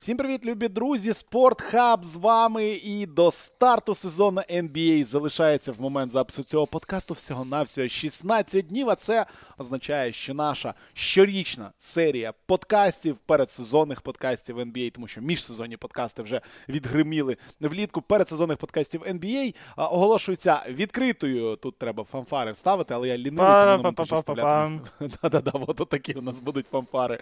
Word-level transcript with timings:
Всім 0.00 0.16
привіт, 0.16 0.46
любі 0.46 0.68
друзі! 0.68 1.12
Спортхаб 1.12 2.04
з 2.04 2.16
вами. 2.16 2.68
І 2.68 3.06
до 3.06 3.30
старту 3.30 3.94
сезону 3.94 4.40
NBA 4.40 5.04
залишається 5.04 5.72
в 5.72 5.80
момент 5.80 6.12
запису 6.12 6.42
цього 6.42 6.66
подкасту 6.66 7.14
всього-навсього 7.14 7.88
16 7.88 8.66
днів. 8.66 8.90
А 8.90 8.94
це 8.94 9.26
означає, 9.58 10.12
що 10.12 10.34
наша 10.34 10.74
щорічна 10.92 11.72
серія 11.78 12.32
подкастів, 12.46 13.16
передсезонних 13.26 14.00
подкастів 14.00 14.58
NBA, 14.58 14.90
тому 14.90 15.08
що 15.08 15.20
міжсезонні 15.20 15.76
подкасти 15.76 16.22
вже 16.22 16.40
відгриміли 16.68 17.36
влітку. 17.60 18.02
Передсезонних 18.02 18.58
подкастів 18.58 19.02
NBA 19.02 19.54
оголошується 19.76 20.62
відкритою. 20.68 21.56
Тут 21.56 21.78
треба 21.78 22.04
фанфари 22.04 22.52
вставити, 22.52 22.94
але 22.94 23.08
я 23.08 23.18
лінивий, 23.18 23.82
тому 23.82 23.94
не 23.98 24.18
вставляти. 24.18 24.80
Да-да-да, 25.22 25.52
от 25.54 25.88
такі 25.88 26.12
у 26.12 26.22
нас 26.22 26.40
будуть 26.40 26.66
фанфари. 26.66 27.20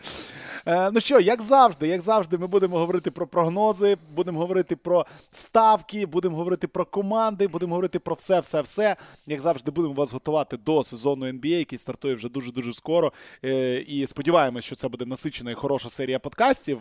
Е, 0.67 0.91
ну 0.91 1.01
що, 1.01 1.21
як 1.21 1.43
завжди, 1.43 1.89
як 1.89 2.01
завжди, 2.01 2.39
ми 2.39 2.47
будемо 2.47 2.66
будемо 2.67 2.81
говорити 2.81 3.11
про 3.11 3.27
прогнози, 3.27 3.97
будемо 4.15 4.41
говорити 4.41 4.77
про 4.77 5.07
ставки, 5.31 6.07
будемо 6.07 6.37
говорити 6.37 6.67
про 6.67 6.85
команди, 6.85 7.49
будемо 7.49 7.75
говорити 7.75 7.99
про 7.99 8.15
все-все-все. 8.15 8.97
Як 9.27 9.41
завжди, 9.41 9.71
будемо 9.71 9.95
вас 9.95 10.13
готувати 10.13 10.57
до 10.57 10.85
сезону 10.85 11.27
NBA, 11.27 11.47
який 11.47 11.79
стартує 11.79 12.15
вже 12.15 12.29
дуже-дуже 12.29 12.73
скоро. 12.73 13.13
Е, 13.45 13.79
і 13.79 14.07
сподіваємось, 14.07 14.65
що 14.65 14.77
це 14.77 14.89
буде 14.89 15.07
насичена 15.07 15.51
і 15.51 15.55
хороша 15.55 15.91
серія 15.91 16.19
подкастів. 16.19 16.81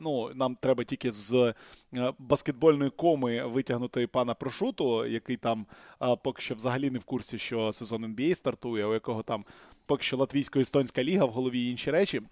Ну, 0.00 0.30
Нам 0.34 0.56
треба 0.60 0.84
тільки 0.84 1.12
з 1.12 1.32
е, 1.32 1.54
баскетбольної 2.18 2.90
коми 2.90 3.46
витягнути 3.46 4.06
пана 4.06 4.34
Прошуту, 4.34 5.06
який 5.06 5.36
там 5.36 5.66
поки 6.24 6.42
що 6.42 6.54
взагалі 6.54 6.90
не 6.90 6.98
в 6.98 7.04
курсі, 7.04 7.38
що 7.38 7.72
сезон 7.72 8.04
NBA 8.04 8.34
стартує, 8.34 8.86
у 8.86 8.92
якого 8.92 9.22
там 9.22 9.44
поки 9.86 10.02
що 10.02 10.16
латвійсько-естонська 10.16 11.04
ліга 11.04 11.24
в 11.24 11.30
голові 11.30 11.60
і 11.60 11.70
інші 11.70 11.90
речі. 11.90 12.22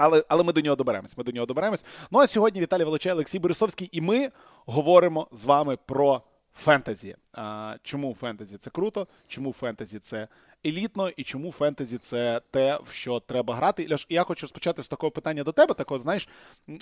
Але 0.00 0.24
але 0.28 0.42
ми 0.42 0.52
до 0.52 0.60
нього 0.60 0.76
доберемось. 0.76 1.18
Ми 1.18 1.24
до 1.24 1.32
нього 1.32 1.46
доберемось. 1.46 1.84
Ну 2.10 2.18
а 2.18 2.26
сьогодні 2.26 2.60
Віталій 2.60 2.84
Волочай, 2.84 3.12
Олексій 3.12 3.38
Борисовський, 3.38 3.88
і 3.92 4.00
ми 4.00 4.30
говоримо 4.66 5.28
з 5.32 5.44
вами 5.44 5.78
про 5.86 6.22
фентезі. 6.54 7.16
А, 7.32 7.76
Чому 7.82 8.14
фентезі 8.20 8.56
це 8.56 8.70
круто? 8.70 9.06
Чому 9.28 9.52
фентезі 9.52 9.98
це 9.98 10.28
елітно 10.66 11.08
і 11.08 11.22
чому 11.22 11.52
фентезі 11.52 11.98
це 11.98 12.40
те, 12.50 12.78
в 12.86 12.92
що 12.92 13.20
треба 13.20 13.54
грати. 13.54 13.86
Ляш, 13.90 14.06
я 14.08 14.22
хочу 14.22 14.40
розпочати 14.40 14.82
з 14.82 14.88
такого 14.88 15.10
питання 15.10 15.44
до 15.44 15.52
тебе. 15.52 15.74
Такого, 15.74 16.00
знаєш, 16.00 16.28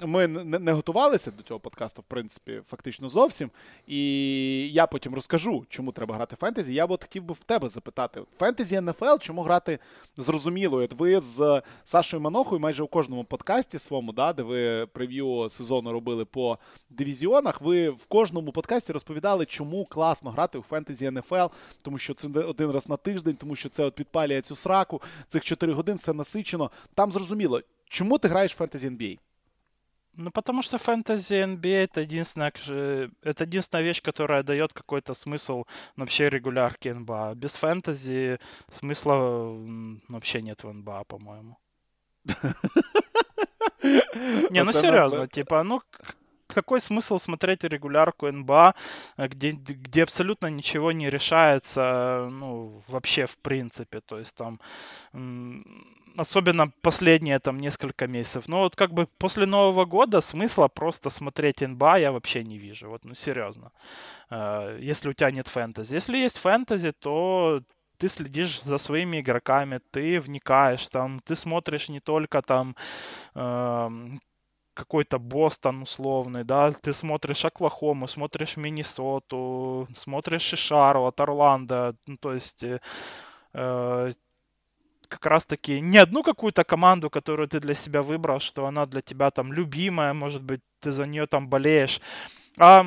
ми 0.05 0.27
не, 0.27 0.73
готувалися 0.73 1.31
до 1.31 1.43
цього 1.43 1.61
подкасту, 1.61 2.03
в 2.03 2.05
принципі, 2.05 2.61
фактично 2.69 3.09
зовсім. 3.09 3.51
І 3.87 4.73
я 4.73 4.87
потім 4.87 5.15
розкажу, 5.15 5.65
чому 5.69 5.93
треба 5.93 6.15
грати 6.15 6.37
фентезі. 6.37 6.75
Я 6.75 6.87
б 6.87 6.91
хотів 6.91 7.23
би 7.23 7.35
в 7.35 7.45
тебе 7.45 7.69
запитати: 7.69 8.21
фентезі 8.39 8.81
НФЛ, 8.81 9.17
чому 9.21 9.43
грати 9.43 9.79
зрозуміло? 10.17 10.79
От 10.79 10.93
ви 10.93 11.21
з 11.21 11.63
Сашою 11.85 12.23
Манохою 12.23 12.61
майже 12.61 12.83
у 12.83 12.87
кожному 12.87 13.25
подкасті 13.25 13.79
своєму, 13.79 14.13
да, 14.13 14.33
де 14.33 14.43
ви 14.43 14.87
прев'ю 14.87 15.49
сезону 15.51 15.93
робили 15.93 16.25
по 16.25 16.59
дивізіонах, 16.91 17.61
ви 17.61 17.91
в 17.91 18.07
кожному 18.07 18.53
подкасті 18.53 18.93
розповідали, 18.93 19.47
чому 19.47 19.85
класно 19.85 20.31
грати 20.31 20.59
у 20.59 20.63
фентезі 20.63 21.11
НФЛ, 21.11 21.47
тому 21.83 21.99
що 21.99 22.15
це 22.15 22.29
один 22.29 22.71
раз 22.71 22.89
на 22.89 22.97
тиждень, 22.97 23.37
тому 23.37 23.57
що 23.57 23.68
що 23.68 23.70
це 23.70 23.84
от 23.84 23.96
підпалює 23.96 24.42
цю 24.42 24.56
сраку, 24.56 25.02
цих 25.28 25.44
4 25.44 25.74
годин 25.74 25.96
все 25.96 26.14
насичено. 26.14 26.72
Там 26.96 27.12
зрозуміло, 27.12 27.62
чому 27.86 28.18
ти 28.18 28.28
граєш 28.28 28.54
в 28.54 28.58
фентезі 28.58 28.90
NBA? 28.90 29.20
Ну, 30.16 30.32
потому 30.32 30.62
что 30.62 30.78
фэнтези 30.78 31.34
NBA 31.34 31.88
это 31.88 32.02
единственная, 32.02 32.52
это 33.24 33.44
единственная 33.44 33.84
вещь, 33.84 34.02
которая 34.02 34.44
дает 34.44 34.72
какой-то 34.72 35.14
смысл 35.14 35.66
вообще 35.98 36.30
регулярки 36.30 36.94
НБА. 36.94 37.34
Без 37.34 37.56
фэнтези 37.56 38.38
смысла 38.72 39.18
вообще 40.08 40.42
нет 40.42 40.64
в 40.64 40.68
НБА, 40.72 41.04
по-моему. 41.06 41.58
Не, 44.52 44.64
ну 44.64 44.72
серьезно, 44.72 45.28
типа, 45.28 45.64
ну 45.64 45.82
какой 46.55 46.81
смысл 46.81 47.19
смотреть 47.19 47.65
регулярку 47.65 48.31
НБА, 48.31 48.75
где, 49.17 49.51
где 49.53 50.03
абсолютно 50.03 50.47
ничего 50.49 50.93
не 50.93 51.11
решается, 51.11 52.29
ну, 52.31 52.83
вообще 52.89 53.27
в 53.27 53.37
принципе, 53.39 54.01
то 54.01 54.19
есть 54.19 54.35
там 54.35 54.61
особенно 56.19 56.73
последние 56.83 57.39
там 57.39 57.61
несколько 57.61 58.07
месяцев. 58.07 58.49
Но 58.49 58.61
вот 58.61 58.77
как 58.77 58.93
бы 58.93 59.07
после 59.19 59.47
Нового 59.47 59.85
года 59.85 60.21
смысла 60.21 60.69
просто 60.69 61.11
смотреть 61.11 61.61
НБА 61.61 61.99
я 61.99 62.13
вообще 62.13 62.45
не 62.45 62.59
вижу. 62.59 62.89
Вот, 62.89 63.05
ну 63.05 63.15
серьезно. 63.15 63.71
Э, 64.31 64.79
если 64.81 65.09
у 65.11 65.13
тебя 65.13 65.31
нет 65.31 65.49
фэнтези. 65.49 65.95
Если 65.95 66.19
есть 66.19 66.39
фэнтези, 66.39 66.93
то 66.93 67.63
ты 67.99 68.09
следишь 68.09 68.63
за 68.63 68.79
своими 68.79 69.21
игроками, 69.21 69.81
ты 69.91 70.21
вникаешь 70.21 70.87
там, 70.89 71.21
ты 71.21 71.35
смотришь 71.35 71.89
не 71.89 72.01
только 72.01 72.43
там 72.43 72.77
э, 73.35 73.91
какой-то 74.79 75.19
Бостон 75.19 75.83
условный, 75.83 76.45
да, 76.45 76.71
ты 76.71 76.93
смотришь 76.93 77.45
Оклахому, 77.45 78.07
смотришь 78.07 78.57
Миннесоту, 78.57 79.89
смотришь 79.95 80.53
и 80.53 80.57
Шарлот, 80.57 81.21
Орландо, 81.21 81.97
ну, 82.07 82.17
то 82.17 82.33
есть 82.33 82.63
э, 82.63 82.81
э, 83.55 84.13
как 85.09 85.27
раз-таки 85.27 85.81
не 85.81 85.99
одну 85.99 86.23
какую-то 86.23 86.63
команду, 86.63 87.11
которую 87.11 87.49
ты 87.49 87.59
для 87.61 87.75
себя 87.75 88.03
выбрал, 88.03 88.39
что 88.39 88.67
она 88.67 88.87
для 88.87 89.01
тебя 89.01 89.31
там 89.31 89.53
любимая, 89.53 90.15
может 90.15 90.43
быть, 90.43 90.61
ты 90.81 90.93
за 90.93 91.07
нее 91.07 91.27
там 91.27 91.49
болеешь, 91.49 92.01
а 92.59 92.85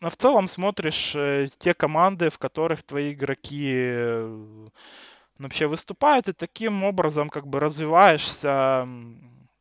в 0.00 0.16
целом 0.16 0.48
смотришь 0.48 1.14
э, 1.14 1.48
те 1.58 1.74
команды, 1.74 2.30
в 2.30 2.38
которых 2.38 2.82
твои 2.82 3.12
игроки 3.12 3.72
э, 3.74 4.68
вообще 5.38 5.66
выступают, 5.66 6.28
и 6.28 6.32
таким 6.32 6.82
образом 6.84 7.28
как 7.28 7.46
бы 7.46 7.60
развиваешься 7.60 8.88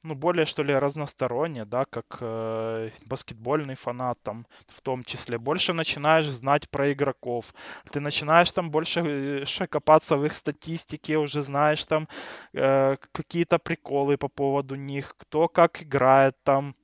ну, 0.06 0.16
более, 0.16 0.46
что 0.46 0.64
ли, 0.64 0.74
разносторонне, 0.74 1.66
да, 1.66 1.86
как 1.86 2.18
э, 2.22 2.92
баскетбольный 3.06 3.76
фанат 3.76 4.20
там 4.24 4.46
в 4.68 4.82
том 4.82 5.04
числе. 5.04 5.38
Больше 5.38 5.74
начинаешь 5.74 6.28
знать 6.28 6.70
про 6.70 6.94
игроков. 6.94 7.54
Ты 7.92 8.00
начинаешь 8.00 8.52
там 8.52 8.72
больше 8.72 9.00
э, 9.02 9.68
копаться 9.68 10.18
в 10.18 10.26
их 10.26 10.34
статистике, 10.36 11.18
уже 11.18 11.42
знаешь 11.42 11.84
там 11.86 12.08
э, 12.54 12.98
какие-то 13.12 13.58
приколы 13.58 14.18
по 14.18 14.28
поводу 14.28 14.76
них, 14.76 15.16
кто 15.18 15.48
как 15.48 15.82
играет 15.82 16.36
там, 16.44 16.76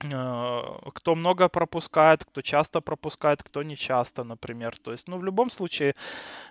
кто 0.00 1.14
много 1.14 1.48
пропускает, 1.48 2.24
кто 2.24 2.40
часто 2.40 2.80
пропускает, 2.80 3.42
кто 3.42 3.62
не 3.62 3.76
часто, 3.76 4.24
например. 4.24 4.78
То 4.78 4.92
есть, 4.92 5.08
ну, 5.08 5.18
в 5.18 5.24
любом 5.24 5.50
случае, 5.50 5.94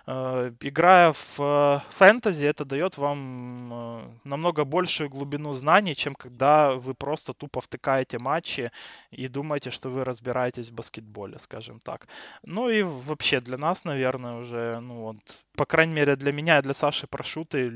э, 0.06 0.52
играя 0.60 1.12
в 1.12 1.40
э, 1.40 1.80
фэнтези, 1.90 2.46
это 2.46 2.64
дает 2.64 2.98
вам 2.98 4.20
намного 4.24 4.64
большую 4.64 5.10
глубину 5.10 5.52
знаний, 5.54 5.96
чем 5.96 6.14
когда 6.14 6.72
вы 6.74 6.94
просто 6.94 7.32
тупо 7.32 7.60
втыкаете 7.60 8.18
матчи 8.18 8.70
и 9.10 9.28
думаете, 9.28 9.70
что 9.70 9.90
вы 9.90 10.04
разбираетесь 10.04 10.70
в 10.70 10.74
баскетболе, 10.74 11.38
скажем 11.38 11.80
так. 11.80 12.06
Ну 12.44 12.68
и 12.68 12.82
вообще 12.82 13.40
для 13.40 13.58
нас, 13.58 13.84
наверное, 13.84 14.34
уже, 14.40 14.80
ну 14.80 14.94
вот, 15.00 15.16
по 15.56 15.66
крайней 15.66 15.94
мере, 15.94 16.16
для 16.16 16.32
меня 16.32 16.58
и 16.58 16.62
для 16.62 16.72
Саши 16.72 17.06
Прошуты, 17.06 17.72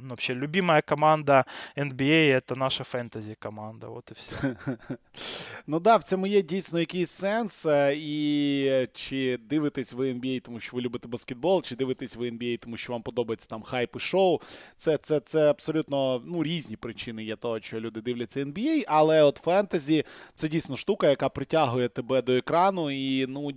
вообще 0.00 0.34
любимая 0.34 0.82
команда 0.82 1.44
NBA 1.76 2.32
это 2.32 2.54
наша 2.54 2.84
фэнтези 2.84 3.34
команда. 3.34 3.88
Вот 3.88 4.10
и 4.10 4.14
все. 4.14 4.56
Ну 5.66 5.80
да, 5.80 5.96
в 5.96 6.04
цьому 6.04 6.26
є 6.26 6.42
дійсно 6.42 6.80
якийсь 6.80 7.10
сенс. 7.10 7.66
Е, 7.66 7.94
і 7.96 8.88
чи 8.92 9.38
дивитесь 9.50 9.92
ви 9.92 10.12
NBA, 10.12 10.40
тому 10.40 10.60
що 10.60 10.76
ви 10.76 10.82
любите 10.82 11.08
баскетбол, 11.08 11.62
чи 11.62 11.76
дивитесь 11.76 12.16
ви 12.16 12.30
NBA, 12.30 12.58
тому 12.58 12.76
що 12.76 12.92
вам 12.92 13.02
подобається 13.02 13.48
там 13.48 13.62
хайп 13.62 13.96
і 13.96 13.98
шоу. 13.98 14.38
Це 14.76 14.96
це, 14.96 15.20
це 15.20 15.50
абсолютно 15.50 16.22
ну, 16.26 16.42
різні 16.42 16.76
причини 16.76 17.24
є 17.24 17.36
того, 17.36 17.60
що 17.60 17.80
люди 17.80 18.00
дивляться 18.00 18.40
NBA, 18.40 18.84
але 18.86 19.22
от 19.22 19.36
фентезі 19.36 20.04
це 20.34 20.48
дійсно 20.48 20.76
штука, 20.76 21.10
яка 21.10 21.28
притягує 21.28 21.88
тебе 21.88 22.22
до 22.22 22.32
екрану. 22.32 22.90
І 22.90 23.26
ну 23.26 23.50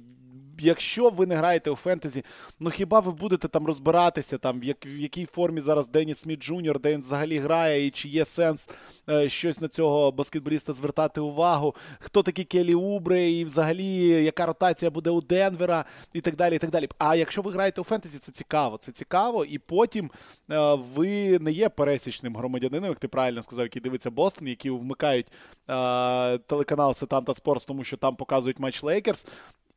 якщо 0.62 1.10
ви 1.10 1.26
не 1.26 1.36
граєте 1.36 1.72
у 1.72 1.76
фентезі, 1.76 2.24
ну 2.60 2.70
хіба 2.70 3.00
ви 3.00 3.12
будете 3.12 3.48
там 3.48 3.66
розбиратися, 3.66 4.38
там 4.38 4.60
в, 4.60 4.64
як, 4.64 4.86
в 4.86 4.98
якій 4.98 5.26
формі 5.26 5.62
зараз 5.62 5.88
Денні 5.88 6.14
Сміт 6.14 6.44
Джуніор, 6.44 6.80
де 6.80 6.94
він 6.94 7.02
взагалі 7.02 7.38
грає, 7.38 7.86
і 7.86 7.92
чи 7.92 8.08
є 8.08 8.26
сенс 8.26 8.70
е, 9.10 9.30
щось 9.30 9.62
на 9.62 9.68
цього 9.68 10.12
баскетболіста 10.12 10.74
звертати 10.74 11.22
увагу? 11.22 11.76
Хто 12.00 12.24
такі 12.24 12.44
Келі 12.44 12.76
Убре, 12.76 13.30
і 13.30 13.46
взагалі 13.46 13.96
яка 14.24 14.46
ротація 14.46 14.92
буде 14.92 15.10
у 15.10 15.22
Денвера, 15.22 15.86
і 16.14 16.22
так 16.22 16.36
далі. 16.36 16.56
і 16.56 16.60
так 16.60 16.70
далі. 16.70 16.90
А 16.98 17.16
якщо 17.16 17.42
ви 17.42 17.52
граєте 17.52 17.82
у 17.82 17.84
фентезі, 17.84 18.20
це 18.20 18.32
цікаво. 18.32 18.78
Це 18.78 18.92
цікаво, 18.92 19.46
і 19.46 19.58
потім 19.60 20.12
е, 20.52 20.74
ви 20.96 21.40
не 21.40 21.52
є 21.52 21.70
пересічним 21.70 22.36
громадянином, 22.36 22.90
як 22.90 23.00
ти 23.00 23.08
правильно 23.08 23.42
сказав, 23.42 23.66
який 23.66 23.82
дивиться 23.82 24.12
Бостон, 24.12 24.48
які 24.48 24.70
вмикають 24.70 25.28
е, 25.28 26.38
телеканал 26.38 26.94
Сетанта 26.94 27.34
Спортс, 27.34 27.66
тому 27.66 27.84
що 27.84 27.98
там 27.98 28.16
показують 28.16 28.60
матч 28.60 28.84
Лейкерс. 28.84 29.26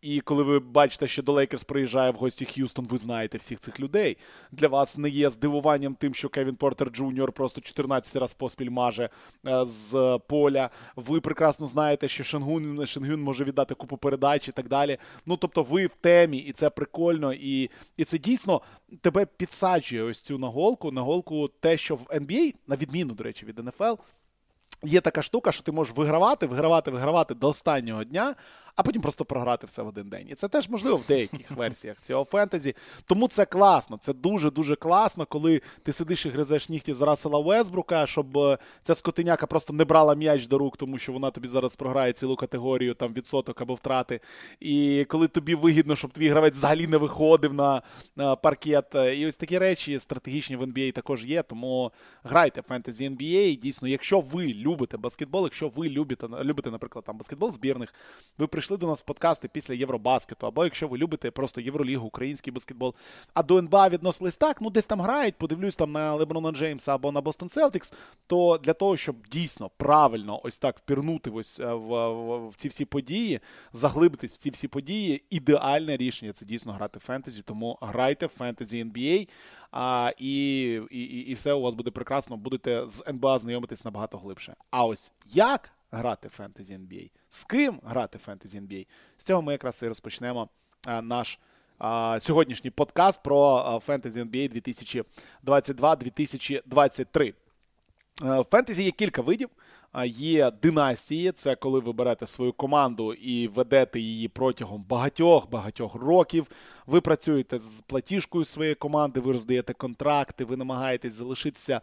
І 0.04 0.20
коли 0.20 0.42
ви 0.42 0.58
бачите, 0.58 1.06
що 1.06 1.22
до 1.22 1.32
Лейкерс 1.32 1.64
приїжджає 1.64 2.10
в 2.10 2.14
гості 2.14 2.44
Х'юстон, 2.44 2.86
ви 2.86 2.98
знаєте 2.98 3.38
всіх 3.38 3.60
цих 3.60 3.80
людей. 3.80 4.16
Для 4.52 4.68
вас 4.68 4.98
не 4.98 5.08
є 5.08 5.30
здивуванням 5.30 5.94
тим, 5.94 6.14
що 6.14 6.28
Кевін 6.28 6.54
Портер 6.54 6.88
Джуніор 6.88 7.32
просто 7.32 7.60
14 7.60 8.16
раз 8.16 8.34
поспіль 8.34 8.70
маже 8.70 9.08
е, 9.46 9.64
з 9.64 10.18
поля. 10.28 10.70
Ви 10.96 11.20
прекрасно 11.20 11.66
знаєте, 11.66 12.08
що 12.08 12.24
Шенгун 12.24 12.86
Шенгюн 12.86 13.22
може 13.22 13.44
віддати 13.44 13.74
купу 13.74 13.96
передач 13.96 14.48
і 14.48 14.52
так 14.52 14.68
далі. 14.68 14.98
Ну 15.26 15.36
тобто, 15.36 15.62
ви 15.62 15.86
в 15.86 15.94
темі, 16.00 16.38
і 16.38 16.52
це 16.52 16.70
прикольно, 16.70 17.32
і 17.32 17.70
і 17.96 18.04
це 18.04 18.18
дійсно 18.18 18.60
тебе 19.00 19.26
підсаджує 19.26 20.02
ось 20.02 20.13
на 20.13 20.20
цю 20.20 20.38
голку. 20.38 20.92
На 20.92 21.06
голку, 21.06 21.48
те, 21.60 21.76
що 21.76 21.96
в 21.96 22.04
NBA, 22.04 22.54
на 22.66 22.76
відміну, 22.76 23.14
до 23.14 23.24
речі, 23.24 23.46
від 23.46 23.58
НФЛ, 23.58 23.94
Є 24.84 25.00
така 25.00 25.22
штука, 25.22 25.52
що 25.52 25.62
ти 25.62 25.72
можеш 25.72 25.96
вигравати, 25.96 26.46
вигравати, 26.46 26.90
вигравати 26.90 27.34
до 27.34 27.48
останнього 27.48 28.04
дня, 28.04 28.34
а 28.76 28.82
потім 28.82 29.02
просто 29.02 29.24
програти 29.24 29.66
все 29.66 29.82
в 29.82 29.86
один 29.86 30.08
день. 30.08 30.26
І 30.28 30.34
це 30.34 30.48
теж 30.48 30.68
можливо 30.68 30.96
в 30.96 31.06
деяких 31.08 31.50
версіях 31.56 31.96
цього 32.00 32.24
фентезі. 32.24 32.74
Тому 33.06 33.28
це 33.28 33.44
класно. 33.44 33.96
Це 33.96 34.12
дуже-дуже 34.12 34.76
класно, 34.76 35.26
коли 35.26 35.62
ти 35.82 35.92
сидиш 35.92 36.26
і 36.26 36.28
гризеш 36.28 36.68
нігті 36.68 36.94
з 36.94 37.00
Рассела 37.00 37.40
Весбрука, 37.40 38.06
щоб 38.06 38.38
е, 38.38 38.58
ця 38.82 38.94
скотиняка 38.94 39.46
просто 39.46 39.72
не 39.72 39.84
брала 39.84 40.14
м'яч 40.14 40.46
до 40.46 40.58
рук, 40.58 40.76
тому 40.76 40.98
що 40.98 41.12
вона 41.12 41.30
тобі 41.30 41.48
зараз 41.48 41.76
програє 41.76 42.12
цілу 42.12 42.36
категорію 42.36 42.94
там 42.94 43.12
відсоток 43.12 43.60
або 43.60 43.74
втрати. 43.74 44.20
І 44.60 45.06
коли 45.08 45.28
тобі 45.28 45.54
вигідно, 45.54 45.96
щоб 45.96 46.12
твій 46.12 46.28
гравець 46.28 46.54
взагалі 46.54 46.86
не 46.86 46.96
виходив 46.96 47.54
на, 47.54 47.82
на 48.16 48.36
паркет. 48.36 48.94
І 49.16 49.26
ось 49.26 49.36
такі 49.36 49.58
речі 49.58 50.00
стратегічні 50.00 50.56
в 50.56 50.62
NBA 50.62 50.92
також 50.92 51.24
є. 51.24 51.42
Тому 51.42 51.92
грайте 52.22 52.62
фентезі 52.62 53.10
NBA. 53.10 53.60
Дійсно, 53.60 53.88
якщо 53.88 54.20
ви 54.20 54.46
любите 54.46 54.96
баскетбол, 54.96 55.44
якщо 55.44 55.68
ви 55.68 55.88
любите, 55.88 56.26
любите, 56.42 56.70
наприклад, 56.70 57.04
там 57.04 57.18
баскетбол 57.18 57.52
збірних, 57.52 57.94
ви 58.38 58.46
прийшли 58.46 58.63
прийшли 58.64 58.76
до 58.76 58.86
нас 58.86 59.00
в 59.02 59.04
подкасти 59.04 59.48
після 59.48 59.74
Євробаскету, 59.74 60.46
або 60.46 60.64
якщо 60.64 60.88
ви 60.88 60.98
любите 60.98 61.30
просто 61.30 61.60
Євролігу, 61.60 62.06
український 62.06 62.52
баскетбол, 62.52 62.94
а 63.34 63.42
до 63.42 63.58
НБА 63.58 63.88
відносились 63.88 64.36
так, 64.36 64.60
ну 64.60 64.70
десь 64.70 64.86
там 64.86 65.00
грають, 65.00 65.38
подивлюсь 65.38 65.76
там 65.76 65.92
на 65.92 66.14
Леброна 66.14 66.52
Джеймса 66.52 66.94
або 66.94 67.12
на 67.12 67.20
Бостон 67.20 67.48
Селтикс, 67.48 67.92
то 68.26 68.58
для 68.58 68.72
того, 68.72 68.96
щоб 68.96 69.16
дійсно 69.30 69.70
правильно 69.76 70.40
ось 70.44 70.58
так 70.58 70.78
впірнути 70.78 71.30
ось 71.30 71.60
е, 71.60 71.74
в, 71.74 72.08
в, 72.08 72.48
в 72.48 72.54
ці 72.56 72.68
всі 72.68 72.84
події, 72.84 73.40
заглибитись 73.72 74.32
в 74.32 74.38
ці 74.38 74.50
всі 74.50 74.68
події, 74.68 75.24
ідеальне 75.30 75.96
рішення 75.96 76.32
це 76.32 76.46
дійсно 76.46 76.72
грати 76.72 77.00
фентезі, 77.00 77.42
тому 77.42 77.78
грайте 77.80 78.26
в 78.26 78.28
фентезі 78.28 78.84
NBA. 78.84 79.28
А, 79.72 80.12
і, 80.18 80.64
і, 80.90 81.00
і 81.00 81.34
все 81.34 81.52
у 81.52 81.60
вас 81.60 81.74
буде 81.74 81.90
прекрасно, 81.90 82.36
будете 82.36 82.86
з 82.86 83.02
НБА 83.08 83.38
знайомитись 83.38 83.84
набагато 83.84 84.18
глибше. 84.18 84.54
А 84.70 84.84
ось 84.84 85.12
як 85.32 85.70
грати 85.94 86.28
в 86.28 86.30
фентезі 86.30 86.74
NBA. 86.74 87.10
З 87.30 87.44
ким 87.44 87.80
грати 87.84 88.18
в 88.18 88.20
фентезі 88.20 88.60
NBA? 88.60 88.86
З 89.18 89.24
цього 89.24 89.42
ми 89.42 89.52
якраз 89.52 89.82
і 89.82 89.88
розпочнемо 89.88 90.48
а, 90.86 91.02
наш 91.02 91.38
а, 91.78 92.18
сьогоднішній 92.20 92.70
подкаст 92.70 93.22
про 93.22 93.80
фентезі 93.84 94.22
NBA 94.22 94.62
2022-2023. 95.44 97.34
В 98.22 98.44
фентезі 98.44 98.82
є 98.82 98.90
кілька 98.90 99.22
видів. 99.22 99.48
Є 100.06 100.50
династії, 100.50 101.32
це 101.32 101.54
коли 101.54 101.80
ви 101.80 101.92
берете 101.92 102.26
свою 102.26 102.52
команду 102.52 103.14
і 103.14 103.48
ведете 103.48 104.00
її 104.00 104.28
протягом 104.28 104.84
багатьох-багатьох 104.88 105.94
років. 105.94 106.46
Ви 106.86 107.00
працюєте 107.00 107.58
з 107.58 107.80
платіжкою 107.80 108.44
своєї 108.44 108.74
команди, 108.74 109.20
ви 109.20 109.32
роздаєте 109.32 109.72
контракти, 109.72 110.44
ви 110.44 110.56
намагаєтесь 110.56 111.12
залишитися 111.12 111.80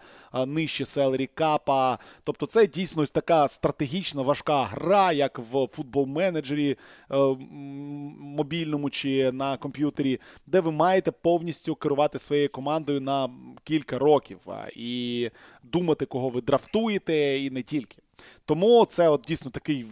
нижче 0.48 0.86
селері 0.86 1.30
капа. 1.34 2.00
Тобто, 2.24 2.46
це 2.46 2.68
дійсно 2.68 3.02
ось 3.02 3.12
така 3.12 3.48
стратегічна 3.48 4.22
важка 4.22 4.64
гра, 4.64 5.12
як 5.12 5.40
в 5.40 5.68
футбол-менеджері 5.68 6.78
е, 7.12 7.16
мобільному 8.20 8.90
чи 8.90 9.32
на 9.32 9.58
комп'ютері, 9.58 10.20
де 10.48 10.60
ви 10.60 10.72
маєте 10.72 11.12
повністю 11.12 11.76
керувати 11.76 12.20
своєю 12.20 12.50
командою 12.50 13.02
на 13.02 13.30
кілька 13.64 14.00
років 14.00 14.40
і 14.76 15.30
думати, 15.64 16.06
кого 16.06 16.30
ви 16.30 16.42
драфтуєте, 16.42 17.40
і 17.40 17.50
не 17.50 17.62
тільки. 17.62 17.98
Тому 18.46 18.86
це 18.86 19.10
от 19.10 19.22
дійсно 19.28 19.52
такий 19.52 19.86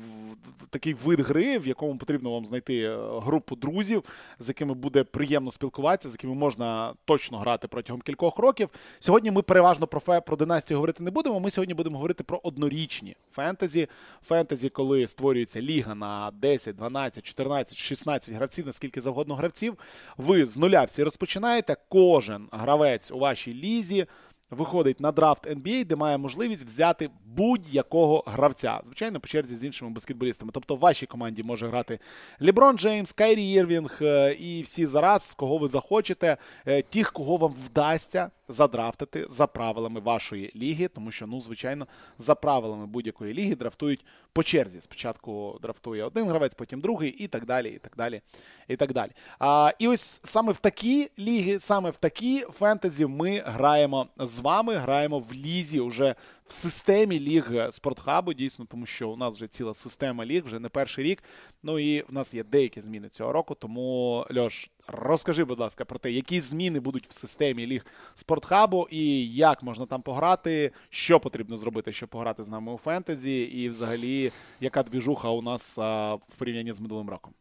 такий 0.69 0.93
вид 0.93 1.19
гри, 1.19 1.59
в 1.59 1.67
якому 1.67 1.97
потрібно 1.97 2.31
вам 2.31 2.45
знайти 2.45 2.81
е, 2.81 2.97
групу 3.19 3.55
друзів, 3.55 4.03
з 4.39 4.47
якими 4.47 4.73
буде 4.73 5.03
приємно 5.03 5.51
спілкуватися, 5.51 6.09
з 6.09 6.13
якими 6.13 6.33
можна 6.33 6.93
точно 7.05 7.37
грати 7.37 7.67
протягом 7.67 8.01
кількох 8.01 8.37
років. 8.37 8.69
Сьогодні 8.99 9.31
ми 9.31 9.41
переважно 9.41 9.87
про 9.87 9.99
фе, 9.99 10.21
про 10.21 10.35
династію 10.35 10.77
говорити 10.77 11.03
не 11.03 11.11
будемо. 11.11 11.39
Ми 11.39 11.51
сьогодні 11.51 11.73
будемо 11.73 11.95
говорити 11.97 12.23
про 12.23 12.39
однорічні 12.43 13.15
фентезі. 13.31 13.87
Фентезі, 14.27 14.69
коли 14.69 15.07
створюється 15.07 15.61
ліга 15.61 15.95
на 15.95 16.31
10, 16.33 16.75
12, 16.75 17.23
14, 17.23 17.77
16 17.77 18.35
гравців, 18.35 18.65
наскільки 18.67 19.01
завгодно 19.01 19.35
гравців. 19.35 19.77
Ви 20.17 20.45
з 20.45 20.57
нуля 20.57 20.83
всі 20.83 21.03
розпочинаєте. 21.03 21.75
Кожен 21.89 22.47
гравець 22.51 23.11
у 23.11 23.19
вашій 23.19 23.53
лізі 23.53 24.05
виходить 24.51 24.99
на 24.99 25.11
драфт 25.11 25.47
NBA, 25.47 25.85
де 25.85 25.95
має 25.95 26.17
можливість 26.17 26.65
взяти 26.65 27.09
будь-якого 27.25 28.23
гравця. 28.27 28.81
Звичайно, 28.83 29.19
по 29.19 29.27
черзі 29.27 29.57
з 29.57 29.63
іншими 29.63 29.91
баскетболістами. 29.91 30.51
Тобто 30.53 30.75
в 30.75 30.79
вашій 30.79 31.05
команді 31.05 31.43
може 31.43 31.67
грати 31.67 31.99
Леброн 32.39 32.77
Джеймс, 32.77 33.13
Кайрі 33.13 33.43
Єрвінг 33.43 33.99
е, 34.01 34.33
і 34.33 34.61
всі 34.61 34.85
зараз, 34.85 35.33
кого 35.33 35.57
ви 35.57 35.67
захочете, 35.67 36.37
е, 36.65 36.81
тих, 36.81 37.11
кого 37.11 37.37
вам 37.37 37.53
вдасться 37.65 38.31
задрафтити 38.49 39.25
за 39.29 39.47
правилами 39.47 39.99
вашої 39.99 40.51
ліги, 40.55 40.87
тому 40.87 41.11
що, 41.11 41.27
ну, 41.27 41.41
звичайно, 41.41 41.87
за 42.17 42.35
правилами 42.35 42.85
будь-якої 42.85 43.33
ліги 43.33 43.55
драфтують 43.55 44.05
по 44.33 44.43
черзі. 44.43 44.81
Спочатку 44.81 45.59
драфтує 45.61 46.03
один 46.03 46.27
гравець, 46.27 46.53
потім 46.53 46.81
другий, 46.81 47.09
і 47.09 47.27
так 47.27 47.45
далі. 47.45 47.69
І 47.69 47.77
так 47.77 47.93
далі, 47.97 48.21
і 48.67 48.75
так 48.75 48.93
далі. 48.93 49.11
А, 49.39 49.73
І 49.79 49.87
ось 49.87 50.21
саме 50.23 50.51
в 50.51 50.57
такі 50.57 51.11
ліги, 51.19 51.59
саме 51.59 51.89
в 51.89 51.97
такі 51.97 52.39
фентезі 52.41 53.05
ми 53.05 53.43
граємо 53.45 54.07
з 54.17 54.39
вами, 54.39 54.75
граємо 54.75 55.19
в 55.19 55.33
лізі 55.33 55.79
уже 55.79 56.15
в 56.49 56.53
системі 56.53 57.19
ліг 57.19 57.51
спортхабу, 57.69 58.33
дійсно, 58.33 58.65
тому 58.65 58.85
що 58.85 59.09
у 59.09 59.15
нас 59.15 59.35
вже 59.35 59.47
ціла 59.47 59.73
система 59.73 60.25
ліг, 60.25 60.45
вже 60.45 60.59
не 60.59 60.69
перший 60.69 61.03
рік. 61.03 61.23
Ну 61.63 61.79
і 61.79 62.01
в 62.01 62.13
нас 62.13 62.33
є 62.33 62.43
деякі 62.43 62.81
зміни 62.81 63.09
цього 63.09 63.33
року. 63.33 63.55
Тому 63.55 64.25
Льош, 64.37 64.69
розкажи, 64.87 65.43
будь 65.43 65.59
ласка, 65.59 65.85
про 65.85 65.99
те, 65.99 66.11
які 66.11 66.41
зміни 66.41 66.79
будуть 66.79 67.07
в 67.07 67.13
системі 67.13 67.67
ліг 67.67 67.85
спортхабу 68.13 68.87
і 68.91 69.33
як 69.33 69.63
можна 69.63 69.85
там 69.85 70.01
пограти, 70.01 70.71
що 70.89 71.19
потрібно 71.19 71.57
зробити, 71.57 71.93
щоб 71.93 72.09
пограти 72.09 72.43
з 72.43 72.49
нами 72.49 72.73
у 72.73 72.77
фентезі, 72.77 73.41
і 73.41 73.69
взагалі, 73.69 74.31
яка 74.59 74.83
двіжуха 74.83 75.29
у 75.29 75.41
нас 75.41 75.79
а, 75.79 76.15
в 76.15 76.35
порівнянні 76.37 76.73
з 76.73 76.81
минулим 76.81 77.09
роком. 77.09 77.33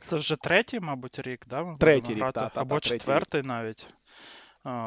Це 0.00 0.16
вже 0.16 0.36
третій, 0.36 0.80
мабуть, 0.80 1.18
рік, 1.18 1.46
да? 1.50 1.62
Ми 1.62 1.76
третій 1.78 2.14
рік, 2.14 2.32
та, 2.32 2.48
та, 2.48 2.60
або 2.60 2.74
та, 2.74 2.80
четвертий 2.80 3.40
рік. 3.40 3.48
навіть. 3.48 3.86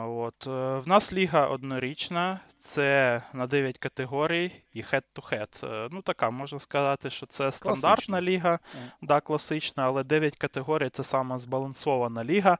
От. 0.07 0.47
Е, 0.47 0.79
в 0.79 0.87
нас 0.87 1.13
ліга 1.13 1.47
однорічна, 1.47 2.39
це 2.59 3.21
на 3.33 3.47
9 3.47 3.77
категорій 3.77 4.51
і 4.73 4.81
head-to-head. 4.81 5.67
Е, 5.85 5.89
ну, 5.91 6.01
така, 6.01 6.29
можна 6.29 6.59
сказати, 6.59 7.09
що 7.09 7.25
це 7.25 7.51
стандартна 7.51 7.89
класична. 7.89 8.21
ліга, 8.21 8.53
mm. 8.53 8.89
да, 9.01 9.21
класична, 9.21 9.83
але 9.83 10.03
9 10.03 10.35
категорій 10.35 10.89
це 10.89 11.03
саме 11.03 11.37
збалансована 11.37 12.23
ліга, 12.23 12.57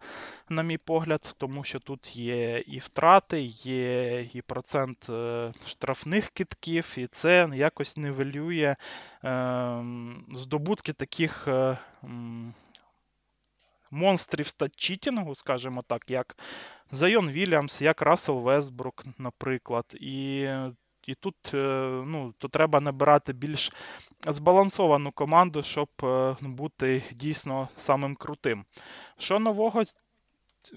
на 0.49 0.63
мій 0.63 0.77
погляд, 0.77 1.35
тому 1.37 1.63
що 1.63 1.79
тут 1.79 2.15
є 2.15 2.59
і 2.59 2.79
втрати, 2.79 3.41
є 3.63 4.21
і 4.21 4.41
процент 4.41 5.09
штрафних 5.67 6.29
китків, 6.29 6.95
і 6.97 7.07
це 7.07 7.49
якось 7.53 7.97
нивелює 7.97 8.75
е, 9.23 9.83
здобутки 10.31 10.93
таких. 10.93 11.47
Е, 11.47 11.77
монстрів 13.91 14.47
статчитінгу, 14.47 15.35
скажімо 15.35 15.83
так, 15.87 16.03
як 16.07 16.37
Зайон 16.91 17.31
Вільямс, 17.31 17.81
як 17.81 18.01
Рассел 18.01 18.39
Вестбрук, 18.39 19.03
наприклад. 19.17 19.85
І 19.99 20.47
і 21.07 21.15
тут 21.15 21.35
е, 21.53 21.57
ну, 22.05 22.33
то 22.37 22.47
треба 22.47 22.79
набирати 22.79 23.33
більш 23.33 23.71
збалансовану 24.27 25.11
команду, 25.11 25.63
щоб 25.63 25.89
е, 26.03 26.35
бути 26.41 27.03
дійсно 27.11 27.67
самим 27.77 28.15
крутим. 28.15 28.65
Що 29.17 29.39
нового 29.39 29.83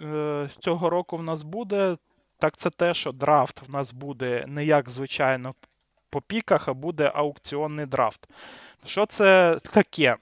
е, 0.02 0.48
цього 0.58 0.90
року 0.90 1.16
в 1.16 1.22
нас 1.22 1.42
буде? 1.42 1.96
Так 2.38 2.56
це 2.56 2.70
те, 2.70 2.94
що 2.94 3.12
драфт 3.12 3.68
в 3.68 3.70
нас 3.70 3.92
буде 3.92 4.44
не 4.48 4.64
як 4.64 4.90
звичайно 4.90 5.54
по 6.10 6.20
піках, 6.20 6.68
а 6.68 6.74
буде 6.74 7.12
аукціонний 7.14 7.86
драфт. 7.86 8.28
Що 8.84 9.06
це 9.06 9.58
таке? 9.72 10.16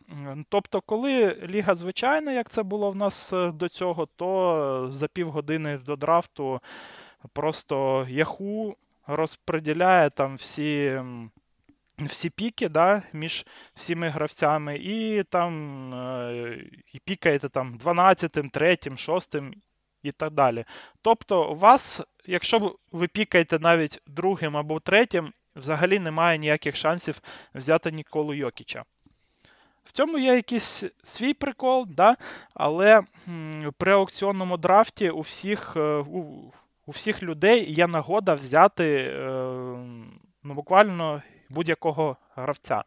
Тобто, 0.49 0.81
коли 0.81 1.38
ліга 1.49 1.75
звичайна, 1.75 2.33
як 2.33 2.50
це 2.50 2.62
було 2.62 2.90
в 2.90 2.97
нас 2.97 3.33
е, 3.33 3.52
до 3.52 3.69
цього, 3.69 4.07
то 4.07 4.88
за 4.92 5.09
півгодини 5.09 5.78
до 5.78 5.97
драфту 5.97 6.61
просто 7.33 8.07
Яху 8.09 8.76
розподіляє 9.07 10.11
там 10.11 10.37
всі. 10.37 11.00
Всі 11.99 12.31
піки 12.31 12.69
да, 12.69 13.02
між 13.12 13.47
всіми 13.75 14.09
гравцями, 14.09 14.76
і 14.76 15.23
там 15.23 15.95
е, 15.95 16.57
і 16.92 16.99
пікаєте 17.04 17.49
там 17.49 17.76
12, 17.76 18.33
3, 18.52 18.78
6 18.97 19.37
і 20.02 20.12
так 20.12 20.33
далі. 20.33 20.64
Тобто, 21.02 21.50
у 21.52 21.54
вас, 21.54 22.02
якщо 22.26 22.76
ви 22.92 23.09
пікаєте 23.09 23.59
навіть 23.59 24.00
другим 24.07 24.57
або 24.57 24.81
третім, 24.81 25.33
взагалі 25.56 25.99
немає 25.99 26.38
ніяких 26.38 26.76
шансів 26.76 27.21
взяти 27.54 27.90
Ніколу 27.90 28.35
Йокіча. 28.35 28.85
В 29.85 29.92
цьому 29.92 30.18
є 30.18 30.35
якийсь 30.35 30.85
свій 31.04 31.35
прикол, 31.35 31.87
да? 31.88 32.16
але 32.54 33.02
при 33.76 33.92
аукціонному 33.92 34.56
драфті 34.56 35.11
у 35.11 35.21
всіх 35.21 35.76
е, 35.76 35.97
у, 35.97 36.52
у 36.87 36.90
всіх 36.90 37.23
людей 37.23 37.73
є 37.73 37.87
нагода 37.87 38.35
взяти 38.35 38.97
е, 38.97 39.23
ну, 40.42 40.54
буквально 40.54 41.23
будь-якого 41.49 42.16
гравця. 42.37 42.85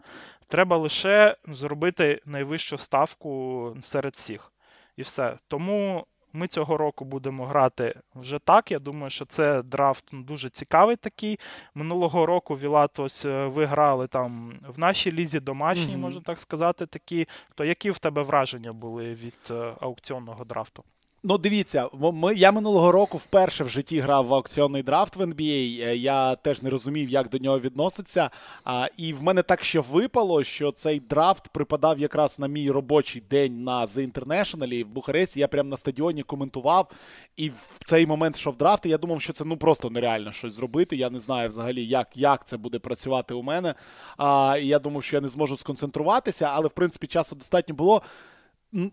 Треба 0.48 0.78
лише 0.78 1.38
зробити 1.48 2.22
найвищу 2.26 2.78
ставку 2.78 3.78
серед 3.82 4.14
всіх. 4.14 4.52
І 4.98 5.02
все. 5.02 5.38
Тому 5.48 6.06
ми 6.36 6.48
цього 6.48 6.78
року 6.78 7.06
будемо 7.06 7.46
грати 7.46 8.00
вже 8.16 8.40
так. 8.40 8.72
Я 8.72 8.80
думаю, 8.80 9.10
що 9.10 9.26
це 9.26 9.64
драфт 9.64 10.06
ну, 10.12 10.24
дуже 10.24 10.50
цікавий 10.50 10.96
такий. 10.96 11.40
Минулого 11.76 12.26
року 12.26 12.56
Вілатос 12.56 13.26
виграли 13.26 13.56
ви 13.56 13.66
грали 13.66 14.08
там 14.08 14.60
в 14.68 14.80
нашій 14.80 15.12
лізі 15.12 15.40
домашній, 15.40 15.96
mm-hmm. 15.96 15.98
можна 15.98 16.22
так 16.22 16.40
сказати. 16.40 16.86
такі. 16.86 17.28
То 17.56 17.66
які 17.66 17.92
в 17.92 17.98
тебе 17.98 18.22
враження 18.22 18.74
були 18.74 19.14
від 19.14 19.40
е, 19.52 19.74
аукціонного 19.82 20.46
драфту? 20.46 20.84
Ну, 21.28 21.38
дивіться, 21.38 21.90
ми, 21.94 22.36
я 22.36 22.52
минулого 22.52 22.92
року 22.92 23.18
вперше 23.18 23.64
в 23.64 23.70
житті 23.70 24.00
грав 24.00 24.26
в 24.26 24.34
аукціонний 24.34 24.84
драфт 24.84 25.16
в 25.16 25.22
NBA. 25.22 25.88
Е, 25.88 25.98
я 25.98 26.36
теж 26.36 26.62
не 26.62 26.70
розумів, 26.70 27.10
як 27.10 27.30
до 27.30 27.38
нього 27.38 27.60
відноситься. 27.60 28.30
А, 28.64 28.88
І 28.98 29.14
в 29.14 29.24
мене 29.24 29.44
так 29.44 29.64
ще 29.64 29.80
випало, 29.80 30.44
що 30.44 30.72
цей 30.72 31.00
драфт 31.00 31.48
припадав 31.48 32.00
якраз 32.00 32.40
на 32.40 32.48
мій 32.48 32.72
робочий 32.72 33.24
день 33.30 33.64
на 33.64 33.86
The 33.86 34.12
International 34.12 34.84
в 34.84 34.88
Бухаресті. 34.88 35.40
Я 35.40 35.48
прямо 35.48 35.70
на 35.70 35.78
стадіоні 35.78 36.24
коментував. 36.24 36.92
І 37.38 37.50
в 37.50 37.80
цей 37.86 38.06
момент 38.06 38.38
йшов 38.38 38.58
драфт, 38.58 38.86
і 38.86 38.90
я 38.90 38.98
думав, 38.98 39.22
що 39.22 39.34
це 39.34 39.46
ну 39.46 39.58
просто 39.58 39.90
нереально 39.90 40.32
щось 40.32 40.54
зробити. 40.54 40.96
Я 40.96 41.10
не 41.10 41.20
знаю 41.20 41.50
взагалі, 41.50 41.86
як 41.86 42.18
як 42.18 42.46
це 42.48 42.58
буде 42.58 42.80
працювати 42.80 43.34
у 43.34 43.44
мене. 43.44 43.74
А, 44.18 44.58
І 44.62 44.68
я 44.68 44.80
думав, 44.80 45.04
що 45.04 45.16
я 45.16 45.22
не 45.22 45.30
зможу 45.30 45.58
сконцентруватися, 45.58 46.50
але 46.54 46.68
в 46.68 46.72
принципі 46.72 47.08
часу 47.08 47.36
достатньо 47.36 47.76
було 47.76 48.02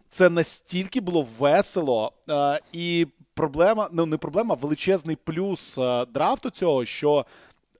це 0.09 0.31
настільки 0.31 1.01
було 1.01 1.27
весело, 1.39 2.13
е, 2.29 2.61
і 2.73 3.07
проблема, 3.35 3.89
ну 3.93 4.07
не 4.07 4.17
проблема, 4.17 4.55
величезний 4.55 5.17
плюс 5.17 5.79
е, 5.79 6.07
драфту 6.15 6.51
цього, 6.51 6.85
що 6.85 7.27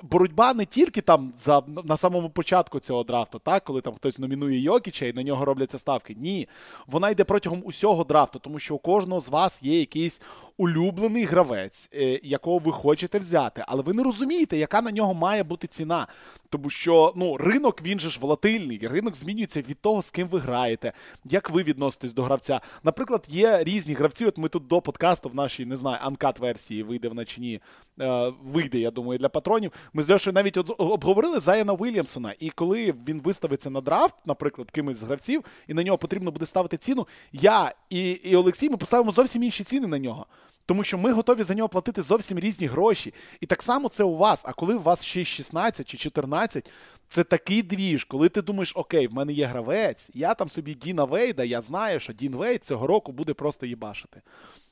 боротьба 0.03 0.55
не 0.55 0.65
тільки 0.65 1.01
там 1.01 1.33
за 1.39 1.63
на 1.85 1.97
самому 1.97 2.31
початку 2.31 2.81
цього 2.81 3.05
драфту, 3.05 3.39
так, 3.39 3.65
коли 3.65 3.81
там 3.81 3.95
хтось 3.95 4.19
номінує 4.19 4.61
Йокіча 4.61 5.07
і 5.07 5.13
на 5.13 5.23
нього 5.23 5.45
робляться 5.45 5.79
ставки. 5.79 6.17
Ні, 6.19 6.49
вона 6.87 7.11
йде 7.11 7.25
протягом 7.25 7.63
усього 7.65 8.05
драфту, 8.05 8.39
тому 8.39 8.59
що 8.59 8.75
у 8.75 8.79
кожного 8.79 9.21
з 9.21 9.29
вас 9.29 9.63
є 9.63 9.81
якийсь 9.81 10.21
улюблений 10.57 11.25
гравець, 11.25 11.91
е, 11.95 12.21
якого 12.23 12.59
ви 12.59 12.73
хочете 12.73 13.19
взяти, 13.19 13.65
але 13.69 13.83
ви 13.83 13.93
не 13.93 14.03
розумієте, 14.03 14.57
яка 14.57 14.83
на 14.83 14.91
нього 14.91 15.15
має 15.15 15.43
бути 15.43 15.67
ціна. 15.67 16.07
Тому 16.51 16.71
що 16.71 17.13
ну, 17.17 17.37
ринок 17.37 17.83
він 17.83 18.01
же 18.01 18.11
ж 18.11 18.19
волатильний, 18.21 18.89
ринок 18.89 19.17
змінюється 19.17 19.61
від 19.61 19.81
того, 19.81 20.03
з 20.03 20.11
ким 20.11 20.29
ви 20.29 20.39
граєте, 20.39 20.93
як 21.25 21.51
ви 21.51 21.63
відноситесь 21.63 22.15
до 22.15 22.23
гравця. 22.23 22.61
Наприклад, 22.85 23.27
є 23.31 23.65
різні 23.65 23.95
гравці. 23.95 24.27
От 24.27 24.39
ми 24.39 24.49
тут 24.49 24.67
до 24.67 24.81
подкасту 24.81 25.29
в 25.29 25.35
нашій 25.35 25.67
не 25.67 25.77
знаю, 25.77 25.99
анкат 26.01 26.39
версії 26.39 26.83
вийде 26.83 27.09
вона 27.09 27.25
чи 27.25 27.41
ні. 27.41 27.61
Е, 28.01 28.33
вийде, 28.45 28.79
я 28.79 28.91
думаю, 28.91 29.19
для 29.19 29.29
патронів. 29.29 29.73
Ми 29.95 30.03
з 30.03 30.11
Льошею 30.11 30.35
навіть 30.35 30.59
обговорили 30.79 31.41
Заяна 31.41 31.73
Вільямсона. 31.73 32.35
І 32.39 32.51
коли 32.51 32.95
він 33.09 33.21
виставиться 33.21 33.71
на 33.71 33.81
драфт, 33.81 34.15
наприклад, 34.27 34.71
кимось 34.71 34.97
з 34.97 35.03
гравців, 35.03 35.45
і 35.69 35.75
на 35.75 35.83
нього 35.83 35.99
потрібно 35.99 36.31
буде 36.31 36.47
ставити 36.47 36.77
ціну, 36.77 37.07
я 37.33 37.75
і, 37.91 38.11
і 38.11 38.37
Олексій 38.37 38.71
ми 38.71 38.77
поставимо 38.77 39.13
зовсім 39.13 39.43
інші 39.43 39.65
ціни 39.65 39.87
на 39.87 39.99
нього. 39.99 40.27
Тому 40.67 40.85
що 40.85 40.99
ми 40.99 41.13
готові 41.13 41.43
за 41.43 41.55
нього 41.55 41.69
платити 41.69 42.03
зовсім 42.03 42.39
різні 42.39 42.67
гроші. 42.67 43.15
І 43.41 43.47
так 43.47 43.63
само 43.63 43.89
це 43.89 44.05
у 44.05 44.17
вас. 44.17 44.43
А 44.47 44.53
коли 44.53 44.75
у 44.75 44.81
вас 44.81 45.05
ще 45.05 45.25
16 45.25 45.89
чи 45.89 45.97
14, 45.97 46.71
це 47.09 47.25
такий 47.25 47.63
двіж, 47.63 48.05
коли 48.05 48.29
ти 48.29 48.43
думаєш, 48.43 48.73
окей, 48.77 49.09
в 49.09 49.15
мене 49.15 49.33
є 49.33 49.47
гравець, 49.47 50.11
я 50.15 50.35
там 50.35 50.49
собі 50.49 50.75
Діна 50.75 51.05
Вейда, 51.05 51.45
я 51.45 51.61
знаю, 51.61 52.01
що 52.01 52.13
Дін 52.13 52.37
Вейд 52.37 52.65
цього 52.65 52.87
року 52.87 53.13
буде 53.13 53.35
просто 53.35 53.67
їбашити. 53.67 54.23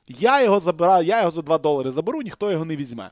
Я 0.07 0.43
його 0.43 0.59
забираю, 0.59 1.05
я 1.05 1.19
його 1.19 1.31
за 1.31 1.41
2 1.41 1.57
долари 1.57 1.91
заберу, 1.91 2.21
ніхто 2.21 2.51
його 2.51 2.65
не 2.65 2.75
візьме. 2.75 3.11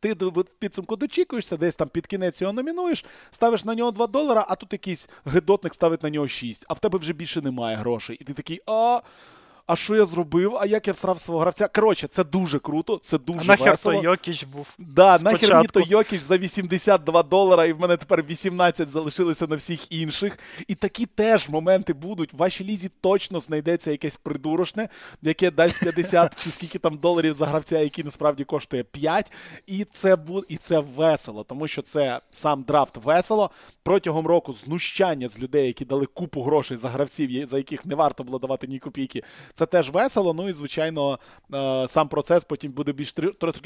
Ти 0.00 0.14
в 0.14 0.44
підсумку 0.58 0.96
дочікуєшся, 0.96 1.56
десь 1.56 1.76
там 1.76 1.88
під 1.88 2.06
кінець 2.06 2.40
його 2.40 2.52
номінуєш, 2.52 3.04
ставиш 3.30 3.64
на 3.64 3.74
нього 3.74 3.90
2 3.90 4.06
долара, 4.06 4.46
а 4.48 4.54
тут 4.54 4.72
якийсь 4.72 5.08
гидотник 5.24 5.74
ставить 5.74 6.02
на 6.02 6.10
нього 6.10 6.28
6, 6.28 6.64
а 6.68 6.74
в 6.74 6.78
тебе 6.78 6.98
вже 6.98 7.12
більше 7.12 7.40
немає 7.40 7.76
грошей. 7.76 8.16
І 8.20 8.24
ти 8.24 8.32
такий, 8.32 8.60
а 8.66 9.00
а 9.70 9.76
що 9.76 9.96
я 9.96 10.04
зробив, 10.04 10.56
а 10.60 10.66
як 10.66 10.86
я 10.86 10.92
всрав 10.92 11.20
свого 11.20 11.40
гравця. 11.40 11.68
Коротше, 11.68 12.06
це 12.06 12.24
дуже 12.24 12.58
круто, 12.58 12.98
це 13.02 13.18
дуже 13.18 13.40
а 13.40 13.44
нахер 13.44 13.70
весело. 13.70 13.94
то 13.94 14.02
Йокіч 14.02 14.44
був. 14.44 14.74
Да, 14.78 15.18
нахер 15.18 15.54
мені 15.54 15.66
то 15.66 15.80
Йокіч 15.80 16.20
за 16.20 16.38
82 16.38 17.22
долара, 17.22 17.64
і 17.64 17.72
в 17.72 17.80
мене 17.80 17.96
тепер 17.96 18.22
18 18.22 18.88
залишилося 18.88 19.46
на 19.46 19.56
всіх 19.56 19.92
інших. 19.92 20.38
І 20.68 20.74
такі 20.74 21.06
теж 21.06 21.48
моменти 21.48 21.92
будуть. 21.92 22.32
В 22.32 22.36
вашій 22.36 22.64
лізі 22.64 22.90
точно 23.00 23.40
знайдеться 23.40 23.90
якесь 23.90 24.16
придурошне, 24.16 24.88
яке 25.22 25.50
дасть 25.50 25.80
50 25.80 26.44
чи 26.44 26.50
скільки 26.50 26.78
там 26.78 26.96
доларів 26.96 27.34
за 27.34 27.46
гравця, 27.46 27.78
який 27.78 28.04
насправді 28.04 28.44
коштує 28.44 28.84
5. 28.84 29.32
І 29.66 29.84
це 29.84 30.16
буде, 30.16 30.46
і 30.48 30.56
це 30.56 30.78
весело, 30.78 31.44
тому 31.44 31.68
що 31.68 31.82
це 31.82 32.20
сам 32.30 32.62
драфт 32.62 32.96
весело. 32.96 33.50
Протягом 33.82 34.26
року 34.26 34.52
знущання 34.52 35.28
з 35.28 35.40
людей, 35.40 35.66
які 35.66 35.84
дали 35.84 36.06
купу 36.06 36.42
грошей 36.42 36.76
за 36.76 36.88
гравців, 36.88 37.48
за 37.48 37.56
яких 37.56 37.86
не 37.86 37.94
варто 37.94 38.24
було 38.24 38.38
давати 38.38 38.66
ні 38.66 38.78
копійки. 38.78 39.22
Це 39.60 39.66
теж 39.66 39.90
весело. 39.90 40.34
Ну 40.34 40.48
і 40.48 40.52
звичайно, 40.52 41.18
е, 41.54 41.88
сам 41.88 42.08
процес 42.08 42.44
потім 42.44 42.72
буде 42.72 42.92
більш 42.92 43.14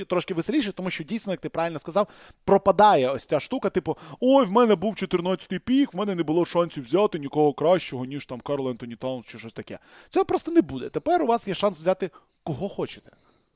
трошки 0.09 0.35
веселіше, 0.35 0.73
тому 0.73 0.91
що 0.91 1.05
дійсно, 1.05 1.33
як 1.33 1.41
ти 1.41 1.49
правильно 1.49 1.79
сказав, 1.79 2.09
пропадає 2.45 3.11
ось 3.11 3.27
ця 3.27 3.41
штука. 3.41 3.71
Типу, 3.71 3.99
ой, 4.21 4.47
в 4.47 4.53
мене 4.53 4.75
був 4.75 4.95
14-й 4.95 5.59
пік, 5.59 5.95
в 5.95 5.97
мене 5.97 6.15
не 6.15 6.23
було 6.23 6.45
шансів 6.45 6.85
взяти 6.85 7.19
нікого 7.19 7.53
кращого, 7.53 8.05
ніж 8.05 8.27
там 8.27 8.41
Карл 8.41 8.69
Ентоні 8.69 8.97
Таунс 8.97 9.27
чи 9.27 9.39
щось 9.39 9.53
таке. 9.53 9.79
Цього 10.09 10.25
просто 10.25 10.53
не 10.53 10.63
буде. 10.63 10.89
Тепер 10.89 11.23
у 11.23 11.27
вас 11.27 11.49
є 11.49 11.55
шанс 11.55 11.79
взяти 11.79 12.11
кого 12.43 12.69
хочете. 12.69 13.11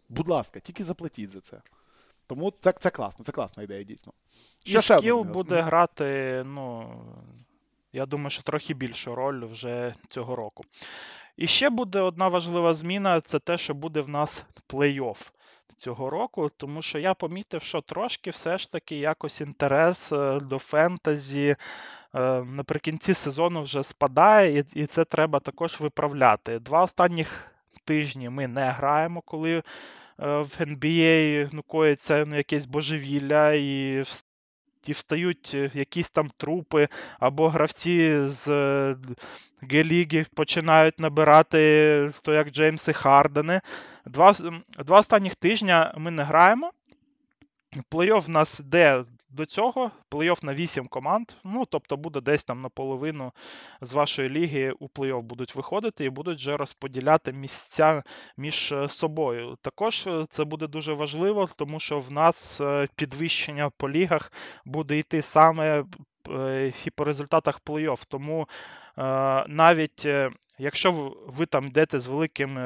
Будь 0.09 0.28
ласка, 0.28 0.61
тільки 0.61 0.85
заплатіть 0.85 1.30
за 1.30 1.40
це. 1.40 1.61
Тому 2.26 2.52
це 2.61 2.75
це 2.80 2.90
класно, 2.90 3.25
це 3.25 3.33
класна 3.33 3.62
ідея, 3.62 3.83
дійсно. 3.83 4.12
Ще 4.64 4.83
скіл 4.83 5.23
буде 5.23 5.61
грати, 5.61 6.42
ну, 6.47 6.90
я 7.92 8.07
думаю, 8.07 8.30
що 8.30 8.42
трохи 8.42 8.75
більшу 8.75 9.14
роль 9.14 9.45
вже 9.45 9.95
цього 10.09 10.37
року. 10.37 10.64
І 11.38 11.47
ще 11.47 11.71
буде 11.71 12.00
одна 12.00 12.28
важлива 12.28 12.75
зміна 12.75 13.21
це 13.21 13.38
те, 13.38 13.59
що 13.59 13.75
буде 13.75 14.00
в 14.00 14.09
нас 14.09 14.45
плей-офф 14.68 15.30
цього 15.76 16.11
року, 16.11 16.50
тому 16.57 16.83
що 16.83 16.99
я 16.99 17.14
помітив, 17.14 17.62
що 17.62 17.80
трошки 17.80 18.30
все 18.30 18.59
ж 18.59 18.73
таки 18.73 18.97
якось 18.97 19.40
інтерес 19.40 20.12
е, 20.12 20.40
до 20.40 20.59
фентезі 20.59 21.57
е, 22.14 22.42
наприкінці 22.42 23.14
сезону 23.14 23.62
вже 23.62 23.83
спадає, 23.83 24.64
і 24.75 24.87
це 24.87 25.04
треба 25.04 25.40
також 25.40 25.80
виправляти. 25.80 26.59
Два 26.59 26.83
останніх 26.83 27.47
тижні 27.85 28.28
ми 28.28 28.49
не 28.49 28.71
граємо, 28.71 29.21
коли 29.21 29.57
е, 29.57 29.62
в 30.18 30.57
NBA 30.61 31.49
ну, 31.52 31.62
коїться 31.62 32.25
ну, 32.26 32.37
якесь 32.37 32.66
божевілля, 32.66 33.52
і 33.52 34.02
і 34.87 34.92
встають 34.92 35.50
е, 35.54 35.70
якісь 35.75 36.11
там 36.11 36.30
трупи, 36.37 36.88
або 37.18 37.49
гравці 37.49 38.20
з 38.20 38.49
е, 38.49 38.97
Г-ліги 39.62 40.26
починають 40.35 41.00
набирати 41.00 42.12
то 42.23 42.32
як 42.32 42.50
Джеймси 42.50 42.92
Хардени. 42.92 43.61
Два 44.06 44.32
два 44.78 44.99
останніх 45.00 45.35
тижня 45.35 45.94
ми 45.97 46.11
не 46.11 46.23
граємо. 46.23 46.73
Плей-офф 47.90 48.20
в 48.20 48.28
нас 48.28 48.61
йде 48.61 49.04
до 49.30 49.47
цього 49.47 49.90
плей-офф 50.11 50.44
на 50.44 50.54
8 50.54 50.87
команд. 50.87 51.32
Ну, 51.44 51.64
тобто 51.64 51.97
буде 51.97 52.20
десь 52.20 52.44
там 52.44 52.61
наполовину 52.61 53.32
з 53.80 53.92
вашої 53.92 54.28
ліги 54.28 54.73
у 54.78 54.87
плей-офф 54.87 55.23
будуть 55.23 55.54
виходити 55.54 56.04
і 56.04 56.11
будуть 56.11 56.38
вже 56.38 56.56
розподіляти 56.56 57.32
місця 57.32 58.02
між 58.37 58.73
е, 58.73 58.88
собою. 58.88 59.56
Також 59.62 60.06
е, 60.06 60.26
це 60.30 60.44
буде 60.44 60.66
дуже 60.66 60.92
важливо, 60.92 61.49
тому 61.56 61.80
що 61.80 62.00
в 62.00 62.11
нас 62.11 62.61
е, 62.61 62.88
підвищення 62.97 63.70
по 63.76 63.90
лігах 63.90 64.32
буде 64.64 64.99
йти 64.99 65.23
саме 65.23 65.85
і 66.85 66.90
по 66.90 67.04
результатах 67.04 67.61
плей-офф. 67.61 68.04
Тому 68.08 68.49
навіть 69.49 70.06
якщо 70.58 71.16
ви 71.26 71.47
там 71.47 71.66
йдете 71.66 71.99
з 71.99 72.06
великим 72.06 72.58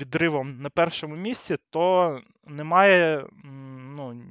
відривом 0.00 0.60
на 0.60 0.70
першому 0.70 1.16
місці, 1.16 1.56
то 1.70 2.20
немає 2.46 3.26
ну, 3.96 4.22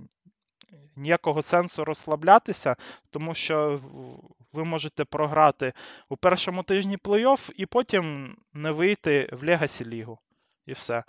ніякого 1.00 1.42
сенсу 1.42 1.86
розслаблятися, 1.86 2.76
тому 3.10 3.34
що 3.34 3.82
ви 4.54 4.64
можете 4.64 5.06
програти 5.06 5.74
у 6.10 6.18
першому 6.18 6.64
тижні 6.64 6.98
плей-офф 6.98 7.52
і 7.56 7.66
потім 7.66 8.38
не 8.54 8.72
вийти 8.72 9.30
в 9.32 9.46
Legacy 9.46 9.86
Лігу. 9.86 10.20
І 10.66 10.74
все. 10.74 11.04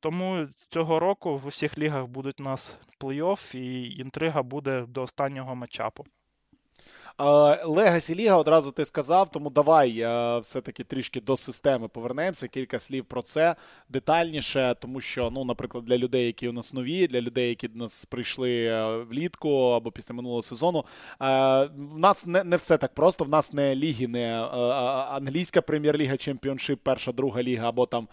Тому 0.00 0.46
цього 0.68 0.98
року 0.98 1.38
в 1.38 1.46
усіх 1.46 1.78
лігах 1.78 2.06
будуть 2.06 2.40
у 2.40 2.42
нас 2.42 2.78
плей-офф, 3.00 3.56
і 3.56 3.96
інтрига 3.98 4.42
буде 4.42 4.84
до 4.88 5.02
останнього 5.02 5.54
матчапу. 5.54 6.06
Legacy 7.18 8.14
Ліга 8.14 8.36
одразу 8.36 8.70
ти 8.70 8.84
сказав, 8.84 9.30
тому 9.30 9.50
давай 9.50 10.00
е, 10.00 10.38
все-таки 10.38 10.84
трішки 10.84 11.20
до 11.20 11.36
системи 11.36 11.88
повернемося. 11.88 12.48
Кілька 12.48 12.78
слів 12.78 13.04
про 13.04 13.22
це 13.22 13.56
детальніше, 13.88 14.76
тому 14.80 15.00
що, 15.00 15.30
ну, 15.30 15.44
наприклад, 15.44 15.84
для 15.84 15.98
людей, 15.98 16.26
які 16.26 16.48
у 16.48 16.52
нас 16.52 16.74
нові, 16.74 17.06
для 17.06 17.20
людей, 17.20 17.48
які 17.48 17.68
до 17.68 17.78
нас 17.78 18.04
прийшли 18.04 18.64
е, 18.64 18.96
влітку 18.96 19.50
або 19.50 19.92
після 19.92 20.14
минулого 20.14 20.42
сезону, 20.42 20.78
е, 20.78 20.84
в 21.76 21.98
нас 21.98 22.26
не 22.26 22.44
не 22.44 22.56
все 22.56 22.78
так 22.78 22.94
просто. 22.94 23.24
В 23.24 23.28
нас 23.28 23.52
не 23.52 23.76
ліги, 23.76 24.08
не 24.08 24.34
англійська 25.10 25.62
прем'єр-ліга, 25.62 26.16
чемпіоншип, 26.16 26.80
перша, 26.82 27.12
друга 27.12 27.42
ліга, 27.42 27.68
або 27.68 27.86
там 27.86 28.08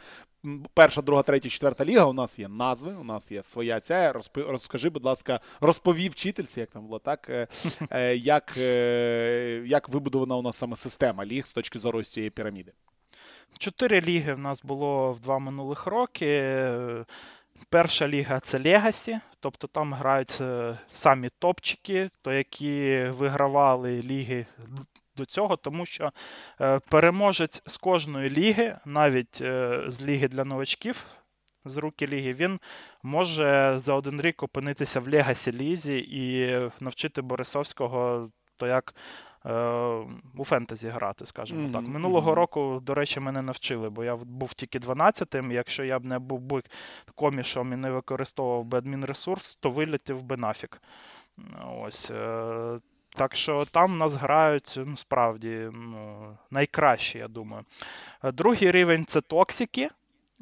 перша, 0.73 1.01
друга, 1.01 1.23
третя, 1.23 1.49
четверта 1.49 1.85
ліга. 1.85 2.05
У 2.05 2.13
нас 2.13 2.39
є 2.39 2.47
назви, 2.47 2.93
у 3.01 3.03
нас 3.03 3.31
є 3.31 3.43
своя 3.43 3.79
ця. 3.79 4.13
Розкажи, 4.35 4.89
будь 4.89 5.05
ласка, 5.05 5.39
розповій 5.61 6.09
вчительці, 6.09 6.59
як 6.59 6.69
там 6.69 6.85
було 6.85 6.99
так, 6.99 7.49
як 8.15 8.57
як 9.65 9.89
вибудована 9.89 10.35
у 10.35 10.41
нас 10.41 10.57
саме 10.57 10.75
система 10.75 11.25
ліг 11.25 11.45
з 11.45 11.53
точки 11.53 11.79
зору 11.79 12.03
цієї 12.03 12.29
піраміди. 12.29 12.71
Чотири 13.57 14.01
ліги 14.01 14.33
в 14.33 14.39
нас 14.39 14.63
було 14.63 15.11
в 15.11 15.19
два 15.19 15.39
минулих 15.39 15.85
роки. 15.85 16.65
Перша 17.69 18.07
ліга 18.07 18.39
це 18.39 18.59
Legacy, 18.59 19.19
тобто 19.39 19.67
там 19.67 19.93
грають 19.93 20.37
е, 20.41 20.77
самі 20.93 21.29
топчики, 21.39 22.09
то 22.21 22.33
які 22.33 23.05
вигравали 23.09 24.01
ліги 24.01 24.45
до 25.17 25.25
цього, 25.25 25.57
тому 25.57 25.85
що 25.85 26.11
е, 26.61 26.79
переможець 26.79 27.61
з 27.65 27.77
кожної 27.77 28.29
ліги, 28.29 28.77
навіть 28.85 29.41
е, 29.41 29.83
з 29.87 30.01
ліги 30.01 30.27
для 30.27 30.45
новачків, 30.45 31.05
з 31.65 31.77
rookie 31.77 32.07
ліги, 32.07 32.33
він 32.33 32.59
може 33.03 33.75
за 33.79 33.93
один 33.93 34.21
рік 34.21 34.43
опинитися 34.43 34.99
в 34.99 35.07
Legacy 35.07 35.51
Лізі 35.51 35.97
і 35.97 36.55
навчити 36.79 37.21
Борисовського, 37.21 38.29
то 38.61 38.67
як 38.67 38.95
е, 39.45 39.53
у 40.37 40.45
фентезі 40.45 40.89
грати, 40.89 41.25
скажімо 41.25 41.67
mm-hmm. 41.67 41.71
так. 41.71 41.87
Минулого 41.87 42.31
mm-hmm. 42.31 42.35
року, 42.35 42.79
до 42.83 42.93
речі, 42.93 43.19
мене 43.19 43.41
навчили, 43.41 43.89
бо 43.89 44.03
я 44.03 44.15
був 44.15 44.53
тільки 44.53 44.79
12-тим. 44.79 45.51
Якщо 45.51 45.83
я 45.83 45.99
б 45.99 46.05
не 46.05 46.19
був 46.19 46.39
би 46.39 46.63
комішом 47.15 47.73
і 47.73 47.75
не 47.75 47.91
використовував 47.91 48.65
би 48.65 48.77
адмінресурс, 48.77 49.57
то 49.59 49.69
вилетів 49.69 50.23
би 50.23 50.37
нафік. 50.37 50.81
Ось. 51.81 52.11
Е, 52.11 52.79
так 53.15 53.35
що 53.35 53.65
там 53.65 53.97
нас 53.97 54.13
грають 54.13 54.73
ну, 54.85 54.97
справді 54.97 55.69
ну, 55.73 56.37
найкраще, 56.51 57.19
я 57.19 57.27
думаю. 57.27 57.63
Другий 58.23 58.71
рівень 58.71 59.05
це 59.05 59.21
токсики. 59.21 59.89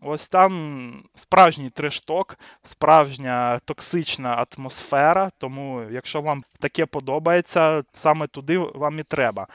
Ось 0.01 0.27
там 0.27 1.03
справжній 1.15 1.69
трешток, 1.69 2.37
справжня 2.63 3.59
токсична 3.65 4.45
атмосфера. 4.57 5.31
Тому, 5.37 5.81
якщо 5.91 6.21
вам 6.21 6.43
таке 6.59 6.85
подобається, 6.85 7.83
саме 7.93 8.27
туди 8.27 8.57
вам 8.57 8.99
і 8.99 9.03
треба. 9.03 9.47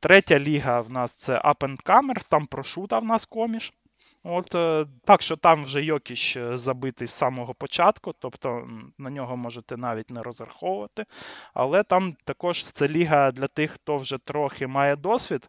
Третя 0.00 0.38
ліга 0.38 0.80
в 0.80 0.90
нас 0.90 1.12
це 1.12 1.32
Up 1.32 1.58
and 1.58 1.82
Comers, 1.82 2.28
там 2.30 2.46
прошута 2.46 2.98
в 2.98 3.04
нас 3.04 3.26
коміш. 3.26 3.72
От 4.24 4.54
е, 4.54 4.86
Так 5.04 5.22
що 5.22 5.36
там 5.36 5.64
вже 5.64 5.84
Йокіч 5.84 6.36
е, 6.36 6.56
забитий 6.56 7.08
з 7.08 7.10
самого 7.10 7.54
початку, 7.54 8.14
тобто 8.18 8.68
на 8.98 9.10
нього 9.10 9.36
можете 9.36 9.76
навіть 9.76 10.10
не 10.10 10.22
розраховувати. 10.22 11.04
Але 11.54 11.82
там 11.82 12.16
також 12.24 12.64
це 12.64 12.88
ліга 12.88 13.30
для 13.30 13.46
тих, 13.46 13.70
хто 13.70 13.96
вже 13.96 14.18
трохи 14.18 14.66
має 14.66 14.96
досвід, 14.96 15.48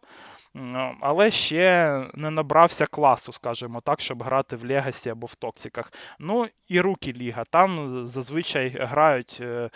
але 1.00 1.30
ще 1.30 2.00
не 2.14 2.30
набрався 2.30 2.86
класу, 2.86 3.32
скажімо 3.32 3.80
так, 3.80 4.00
щоб 4.00 4.22
грати 4.22 4.56
в 4.56 4.64
Legacy 4.64 5.10
або 5.10 5.26
в 5.26 5.34
Токсиках. 5.34 5.92
Ну 6.18 6.46
і 6.68 6.80
rookie 6.80 7.12
ліга. 7.12 7.44
Там 7.50 8.00
зазвичай 8.06 8.68
грають. 8.68 9.38
Е, 9.40 9.70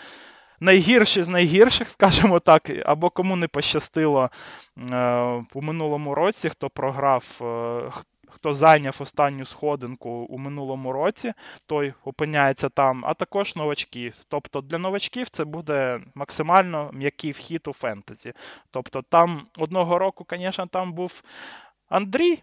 найгірші 0.61 1.23
з 1.23 1.29
найгірших, 1.29 1.89
скажімо 1.91 2.41
так, 2.41 2.71
або 2.85 3.11
кому 3.11 3.37
не 3.37 3.49
пощастило 3.49 4.31
е, 4.91 5.45
у 5.55 5.63
минулому 5.63 6.15
році, 6.15 6.49
хто 6.49 6.71
програв, 6.71 7.39
е, 7.43 7.91
хто 8.35 8.55
зайняв 8.55 8.97
останню 9.01 9.45
сходинку 9.45 10.11
у 10.11 10.39
минулому 10.39 10.93
році, 10.93 11.33
той 11.67 11.95
опиняється 12.05 12.69
там, 12.69 13.05
а 13.07 13.15
також 13.15 13.57
новачки. 13.57 14.13
Тобто 14.29 14.61
для 14.61 14.79
новачків 14.79 15.29
це 15.29 15.45
буде 15.45 16.01
максимально 16.15 16.91
м'який 16.93 17.31
вхід 17.31 17.69
у 17.69 17.73
фентезі. 17.73 18.33
Тобто, 18.71 19.03
там 19.03 19.47
одного 19.59 19.99
року, 19.99 20.27
звісно, 20.31 20.67
там 20.67 20.93
був 20.93 21.23
Андрій. 21.89 22.43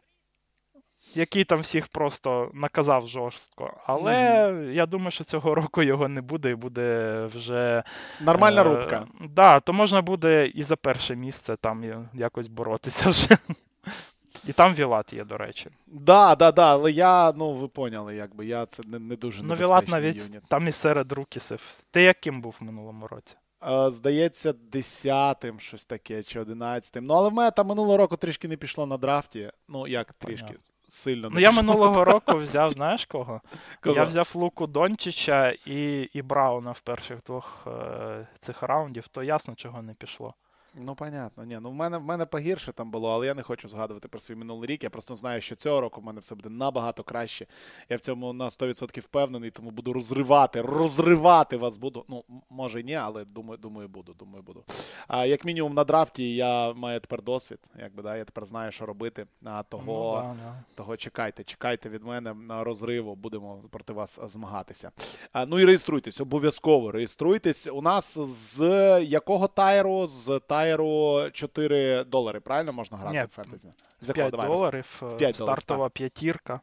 Який 1.15 1.43
там 1.43 1.59
всіх 1.59 1.87
просто 1.87 2.51
наказав 2.53 3.07
жорстко. 3.07 3.81
Але 3.85 4.13
mm-hmm. 4.13 4.71
я 4.71 4.85
думаю, 4.85 5.11
що 5.11 5.23
цього 5.23 5.55
року 5.55 5.83
його 5.83 6.07
не 6.07 6.21
буде, 6.21 6.49
і 6.49 6.55
буде 6.55 7.15
вже. 7.25 7.83
Нормальна 8.21 8.61
е, 8.61 8.63
рубка. 8.63 8.99
Так, 8.99 9.29
да, 9.29 9.59
то 9.59 9.73
можна 9.73 10.01
буде 10.01 10.47
і 10.47 10.63
за 10.63 10.75
перше 10.75 11.15
місце 11.15 11.55
там 11.55 12.07
якось 12.13 12.47
боротися 12.47 13.09
вже. 13.09 13.37
І 14.47 14.53
там 14.53 14.73
Вілат 14.73 15.13
є, 15.13 15.23
до 15.23 15.37
речі. 15.37 15.69
Да, 15.87 16.35
да, 16.35 16.51
да, 16.51 16.71
але 16.71 16.91
я, 16.91 17.31
ну 17.31 17.53
ви 17.53 17.67
поняли, 17.67 18.15
якби 18.15 18.45
я 18.45 18.65
це 18.65 18.83
не 18.85 18.99
не 18.99 19.15
дуже 19.15 19.43
Ну, 19.43 19.55
Вілат 19.55 19.87
навіть 19.87 20.15
юніт. 20.15 20.43
там 20.47 20.67
і 20.67 20.71
серед 20.71 21.11
рукісів. 21.11 21.77
Ти 21.91 22.01
яким 22.01 22.41
був 22.41 22.55
в 22.59 22.63
минулому 22.63 23.07
році? 23.07 23.35
Е, 23.69 23.91
здається, 23.91 24.53
десятим 24.53 25.59
щось 25.59 25.85
таке, 25.85 26.23
чи 26.23 26.39
одинадцятим. 26.39 27.05
Ну, 27.05 27.13
але 27.13 27.29
в 27.29 27.33
мене 27.33 27.51
там 27.51 27.67
минулого 27.67 27.97
року 27.97 28.17
трішки 28.17 28.47
не 28.47 28.57
пішло 28.57 28.85
на 28.85 28.97
драфті. 28.97 29.51
Ну, 29.67 29.87
як 29.87 30.13
трішки. 30.13 30.45
Понятно. 30.47 30.65
Сильно 30.87 31.29
не 31.29 31.35
Ну, 31.35 31.41
я 31.41 31.51
минулого 31.51 32.03
року 32.05 32.37
взяв, 32.37 32.67
знаєш 32.67 33.05
кого? 33.05 33.41
кого? 33.81 33.95
Я 33.95 34.03
взяв 34.03 34.31
Луку 34.35 34.67
Дончича 34.67 35.49
і 35.65 36.01
і 36.13 36.21
Брауна 36.21 36.71
в 36.71 36.79
перших 36.79 37.23
двох 37.23 37.67
е, 37.67 38.27
цих 38.39 38.63
раундів, 38.63 39.07
то 39.07 39.23
ясно, 39.23 39.55
чого 39.55 39.81
не 39.81 39.93
пішло. 39.93 40.33
Ну, 40.75 40.95
понятно. 40.95 41.43
Ні, 41.43 41.59
ну 41.61 41.69
в 41.69 41.73
мене 41.73 41.97
в 41.97 42.03
мене 42.03 42.25
погірше 42.25 42.71
там 42.71 42.91
було, 42.91 43.09
але 43.09 43.25
я 43.25 43.33
не 43.33 43.41
хочу 43.43 43.67
згадувати 43.67 44.07
про 44.07 44.19
свій 44.19 44.35
минулий 44.35 44.69
рік. 44.69 44.83
Я 44.83 44.89
просто 44.89 45.15
знаю, 45.15 45.41
що 45.41 45.55
цього 45.55 45.81
року 45.81 46.01
в 46.01 46.03
мене 46.03 46.19
все 46.19 46.35
буде 46.35 46.49
набагато 46.49 47.03
краще. 47.03 47.45
Я 47.89 47.97
в 47.97 47.99
цьому 47.99 48.33
на 48.33 48.45
100% 48.45 48.99
впевнений, 48.99 49.51
тому 49.51 49.71
буду 49.71 49.93
розривати, 49.93 50.61
розривати 50.61 51.57
вас 51.57 51.77
буду. 51.77 52.05
Ну, 52.07 52.23
може 52.49 52.83
ні, 52.83 52.95
але 52.95 53.25
думаю, 53.25 53.57
думаю, 53.57 53.87
буду. 53.87 54.13
Думаю, 54.13 54.43
буду. 54.43 54.63
А 55.07 55.25
як 55.25 55.45
мінімум 55.45 55.73
на 55.73 55.83
драфті 55.83 56.35
я 56.35 56.73
маю 56.73 56.99
тепер 56.99 57.21
досвід. 57.21 57.59
Якби 57.79 58.03
да, 58.03 58.17
я 58.17 58.25
тепер 58.25 58.45
знаю, 58.45 58.71
що 58.71 58.85
робити. 58.85 59.25
А 59.45 59.63
того, 59.63 59.83
ну, 59.85 60.35
да, 60.35 60.45
да. 60.45 60.63
того 60.75 60.97
чекайте, 60.97 61.43
чекайте 61.43 61.89
від 61.89 62.03
мене 62.03 62.33
на 62.33 62.63
розриву. 62.63 63.15
Будемо 63.15 63.63
проти 63.71 63.93
вас 63.93 64.19
змагатися. 64.27 64.91
А, 65.33 65.45
Ну 65.45 65.59
і 65.59 65.65
реєструйтесь, 65.65 66.21
обов'язково 66.21 66.91
реєструйтесь. 66.91 67.67
У 67.67 67.81
нас 67.81 68.17
з 68.19 68.59
якого 69.03 69.47
тайру? 69.47 70.07
З 70.07 70.39
тайру 70.39 70.60
Фаєру 70.61 71.29
4 71.31 72.03
долари, 72.03 72.39
правильно 72.39 72.73
можна 72.73 72.97
грати 72.97 73.17
Ні, 73.17 73.23
в 73.23 73.27
фентезі? 73.27 73.69
За 74.01 74.13
5 74.13 74.31
Давай, 74.31 74.47
доларів, 74.47 75.01
5 75.17 75.35
стартова 75.35 75.85
так. 75.85 75.93
п'ятірка. 75.93 76.61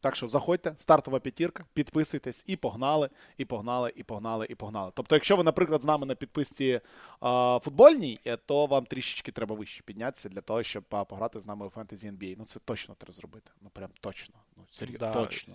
Так 0.00 0.16
що 0.16 0.28
заходьте, 0.28 0.74
стартова 0.76 1.20
п'ятірка, 1.20 1.64
підписуйтесь 1.74 2.44
і 2.46 2.56
погнали, 2.56 3.10
і 3.36 3.44
погнали, 3.44 3.92
і 3.96 4.02
погнали, 4.02 4.46
і 4.50 4.54
погнали. 4.54 4.92
Тобто, 4.94 5.16
якщо 5.16 5.36
ви, 5.36 5.42
наприклад, 5.42 5.82
з 5.82 5.84
нами 5.84 6.06
на 6.06 6.14
підписці 6.14 6.80
а, 7.20 7.58
футбольній, 7.62 8.20
е, 8.26 8.36
то 8.36 8.66
вам 8.66 8.86
трішечки 8.86 9.32
треба 9.32 9.54
вище 9.54 9.82
піднятися 9.82 10.28
для 10.28 10.40
того, 10.40 10.62
щоб 10.62 10.82
пограти 10.82 11.40
з 11.40 11.46
нами 11.46 11.66
у 11.66 11.70
фентезі 11.70 12.10
NBA. 12.10 12.34
Ну 12.38 12.44
це 12.44 12.60
точно 12.64 12.94
треба 12.98 13.12
зробити. 13.12 13.50
Ну 13.60 13.70
прям 13.72 13.90
точно. 14.00 14.34
Ну, 14.56 14.64
серйозно, 14.70 15.06
да. 15.06 15.12
точно. 15.12 15.54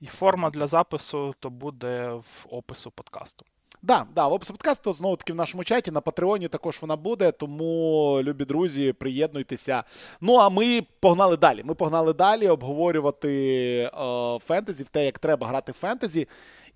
І 0.00 0.06
форма 0.06 0.50
для 0.50 0.66
запису 0.66 1.34
то 1.40 1.50
буде 1.50 2.10
в 2.12 2.46
опису 2.50 2.90
подкасту. 2.90 3.46
Да, 3.84 4.06
да, 4.14 4.28
в 4.28 4.32
описі 4.32 4.52
подкасту 4.52 4.92
знову 4.92 5.16
таки 5.16 5.32
в 5.32 5.36
нашому 5.36 5.64
чаті 5.64 5.90
на 5.90 6.00
Патреоні 6.00 6.48
також 6.48 6.78
вона 6.80 6.96
буде. 6.96 7.32
Тому, 7.32 8.20
любі 8.22 8.44
друзі, 8.44 8.92
приєднуйтеся. 8.92 9.84
Ну 10.20 10.36
а 10.36 10.48
ми 10.48 10.82
погнали 11.00 11.36
далі. 11.36 11.62
Ми 11.64 11.74
погнали 11.74 12.12
далі 12.12 12.48
обговорювати 12.48 13.30
е, 13.78 14.38
фентезі, 14.38 14.84
в 14.84 14.88
те, 14.88 15.04
як 15.04 15.18
треба 15.18 15.46
грати 15.46 15.72
в 15.72 15.74
фентезі. 15.74 16.28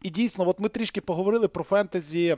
І 0.03 0.11
дійсно, 0.11 0.49
от 0.49 0.61
ми 0.61 0.69
трішки 0.69 1.01
поговорили 1.01 1.49
про 1.49 1.64
фентезі 1.64 2.37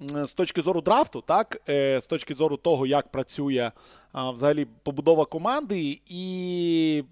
з 0.00 0.32
точки 0.32 0.62
зору 0.62 0.80
драфту, 0.80 1.20
так, 1.20 1.62
е, 1.68 2.00
з 2.00 2.06
точки 2.06 2.34
зору 2.34 2.56
того, 2.56 2.86
як 2.86 3.08
працює 3.08 3.72
е, 4.14 4.30
взагалі 4.30 4.66
побудова 4.82 5.24
команди. 5.24 6.00
І 6.06 7.04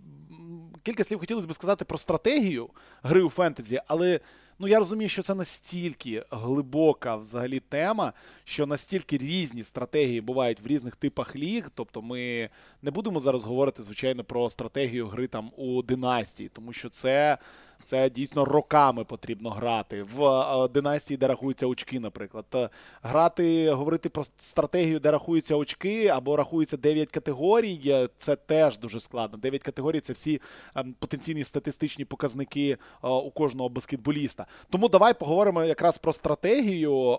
кілька 0.82 1.04
слів 1.04 1.18
хотілося 1.18 1.48
б 1.48 1.54
сказати 1.54 1.84
про 1.84 1.98
стратегію 1.98 2.68
гри 3.02 3.22
у 3.22 3.28
фентезі, 3.28 3.80
але. 3.86 4.20
Ну, 4.62 4.68
я 4.68 4.78
розумію, 4.78 5.08
що 5.08 5.22
це 5.22 5.34
настільки 5.34 6.24
глибока 6.30 7.16
взагалі 7.16 7.60
тема, 7.60 8.12
що 8.44 8.66
настільки 8.66 9.18
різні 9.18 9.64
стратегії 9.64 10.20
бувають 10.20 10.60
в 10.60 10.66
різних 10.66 10.96
типах 10.96 11.36
ліг. 11.36 11.70
Тобто, 11.74 12.02
ми 12.02 12.50
не 12.82 12.90
будемо 12.90 13.20
зараз 13.20 13.44
говорити, 13.44 13.82
звичайно, 13.82 14.24
про 14.24 14.50
стратегію 14.50 15.08
гри 15.08 15.26
там 15.26 15.50
у 15.56 15.82
династії, 15.82 16.48
тому 16.48 16.72
що 16.72 16.88
це. 16.88 17.38
Це 17.84 18.10
дійсно 18.10 18.44
роками 18.44 19.04
потрібно 19.04 19.50
грати. 19.50 20.02
В 20.02 20.24
е, 20.24 20.68
династії, 20.68 21.18
де 21.18 21.26
рахуються 21.26 21.66
очки, 21.66 22.00
наприклад. 22.00 22.44
Е, 22.54 22.68
грати, 23.02 23.70
говорити 23.70 24.08
про 24.08 24.24
стратегію, 24.38 25.00
де 25.00 25.10
рахуються 25.10 25.56
очки, 25.56 26.06
або 26.06 26.36
рахуються 26.36 26.76
9 26.76 27.10
категорій, 27.10 27.80
е, 27.86 28.08
це 28.16 28.36
теж 28.36 28.78
дуже 28.78 29.00
складно. 29.00 29.38
9 29.38 29.62
категорій 29.62 30.00
це 30.00 30.12
всі 30.12 30.40
ем, 30.74 30.94
потенційні 30.98 31.44
статистичні 31.44 32.04
показники 32.04 32.76
у 33.02 33.30
кожного 33.30 33.68
баскетболіста. 33.68 34.46
Тому 34.70 34.88
давай 34.88 35.14
поговоримо 35.14 35.64
якраз 35.64 35.98
про 35.98 36.12
стратегію 36.12 37.18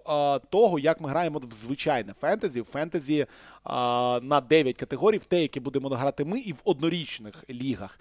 того, 0.50 0.80
як 0.80 1.02
ми 1.02 1.10
граємо 1.10 1.40
в 1.40 1.54
звичайне 1.54 2.14
фентезі. 2.22 2.62
В 2.62 2.66
фентезі 2.66 3.26
на 4.22 4.44
9 4.50 4.78
категорій, 4.78 5.18
в 5.18 5.26
те, 5.26 5.42
які 5.42 5.60
будемо 5.60 5.90
грати 5.90 6.26
ми, 6.26 6.40
і 6.40 6.54
в 6.54 6.62
однорічних 6.64 7.44
лігах. 7.50 8.00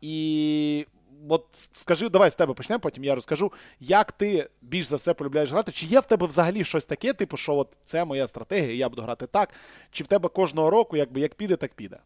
І 0.00 0.86
от 1.28 1.46
скажи, 1.52 2.08
давай 2.08 2.30
з 2.30 2.36
тебе 2.36 2.54
почнемо, 2.54 2.80
потім 2.80 3.04
я 3.04 3.14
розкажу, 3.14 3.52
як 3.80 4.12
ти 4.12 4.48
більш 4.62 4.86
за 4.86 4.96
все 4.96 5.14
полюбляєш 5.14 5.50
грати. 5.52 5.72
Чи 5.72 5.86
є 5.86 6.00
в 6.00 6.06
тебе 6.06 6.26
взагалі 6.26 6.64
щось 6.64 6.84
таке, 6.84 7.12
типу, 7.12 7.36
що 7.36 7.54
от 7.54 7.68
це 7.84 8.04
моя 8.04 8.26
стратегія, 8.26 8.74
я 8.74 8.88
буду 8.88 9.02
грати 9.02 9.26
так. 9.26 9.48
Чи 9.90 10.04
в 10.04 10.06
тебе 10.06 10.28
кожного 10.28 10.70
року, 10.70 10.96
якби 10.96 11.20
як 11.20 11.34
піде, 11.34 11.56
так 11.56 11.74
піде? 11.74 11.98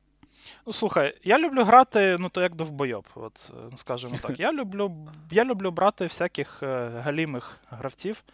Ну, 0.67 0.73
слухай, 0.73 1.15
я 1.25 1.39
люблю 1.39 1.65
грати, 1.65 2.17
ну 2.21 2.29
то 2.29 2.43
як 2.43 2.55
довбойоб, 2.55 3.07
от, 3.15 3.53
скажімо 3.77 4.17
так. 4.23 4.41
Я 4.41 4.53
люблю 4.53 4.93
я 5.31 5.45
люблю 5.45 5.71
брати 5.71 6.05
всяких 6.05 6.63
е, 6.63 6.89
галімих 7.05 7.61
гравців. 7.71 8.25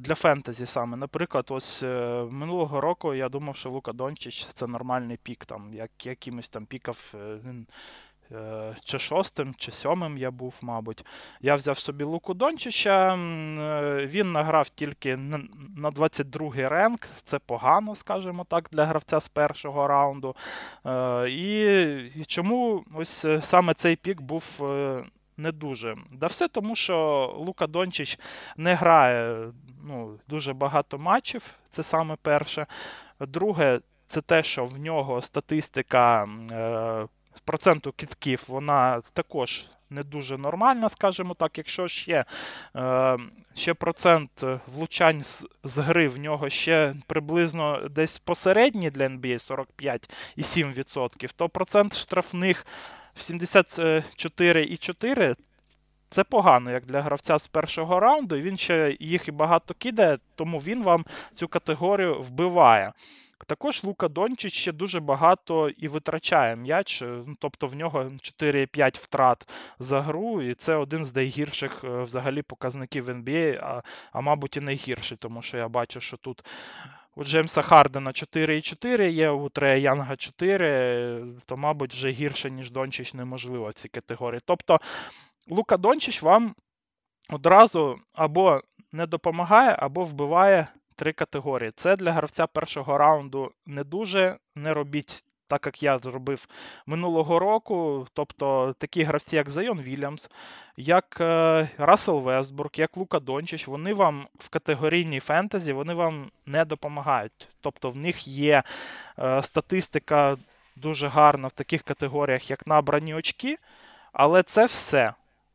для 0.00 0.14
фентезі 0.14 0.66
саме. 0.66 0.96
Наприклад, 0.96 1.46
ось 1.48 1.82
минулого 2.30 2.80
року 2.80 3.14
я 3.14 3.28
думав, 3.28 3.56
що 3.56 3.70
Лука 3.70 3.92
Дончич 3.92 4.46
це 4.54 4.66
нормальний 4.66 5.16
пік, 5.16 5.44
там, 5.44 5.74
як 5.74 6.06
якимось 6.06 6.48
там 6.48 6.66
пікав 6.66 7.14
Е, 7.14 7.38
чи 8.84 8.98
шостим, 8.98 9.54
чи 9.54 9.72
сьомим 9.72 10.18
я 10.18 10.30
був, 10.30 10.58
мабуть. 10.62 11.04
Я 11.40 11.54
взяв 11.54 11.78
собі 11.78 12.04
Луку 12.04 12.34
Дончича. 12.34 13.14
Е, 13.14 14.06
він 14.06 14.32
награв 14.32 14.68
тільки 14.68 15.16
на 15.76 15.90
22-й 15.90 16.66
ренк. 16.66 17.06
Це 17.24 17.38
погано, 17.38 17.96
скажімо 17.96 18.46
так, 18.48 18.68
для 18.72 18.86
гравця 18.86 19.20
з 19.20 19.28
першого 19.28 19.86
раунду. 19.86 20.36
Е, 20.86 21.30
і 21.30 22.24
чому 22.26 22.84
ось 22.94 23.26
саме 23.42 23.74
цей 23.74 23.96
пік 23.96 24.20
був. 24.20 24.62
Не 25.36 25.52
дуже. 25.52 25.96
Да 26.10 26.26
все 26.26 26.48
тому, 26.48 26.76
що 26.76 27.26
Лука 27.38 27.66
Дончич 27.66 28.18
не 28.56 28.74
грає 28.74 29.52
ну, 29.84 30.18
дуже 30.28 30.52
багато 30.52 30.98
матчів, 30.98 31.54
це 31.68 31.82
саме 31.82 32.16
перше. 32.22 32.66
Друге, 33.20 33.80
це 34.06 34.20
те, 34.20 34.42
що 34.42 34.64
в 34.64 34.78
нього 34.78 35.22
статистика 35.22 36.28
е, 36.50 37.06
проценту 37.40 37.92
кітків 37.92 38.44
вона 38.48 39.02
також 39.12 39.64
не 39.90 40.02
дуже 40.02 40.38
нормальна, 40.38 40.88
скажімо 40.88 41.34
так. 41.34 41.58
Якщо 41.58 41.88
ще 41.88 42.24
е, 42.76 43.18
ще 43.54 43.74
процент 43.74 44.30
влучань 44.66 45.20
з, 45.20 45.46
з 45.64 45.78
гри 45.78 46.08
в 46.08 46.18
нього 46.18 46.50
ще 46.50 46.94
приблизно 47.06 47.88
десь 47.88 48.18
посередній 48.18 48.90
для 48.90 49.06
NBA 49.06 49.66
45,7%, 50.36 51.32
то 51.36 51.48
процент 51.48 51.96
штрафних 51.96 52.66
в 53.14 53.20
74,4%. 53.20 55.36
Це 56.12 56.24
погано, 56.24 56.70
як 56.70 56.86
для 56.86 57.02
гравця 57.02 57.38
з 57.38 57.48
першого 57.48 58.00
раунду. 58.00 58.36
Він 58.36 58.56
ще 58.56 58.96
їх 59.00 59.28
і 59.28 59.30
багато 59.30 59.74
кидає, 59.74 60.18
тому 60.34 60.58
він 60.58 60.82
вам 60.82 61.04
цю 61.34 61.48
категорію 61.48 62.20
вбиває. 62.20 62.92
Також 63.46 63.84
Лука 63.84 64.08
Дончич 64.08 64.52
ще 64.52 64.72
дуже 64.72 65.00
багато 65.00 65.68
і 65.68 65.88
витрачає 65.88 66.56
м'яч, 66.56 67.02
е, 67.02 67.06
ну, 67.26 67.34
тобто 67.38 67.66
в 67.66 67.74
нього 67.74 68.02
4-5 68.02 68.98
втрат 68.98 69.48
за 69.78 70.00
гру, 70.00 70.42
і 70.42 70.54
це 70.54 70.74
один 70.74 71.04
з 71.04 71.16
найгірших 71.16 71.84
е, 71.84 72.02
взагалі 72.02 72.42
показників 72.42 73.10
NBA, 73.10 73.60
а, 73.62 73.82
а 74.12 74.20
мабуть, 74.20 74.56
і 74.56 74.60
найгірший, 74.60 75.16
тому 75.16 75.42
що 75.42 75.56
я 75.56 75.68
бачу, 75.68 76.00
що 76.00 76.16
тут. 76.16 76.44
У 77.14 77.24
Джеймса 77.24 77.62
Хардена 77.62 78.10
4,4 78.10 79.10
є, 79.10 79.30
у 79.30 79.48
Трея 79.48 79.76
Янга 79.76 80.16
4, 80.16 81.24
то, 81.46 81.56
мабуть, 81.56 81.94
вже 81.94 82.10
гірше, 82.10 82.50
ніж 82.50 82.70
Дончич, 82.70 83.14
неможливо 83.14 83.68
в 83.68 83.74
цій 83.74 83.88
категорії. 83.88 84.40
Тобто 84.44 84.80
Лука 85.48 85.76
Дончич 85.76 86.22
вам 86.22 86.54
одразу 87.30 87.98
або 88.12 88.60
не 88.92 89.06
допомагає, 89.06 89.76
або 89.78 90.04
вбиває 90.04 90.66
три 90.96 91.12
категорії. 91.12 91.72
Це 91.76 91.96
для 91.96 92.12
гравця 92.12 92.46
першого 92.46 92.98
раунду 92.98 93.52
не 93.66 93.84
дуже. 93.84 94.36
Не 94.54 94.74
робіть 94.74 95.24
так, 95.52 95.66
як 95.66 95.82
я 95.82 95.98
зробив 95.98 96.46
минулого 96.86 97.38
року. 97.38 98.06
Тобто 98.12 98.74
такі 98.78 99.02
гравці, 99.02 99.36
як 99.36 99.50
Зайон 99.50 99.80
Вільямс, 99.80 100.30
як 100.76 101.16
е, 101.20 101.68
Рассел 101.78 102.20
Вестбург, 102.20 102.70
як 102.76 102.96
Лука 102.96 103.20
Дончич, 103.20 103.68
вони 103.68 103.94
вам 103.94 104.26
в 104.38 104.48
категорійній 104.48 105.20
фентезі 105.20 105.72
вони 105.72 105.94
вам 105.94 106.30
не 106.46 106.64
допомагають. 106.64 107.48
Тобто 107.60 107.90
в 107.90 107.96
них 107.96 108.28
є 108.28 108.62
е, 109.18 109.42
статистика 109.42 110.36
дуже 110.76 111.08
гарна 111.08 111.48
в 111.48 111.52
таких 111.52 111.82
категоріях, 111.82 112.50
як 112.50 112.66
набрані 112.66 113.14
очки, 113.14 113.58
але 114.12 114.42
це 114.42 114.66
все. 114.66 115.12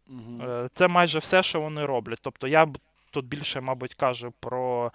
Угу. 0.10 0.70
Це 0.74 0.88
майже 0.88 1.20
все, 1.20 1.44
що 1.44 1.62
вони 1.62 1.86
роблять. 1.86 2.20
Тобто 2.22 2.48
я 2.48 2.66
б 2.66 2.78
тут 3.12 3.26
більше, 3.26 3.62
мабуть, 3.62 3.94
кажу 3.94 4.34
про 4.40 4.92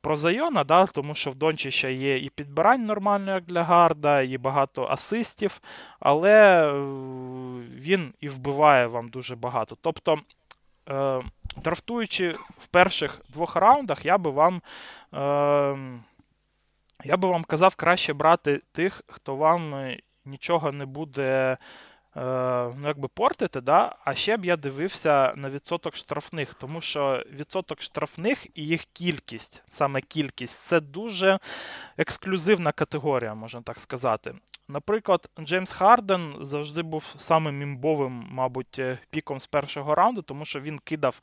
про 0.00 0.16
Зайона, 0.16 0.64
да, 0.64 0.86
тому 0.86 1.14
що 1.14 1.30
в 1.30 1.34
Дончича 1.34 1.88
є 1.88 2.18
і 2.18 2.30
підбирань 2.30 2.86
нормально, 2.86 3.34
як 3.34 3.44
для 3.44 3.64
Гарда, 3.64 4.22
і 4.22 4.38
багато 4.38 4.86
асистів, 4.90 5.60
але 6.00 6.66
е, 6.66 6.72
він 7.74 8.14
і 8.20 8.28
вбиває 8.28 8.86
вам 8.86 9.08
дуже 9.08 9.36
багато. 9.36 9.76
Тобто, 9.80 10.18
е, 10.88 11.22
драфтуючи 11.56 12.34
в 12.58 12.66
перших 12.66 13.20
двох 13.28 13.56
раундах, 13.56 14.04
я 14.04 14.18
би 14.18 14.30
вам. 14.30 14.62
Е, 15.14 15.98
я 17.04 17.16
би 17.16 17.28
вам 17.28 17.44
казав 17.44 17.74
краще 17.74 18.12
брати 18.12 18.60
тих, 18.72 19.02
хто 19.06 19.36
вам 19.36 19.90
нічого 20.24 20.72
не 20.72 20.86
буде 20.86 21.56
ну, 22.16 22.82
якби 22.86 23.08
портити, 23.08 23.60
да? 23.60 23.96
а 24.04 24.14
ще 24.14 24.36
б 24.36 24.44
я 24.44 24.56
дивився 24.56 25.32
на 25.36 25.50
відсоток 25.50 25.96
штрафних, 25.96 26.54
тому 26.54 26.80
що 26.80 27.24
відсоток 27.32 27.82
штрафних 27.82 28.46
і 28.54 28.66
їх 28.66 28.84
кількість, 28.84 29.62
саме 29.68 30.00
кількість, 30.00 30.60
це 30.60 30.80
дуже 30.80 31.38
ексклюзивна 31.96 32.72
категорія, 32.72 33.34
можна 33.34 33.62
так 33.62 33.78
сказати. 33.78 34.34
Наприклад, 34.68 35.30
Джеймс 35.40 35.72
Харден 35.72 36.34
завжди 36.40 36.82
був 36.82 37.14
самим 37.18 37.62
імбовим, 37.62 38.26
мабуть, 38.30 38.78
е, 38.78 38.98
піком 39.10 39.40
з 39.40 39.46
першого 39.46 39.94
раунду, 39.94 40.22
тому 40.22 40.44
що 40.44 40.60
він 40.60 40.78
кидав 40.78 41.20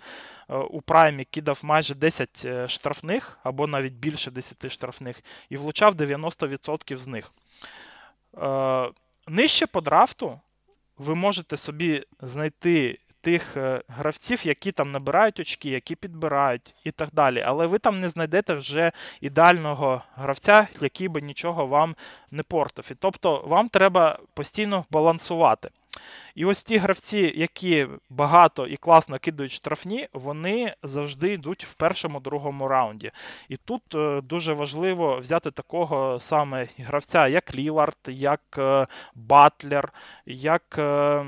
е, 0.49 0.55
у 0.57 0.81
праймі 0.81 1.25
кидав 1.25 1.59
майже 1.63 1.95
10 1.95 2.69
штрафних, 2.69 3.39
або 3.43 3.67
навіть 3.67 3.93
більше 3.93 4.31
10 4.31 4.71
штрафних, 4.71 5.23
і 5.49 5.57
влучав 5.57 5.95
90% 5.95 6.97
з 6.97 7.07
них. 7.07 7.31
Нижче 9.27 9.67
по 9.67 9.81
драфту 9.81 10.39
ви 10.97 11.15
можете 11.15 11.57
собі 11.57 12.03
знайти 12.21 12.99
тих 13.23 13.57
е, 13.57 13.81
гравців, 13.87 14.47
які 14.47 14.71
там 14.71 14.91
набирають 14.91 15.39
очки, 15.39 15.69
які 15.69 15.95
підбирають 15.95 16.75
і 16.83 16.91
так 16.91 17.09
далі. 17.13 17.41
Але 17.41 17.65
ви 17.65 17.79
там 17.79 17.99
не 17.99 18.09
знайдете 18.09 18.53
вже 18.53 18.91
ідеального 19.21 20.01
гравця, 20.15 20.67
який 20.81 21.07
би 21.07 21.21
нічого 21.21 21.65
вам 21.65 21.95
не 22.31 22.43
портив. 22.43 22.87
І 22.91 22.95
тобто 22.95 23.43
вам 23.45 23.69
треба 23.69 24.19
постійно 24.33 24.85
балансувати. 24.91 25.69
І 26.35 26.45
ось 26.45 26.63
ті 26.63 26.77
гравці, 26.77 27.33
які 27.35 27.87
багато 28.09 28.67
і 28.67 28.77
класно 28.77 29.19
кидають 29.19 29.51
штрафні, 29.51 30.07
вони 30.13 30.73
завжди 30.83 31.33
йдуть 31.33 31.65
в 31.65 31.73
першому-другому 31.73 32.67
раунді. 32.67 33.11
І 33.49 33.57
тут 33.57 33.95
е, 33.95 34.21
дуже 34.21 34.53
важливо 34.53 35.19
взяти 35.19 35.51
такого 35.51 36.19
саме 36.19 36.67
гравця, 36.77 37.27
як 37.27 37.55
Лілард, 37.55 37.97
як 38.07 38.41
е, 38.57 38.87
Батлер, 39.15 39.93
як. 40.25 40.75
Е, 40.77 41.25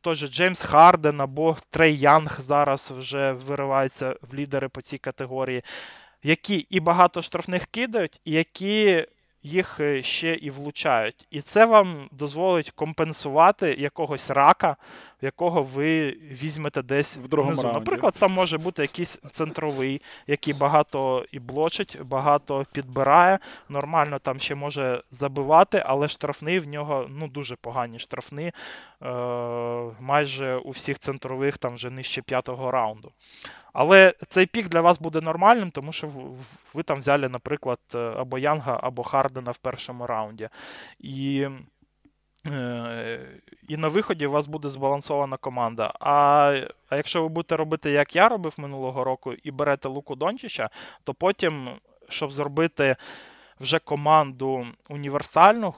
Тож 0.00 0.18
Джеймс 0.30 0.62
Харден 0.62 1.20
або 1.20 1.56
Трей 1.70 1.98
Янг 1.98 2.40
зараз 2.40 2.90
вже 2.90 3.32
виривається 3.32 4.16
в 4.22 4.34
лідери 4.34 4.68
по 4.68 4.82
цій 4.82 4.98
категорії, 4.98 5.62
які 6.22 6.56
і 6.56 6.80
багато 6.80 7.22
штрафних 7.22 7.66
кидають, 7.66 8.20
і 8.24 8.32
які 8.32 9.06
їх 9.44 9.80
е, 9.80 10.02
ще 10.02 10.34
і 10.34 10.50
влучають. 10.50 11.26
І 11.30 11.40
це 11.40 11.64
вам 11.64 12.08
дозволить 12.12 12.70
компенсувати 12.70 13.74
якогось 13.78 14.30
рака, 14.30 14.76
якого 15.22 15.62
ви 15.62 16.10
візьмете 16.10 16.82
десь 16.82 17.16
в 17.16 17.28
другому 17.28 17.60
внизу. 17.60 17.72
Наприклад, 17.72 18.14
там 18.18 18.32
може 18.32 18.58
бути 18.58 18.82
якийсь 18.82 19.18
центровий, 19.30 20.02
який 20.26 20.54
багато 20.54 21.24
і 21.32 21.38
блочить, 21.38 21.98
багато 22.02 22.66
підбирає. 22.72 23.38
Нормально 23.68 24.18
там 24.18 24.40
ще 24.40 24.54
може 24.54 25.02
забивати, 25.10 25.82
але 25.86 26.08
штрафний 26.08 26.58
в 26.58 26.68
нього 26.68 27.06
ну, 27.08 27.28
дуже 27.28 27.56
погані 27.56 27.98
штрафни. 27.98 28.52
Е- 29.02 29.04
майже 30.00 30.56
у 30.56 30.70
всіх 30.70 30.98
центрових 30.98 31.58
там 31.58 31.74
вже 31.74 31.90
нижче 31.90 32.22
п'ятого 32.22 32.70
раунду. 32.70 33.12
Але 33.74 34.14
цей 34.28 34.46
пік 34.46 34.68
для 34.68 34.80
вас 34.80 35.00
буде 35.00 35.20
нормальним, 35.20 35.70
тому 35.70 35.92
що 35.92 36.10
ви 36.74 36.82
там 36.82 36.98
взяли, 36.98 37.28
наприклад, 37.28 37.78
е, 37.94 37.98
або 37.98 38.38
Янга, 38.38 38.80
або 38.82 39.02
Хардена 39.02 39.50
в 39.50 39.56
першому 39.56 40.06
раунді. 40.06 40.48
І 40.98 41.48
е, 42.46 43.20
і 43.68 43.76
на 43.76 43.88
виході 43.88 44.26
у 44.26 44.30
вас 44.30 44.46
буде 44.46 44.68
збалансована 44.68 45.36
команда. 45.36 45.92
А 46.00 46.60
а 46.88 46.96
якщо 46.96 47.22
ви 47.22 47.28
будете 47.28 47.56
робити, 47.56 47.90
як 47.90 48.16
я 48.16 48.28
робив 48.28 48.54
минулого 48.56 49.04
року, 49.04 49.32
і 49.32 49.50
берете 49.50 49.88
Луку 49.88 50.14
Дончича, 50.14 50.70
то 51.04 51.14
потім, 51.14 51.68
щоб 52.08 52.32
зробити 52.32 52.96
вже 53.60 53.78
команду 53.78 54.66
універсальну, 54.88 55.74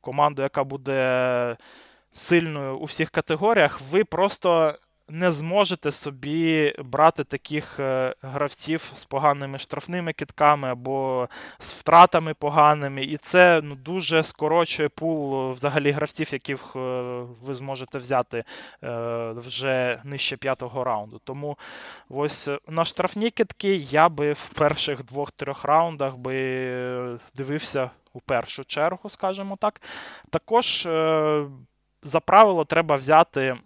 команду, 0.00 0.42
яка 0.42 0.64
буде 0.64 1.56
сильною 2.14 2.78
у 2.78 2.84
всіх 2.84 3.10
категоріях, 3.10 3.80
ви 3.90 4.04
просто 4.04 4.78
не 5.08 5.32
зможете 5.32 5.92
собі 5.92 6.74
брати 6.78 7.24
таких 7.24 7.80
е, 7.80 8.14
гравців 8.22 8.92
з 8.96 9.04
поганими 9.04 9.58
штрафними 9.58 10.12
китками 10.12 10.68
або 10.68 11.28
з 11.58 11.72
втратами 11.72 12.34
поганими. 12.34 13.02
І 13.02 13.16
це 13.16 13.60
ну, 13.62 13.74
дуже 13.74 14.22
скорочує 14.22 14.88
пул 14.88 15.50
взагалі 15.52 15.90
гравців, 15.90 16.32
яких 16.32 16.76
е, 16.76 16.80
ви 17.42 17.54
зможете 17.54 17.98
взяти 17.98 18.44
е, 18.84 19.32
вже 19.36 20.00
нижче 20.04 20.36
п'ятого 20.36 20.84
раунду. 20.84 21.20
Тому 21.24 21.58
ось 22.08 22.48
на 22.68 22.84
штрафні 22.84 23.30
китки 23.30 23.74
я 23.74 24.08
би 24.08 24.32
в 24.32 24.48
перших 24.48 25.04
двох-трьох 25.04 25.64
раундах 25.64 26.16
би 26.16 27.18
дивився 27.34 27.90
у 28.12 28.20
першу 28.20 28.64
чергу, 28.64 29.10
скажімо 29.10 29.56
так. 29.60 29.80
Також 30.30 30.88
за 32.02 32.20
правило 32.20 32.64
треба 32.64 32.94
взяти, 32.94 33.56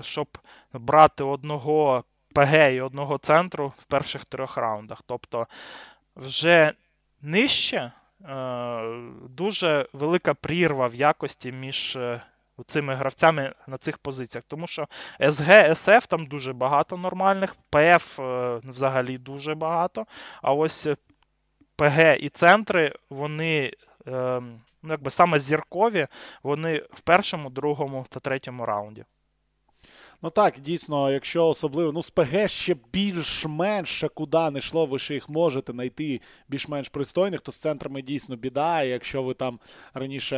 щоб 0.00 0.38
брати 0.72 1.24
одного 1.24 2.04
ПГ 2.32 2.72
і 2.72 2.80
одного 2.80 3.18
центру 3.18 3.72
в 3.78 3.84
перших 3.84 4.24
трьох 4.24 4.56
раундах. 4.56 5.02
Тобто 5.06 5.46
вже 6.16 6.72
нижче 7.22 7.76
е, 7.76 7.92
дуже 9.28 9.86
велика 9.92 10.34
прірва 10.34 10.86
в 10.86 10.94
якості 10.94 11.52
між 11.52 11.96
е, 11.96 12.22
цими 12.66 12.94
гравцями 12.94 13.54
на 13.66 13.78
цих 13.78 13.98
позиціях. 13.98 14.44
Тому 14.48 14.66
що 14.66 14.88
СГ, 15.30 15.76
СФ 15.76 16.06
там 16.08 16.26
дуже 16.26 16.52
багато 16.52 16.96
нормальних, 16.96 17.54
ПФ 17.70 18.20
е, 18.20 18.60
взагалі 18.64 19.18
дуже 19.18 19.54
багато. 19.54 20.06
А 20.42 20.52
ось 20.52 20.88
ПГ 21.76 22.16
і 22.20 22.28
центри, 22.28 22.94
вони. 23.10 23.72
Ну, 24.84 24.92
якби 24.92 25.10
саме 25.10 25.38
зіркові, 25.38 26.06
вони 26.42 26.82
в 26.92 27.00
першому, 27.00 27.50
другому 27.50 28.06
та 28.08 28.20
третьому 28.20 28.66
раунді. 28.66 29.04
Ну 30.24 30.30
так, 30.30 30.60
дійсно, 30.60 31.10
якщо 31.10 31.48
особливо, 31.48 31.92
ну, 31.92 32.02
з 32.02 32.10
ПГ 32.10 32.48
ще 32.48 32.76
більш-менш 32.92 34.04
куди 34.14 34.50
не 34.50 34.58
йшло, 34.58 34.86
ви 34.86 34.98
ще 34.98 35.14
їх 35.14 35.28
можете 35.28 35.72
знайти 35.72 36.20
більш-менш 36.48 36.88
пристойних, 36.88 37.40
то 37.40 37.52
з 37.52 37.56
центрами 37.56 38.02
дійсно 38.02 38.36
біда. 38.36 38.82
І 38.82 38.88
якщо 38.88 39.22
ви 39.22 39.34
там 39.34 39.58
раніше 39.94 40.36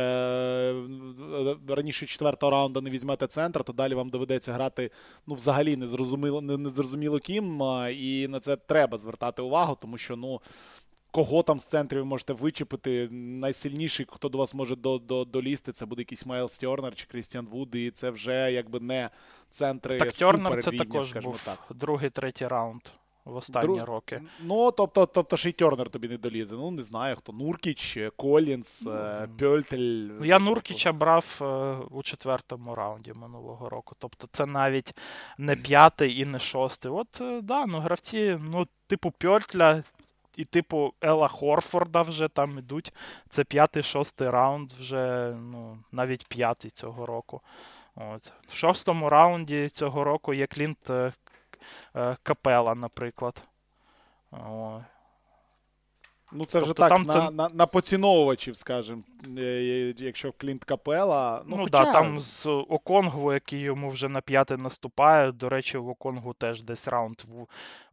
раніше 1.67 2.05
четвертого 2.05 2.51
раунду 2.51 2.81
не 2.81 2.89
візьмете 2.89 3.27
центр, 3.27 3.63
то 3.63 3.73
далі 3.73 3.93
вам 3.93 4.09
доведеться 4.09 4.53
грати 4.53 4.91
ну, 5.27 5.35
взагалі 5.35 5.75
незрозуміло, 5.75 6.41
незрозуміло 6.41 7.19
ким. 7.19 7.61
І 7.91 8.27
на 8.27 8.39
це 8.39 8.55
треба 8.55 8.97
звертати 8.97 9.41
увагу, 9.41 9.77
тому 9.81 9.97
що, 9.97 10.15
ну. 10.15 10.41
Кого 11.15 11.43
там 11.43 11.59
з 11.59 11.65
центрів 11.65 11.99
ви 11.99 12.05
можете 12.05 12.33
вичепити? 12.33 13.09
Найсильніший, 13.11 14.05
хто 14.09 14.29
до 14.29 14.37
вас 14.37 14.53
може 14.53 14.75
до, 14.75 14.97
до, 14.97 15.25
долізти, 15.25 15.71
це 15.71 15.85
буде 15.85 16.01
якийсь 16.01 16.25
Майлз 16.25 16.57
Тернер 16.57 16.95
чи 16.95 17.05
Крістіан 17.07 17.45
Вуд, 17.45 17.75
і 17.75 17.91
це 17.91 18.09
вже 18.09 18.51
якби 18.51 18.79
не 18.79 19.09
центри 19.49 19.97
Так, 19.97 20.11
Тернер 20.11 20.63
це 20.63 20.71
також 20.71 21.13
був 21.13 21.41
так. 21.45 21.59
другий, 21.69 22.09
третій 22.09 22.47
раунд 22.47 22.81
в 23.25 23.35
останні 23.35 23.75
Дру... 23.75 23.85
роки. 23.85 24.21
Ну, 24.39 24.71
тобто, 24.71 25.05
тобто 25.05 25.37
ще 25.37 25.49
й 25.49 25.51
Тернер 25.51 25.89
тобі 25.89 26.07
не 26.07 26.17
долізе. 26.17 26.55
Ну, 26.55 26.71
не 26.71 26.83
знаю 26.83 27.15
хто. 27.15 27.33
Нуркіч, 27.33 27.99
Колінс, 28.15 28.87
mm. 28.87 29.27
Пьольтель. 29.27 30.09
Ну, 30.19 30.25
я 30.25 30.39
Нуркіча 30.39 30.91
брав 30.91 31.39
е, 31.41 31.45
у 31.91 32.03
четвертому 32.03 32.75
раунді 32.75 33.13
минулого 33.13 33.69
року. 33.69 33.95
Тобто 33.99 34.27
це 34.31 34.45
навіть 34.45 34.93
не 35.37 35.55
п'ятий 35.55 36.19
і 36.19 36.25
не 36.25 36.39
шостий. 36.39 36.91
От, 36.91 37.21
е, 37.21 37.41
да, 37.41 37.65
ну 37.65 37.79
гравці, 37.79 38.39
ну, 38.41 38.67
типу 38.87 39.11
Пьольтля. 39.11 39.83
І, 40.37 40.45
типу, 40.45 40.93
Ела 41.01 41.27
Хорфорда 41.27 42.01
вже 42.01 42.27
там 42.27 42.59
ідуть. 42.59 42.93
Це 43.29 43.43
п'ятий-шостий 43.43 44.29
раунд, 44.29 44.71
вже 44.71 45.35
ну, 45.39 45.77
навіть 45.91 46.27
п'ятий 46.27 46.71
цього 46.71 47.05
року. 47.05 47.41
От. 47.95 48.33
В 48.47 48.55
шостому 48.55 49.09
раунді 49.09 49.69
цього 49.69 50.03
року 50.03 50.33
є 50.33 50.47
Клінт 50.47 50.89
е, 50.89 51.13
е, 51.95 52.17
Капела, 52.23 52.75
наприклад. 52.75 53.43
О. 54.31 54.81
Ну, 56.31 56.45
це 56.45 56.59
вже 56.59 56.73
тобто, 56.73 56.81
так, 56.81 56.89
там 56.89 57.03
на, 57.03 57.13
це... 57.13 57.31
на 57.31 57.49
на, 57.49 57.65
поціновувачів, 57.65 58.55
скажімо, 58.55 59.03
е, 59.37 59.93
якщо 59.97 60.31
Клінт 60.31 60.63
Капела. 60.63 61.43
Ну, 61.45 61.55
ну 61.57 61.63
хоча... 61.63 61.85
да, 61.85 61.91
там 61.91 62.19
з 62.19 62.45
Оконгу, 62.45 63.33
який 63.33 63.59
йому 63.59 63.89
вже 63.89 64.09
на 64.09 64.21
п'яте 64.21 64.57
наступає. 64.57 65.31
До 65.31 65.49
речі, 65.49 65.77
в 65.77 65.89
Оконгу 65.89 66.33
теж 66.33 66.63
десь 66.63 66.87
раунд 66.87 67.21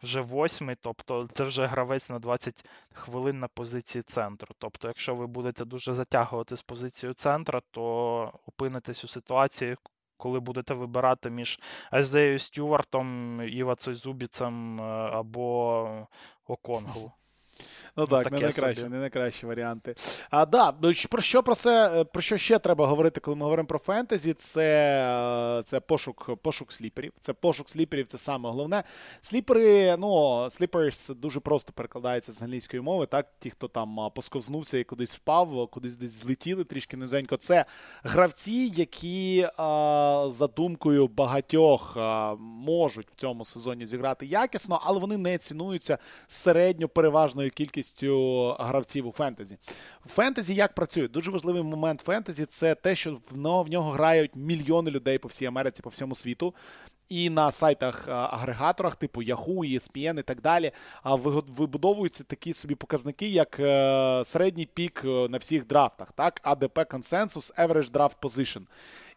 вже 0.03 0.21
восьмий. 0.21 0.77
Тобто 0.81 1.29
це 1.33 1.45
вже 1.45 1.67
гравець 1.67 2.11
на 2.11 2.19
20 2.19 2.65
хвилин 2.93 3.41
на 3.41 3.49
позиції 3.49 4.03
центру. 4.03 4.55
Тобто, 4.59 4.89
якщо 4.89 5.15
ви 5.15 5.27
будете 5.27 5.65
дуже 5.65 5.95
затягувати 5.95 6.57
з 6.57 6.63
позицію 6.63 7.15
центра, 7.15 7.61
то 7.71 8.33
опинитесь 8.47 9.05
у 9.05 9.09
ситуації, 9.09 9.77
коли 10.17 10.41
будете 10.41 10.75
вибирати 10.75 11.31
між 11.31 11.61
Азею 11.91 12.39
Стюартом, 12.39 13.41
Іва 13.43 13.75
Цойзубіцем 13.75 14.81
е, 14.81 14.85
або 15.13 16.07
Оконгу. 16.47 17.13
Ну 17.97 18.07
так, 18.07 18.33
не 18.33 18.41
найкращі, 18.41 18.85
не 18.85 18.99
найкращі 18.99 19.47
варіанти. 19.47 19.95
А 20.31 20.47
да, 20.47 20.75
ну, 20.83 20.93
про 21.11 21.23
що 21.23 21.43
про 21.43 21.55
це, 21.55 22.05
про 22.13 22.23
що 22.23 22.39
ще 22.39 22.59
треба 22.59 22.87
говорити, 22.87 23.21
коли 23.21 23.37
ми 23.37 23.43
говоримо 23.43 23.67
про 23.67 23.79
фентезі? 23.79 24.35
Це 24.35 25.63
це 25.65 25.81
пошук 25.81 26.31
пошук 26.43 26.73
сліперів. 26.73 27.13
Це 27.21 27.33
пошук 27.33 27.71
сліперів, 27.71 28.09
це 28.09 28.19
саме 28.19 28.51
головне. 28.51 28.83
Сліпери, 29.21 29.97
ну, 29.97 30.47
sleepers 30.51 31.09
дуже 31.09 31.41
просто 31.41 31.73
перекладається 31.73 32.33
з 32.33 32.43
англійської 32.43 32.83
мови. 32.83 33.07
Так, 33.07 33.27
ті, 33.39 33.51
хто 33.51 33.69
там 33.69 34.11
посковзнувся 34.15 34.79
і 34.79 34.85
кудись 34.85 35.17
впав, 35.17 35.69
кудись 35.71 35.97
десь 35.97 36.23
злетіли 36.23 36.65
трішки 36.65 36.97
низенько. 36.97 37.37
Це 37.37 37.65
гравці, 38.03 38.73
які 38.77 39.49
за 40.33 40.49
думкою 40.57 41.09
багатьох 41.09 41.97
можуть 42.39 43.11
в 43.11 43.15
цьому 43.17 43.45
сезоні 43.45 43.87
зіграти 43.87 44.27
якісно, 44.27 44.81
але 44.85 45.01
вони 45.01 45.17
не 45.17 45.39
цінуються 45.39 45.99
середньо 46.27 46.89
переважною 46.89 47.51
кількістю 47.51 47.82
кількістю 47.83 48.57
гравців 48.59 49.07
у 49.07 49.13
фентезі. 49.13 49.59
В 50.05 50.09
фентезі 50.09 50.55
як 50.55 50.75
працює? 50.75 51.09
Дуже 51.09 51.31
важливий 51.31 51.63
момент 51.63 52.01
фентезі 52.01 52.47
це 52.47 52.75
те, 52.75 52.95
що 52.95 53.19
в 53.31 53.71
нього 53.71 53.91
грають 53.91 54.31
мільйони 54.35 54.91
людей 54.91 55.19
по 55.19 55.29
всій 55.29 55.47
Америці, 55.47 55.83
по 55.83 55.91
всьому 55.91 56.15
світу. 56.15 56.55
І 57.09 57.31
на 57.31 57.51
сайтах-агрегаторах, 57.51 58.97
типу 58.97 59.23
Yahoo, 59.23 59.75
ESPN 59.75 60.19
і 60.19 60.23
так 60.23 60.41
далі, 60.41 60.73
вибудовуються 61.05 62.25
такі 62.25 62.53
собі 62.53 62.75
показники, 62.75 63.29
як 63.29 63.61
е, 63.61 64.23
середній 64.25 64.67
пік 64.67 65.03
е, 65.05 65.29
на 65.29 65.39
всіх 65.39 65.67
драфтах, 65.67 66.13
так, 66.13 66.41
ADP 66.45 66.87
Consensus 66.87 67.67
Average 67.67 67.91
Draft 67.91 68.17
Position. 68.23 68.63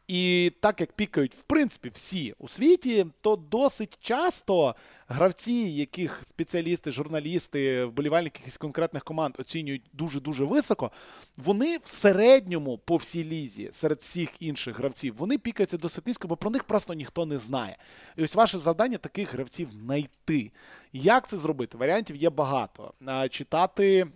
І 0.08 0.52
так 0.60 0.82
як 0.82 0.94
пікають, 0.94 1.36
в 1.36 1.42
принципі, 1.42 1.92
всі 1.94 2.36
у 2.40 2.48
світі, 2.48 3.06
то 3.22 3.36
досить 3.36 3.98
часто 4.02 4.76
гравці, 5.08 5.54
яких 5.54 6.22
спеціалісти, 6.26 6.92
журналісти, 6.92 7.86
вболівальники 7.86 8.40
якихось 8.40 8.58
конкретних 8.58 9.04
команд 9.04 9.36
оцінюють 9.40 9.82
дуже-дуже 9.94 10.44
високо, 10.44 10.92
вони 11.38 11.78
в 11.84 11.88
середньому 11.88 12.78
по 12.78 12.98
всій 12.98 13.24
лізі, 13.24 13.70
серед 13.72 14.00
всіх 14.00 14.42
інших 14.42 14.78
гравців, 14.78 15.16
вони 15.18 15.38
пікаються 15.38 15.78
досить 15.78 16.08
низько, 16.08 16.28
бо 16.28 16.38
про 16.38 16.50
них 16.50 16.64
просто 16.64 16.94
ніхто 16.94 17.26
не 17.26 17.38
знає. 17.38 17.78
І 18.18 18.24
ось 18.24 18.36
ваше 18.36 18.60
завдання 18.60 18.98
таких 18.98 19.34
гравців 19.34 19.70
знайти. 19.72 20.52
Як 20.94 21.28
це 21.30 21.38
зробити? 21.38 21.78
Варіантів 21.78 22.16
є 22.16 22.30
багато. 22.30 22.94
Читати 23.30 24.08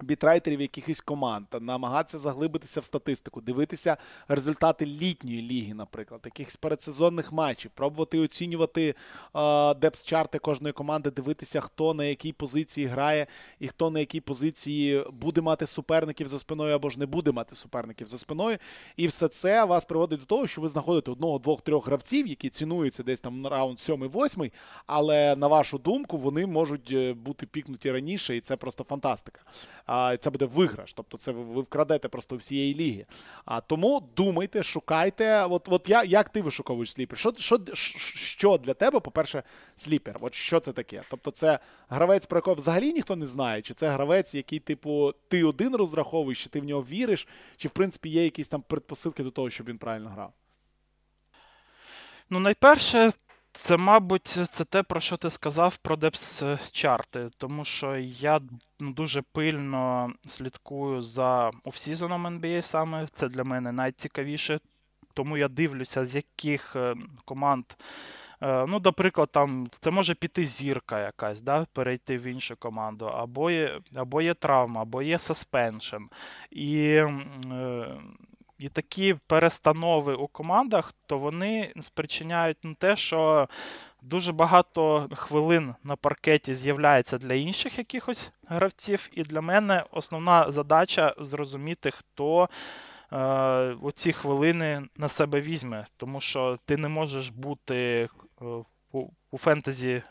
бітрайтерів 0.00 0.60
якихось 0.60 1.00
команд, 1.00 1.46
намагатися 1.60 2.18
заглибитися 2.18 2.80
в 2.80 2.84
статистику, 2.84 3.40
дивитися 3.40 3.96
результати 4.28 4.86
літньої 4.86 5.42
ліги, 5.42 5.74
наприклад, 5.74 6.20
якихось 6.24 6.56
передсезонних 6.56 7.32
матчів, 7.32 7.70
пробувати 7.74 8.18
оцінювати 8.18 8.94
депс-чарти 9.80 10.38
кожної 10.38 10.72
команди, 10.72 11.10
дивитися, 11.10 11.60
хто 11.60 11.94
на 11.94 12.04
якій 12.04 12.32
позиції 12.32 12.86
грає 12.86 13.26
і 13.58 13.68
хто 13.68 13.90
на 13.90 14.00
якій 14.00 14.20
позиції 14.20 15.04
буде 15.12 15.40
мати 15.40 15.66
суперників 15.66 16.28
за 16.28 16.38
спиною 16.38 16.74
або 16.74 16.90
ж 16.90 16.98
не 16.98 17.06
буде 17.06 17.32
мати 17.32 17.54
суперників 17.54 18.06
за 18.06 18.18
спиною. 18.18 18.58
І 18.96 19.06
все 19.06 19.28
це 19.28 19.64
вас 19.64 19.84
приводить 19.84 20.20
до 20.20 20.26
того, 20.26 20.46
що 20.46 20.60
ви 20.60 20.68
знаходите 20.68 21.10
одного, 21.10 21.38
двох, 21.38 21.62
трьох 21.62 21.86
гравців, 21.86 22.26
які 22.26 22.48
цінуються 22.48 23.02
десь 23.02 23.20
там 23.20 23.40
на 23.40 23.48
раунд 23.48 23.78
7-8, 23.78 24.52
але 24.86 25.36
на 25.36 25.46
вашу 25.46 25.78
думку, 25.78 26.18
вони 26.18 26.46
можуть 26.46 26.92
е, 26.92 27.12
бути 27.12 27.46
пікнуті 27.46 27.92
раніше, 27.92 28.36
і 28.36 28.40
це 28.40 28.56
просто 28.56 28.84
фантастика 28.84 29.40
це 30.20 30.30
буде 30.30 30.44
виграш. 30.44 30.92
Тобто, 30.92 31.18
це 31.18 31.32
ви 31.32 31.62
вкрадете 31.62 32.08
просто 32.08 32.36
всієї 32.36 32.74
ліги. 32.74 33.06
А 33.44 33.60
тому 33.60 34.08
думайте, 34.16 34.62
шукайте. 34.62 35.44
От 35.44 35.68
от 35.70 35.88
я, 35.88 36.04
як 36.04 36.28
ти 36.28 36.42
вишуковуєш 36.42 36.92
сліпер? 36.92 37.18
Що 37.18 37.32
що, 37.38 37.58
що 38.14 38.58
для 38.58 38.74
тебе, 38.74 39.00
по-перше, 39.00 39.42
sleeper? 39.74 40.16
От 40.20 40.34
що 40.34 40.60
це 40.60 40.72
таке? 40.72 41.02
Тобто, 41.10 41.30
це 41.30 41.58
гравець, 41.88 42.26
про 42.26 42.38
якого 42.38 42.54
взагалі 42.54 42.92
ніхто 42.92 43.16
не 43.16 43.26
знає, 43.26 43.62
чи 43.62 43.74
це 43.74 43.90
гравець, 43.90 44.34
який, 44.34 44.58
типу, 44.58 45.14
ти 45.28 45.44
один 45.44 45.76
розраховуєш, 45.76 46.42
чи 46.42 46.48
ти 46.48 46.60
в 46.60 46.64
нього 46.64 46.82
віриш, 46.82 47.28
чи 47.56 47.68
в 47.68 47.70
принципі 47.70 48.08
є 48.08 48.24
якісь 48.24 48.48
там 48.48 48.62
предпосилки 48.62 49.22
до 49.22 49.30
того, 49.30 49.50
щоб 49.50 49.66
він 49.66 49.78
правильно 49.78 50.08
грав? 50.08 50.32
Ну, 52.30 52.40
найперше, 52.40 53.12
це, 53.52 53.76
мабуть, 53.76 54.26
це 54.26 54.64
те, 54.64 54.82
про 54.82 55.00
що 55.00 55.16
ти 55.16 55.30
сказав 55.30 55.76
про 55.76 55.96
depth 55.96 56.52
chart 56.52 57.08
и, 57.08 57.30
тому 57.36 57.64
що 57.64 57.96
я 57.96 58.40
ну, 58.80 58.92
дуже 58.92 59.22
пильно 59.22 60.12
слідкую 60.28 61.02
за 61.02 61.50
offseason 61.64 62.15
ом 62.15 62.26
NBA 62.26 62.62
саме. 62.62 63.06
Це 63.12 63.28
для 63.28 63.44
мене 63.44 63.72
найцікавіше. 63.72 64.60
Тому 65.14 65.36
я 65.36 65.48
дивлюся, 65.48 66.06
з 66.06 66.16
яких 66.16 66.76
е, 66.76 66.94
команд. 67.24 67.64
Е, 68.42 68.66
ну, 68.68 68.80
наприклад, 68.84 69.28
там 69.32 69.68
це 69.80 69.90
може 69.90 70.14
піти 70.14 70.44
зірка 70.44 71.00
якась, 71.00 71.42
да, 71.42 71.66
перейти 71.72 72.16
в 72.18 72.22
іншу 72.22 72.56
команду, 72.56 73.06
або 73.06 73.50
є 73.50 73.80
або 73.96 74.22
є 74.22 74.34
травма, 74.34 74.82
або 74.82 75.02
є 75.02 75.18
саспеншн. 75.18 76.02
І 76.50 76.84
е, 76.84 77.14
і 78.62 78.68
такі 78.68 79.14
перестанови 79.26 80.14
у 80.14 80.26
командах, 80.26 80.92
то 81.06 81.18
вони 81.18 81.72
спричиняють 81.80 82.56
ну, 82.62 82.74
те, 82.74 82.96
що 82.96 83.48
дуже 84.02 84.32
багато 84.32 85.08
хвилин 85.14 85.74
на 85.84 85.96
паркеті 85.96 86.54
з'являється 86.54 87.18
для 87.18 87.34
інших 87.34 87.78
якихось 87.78 88.32
гравців. 88.46 89.10
І 89.12 89.22
для 89.22 89.40
мене 89.40 89.84
основна 89.90 90.50
задача 90.50 91.14
зрозуміти, 91.18 91.90
хто. 91.90 92.48
Е, 93.12 93.18
оці 93.82 94.12
хвилини 94.12 94.82
на 94.96 95.08
себе 95.08 95.40
візьме, 95.40 95.86
тому 95.96 96.20
що 96.20 96.58
ти 96.64 96.76
не 96.76 96.88
можеш 96.88 97.28
бути 97.28 98.08
е, 98.42 98.44
у 99.30 99.38
фентезі 99.38 100.02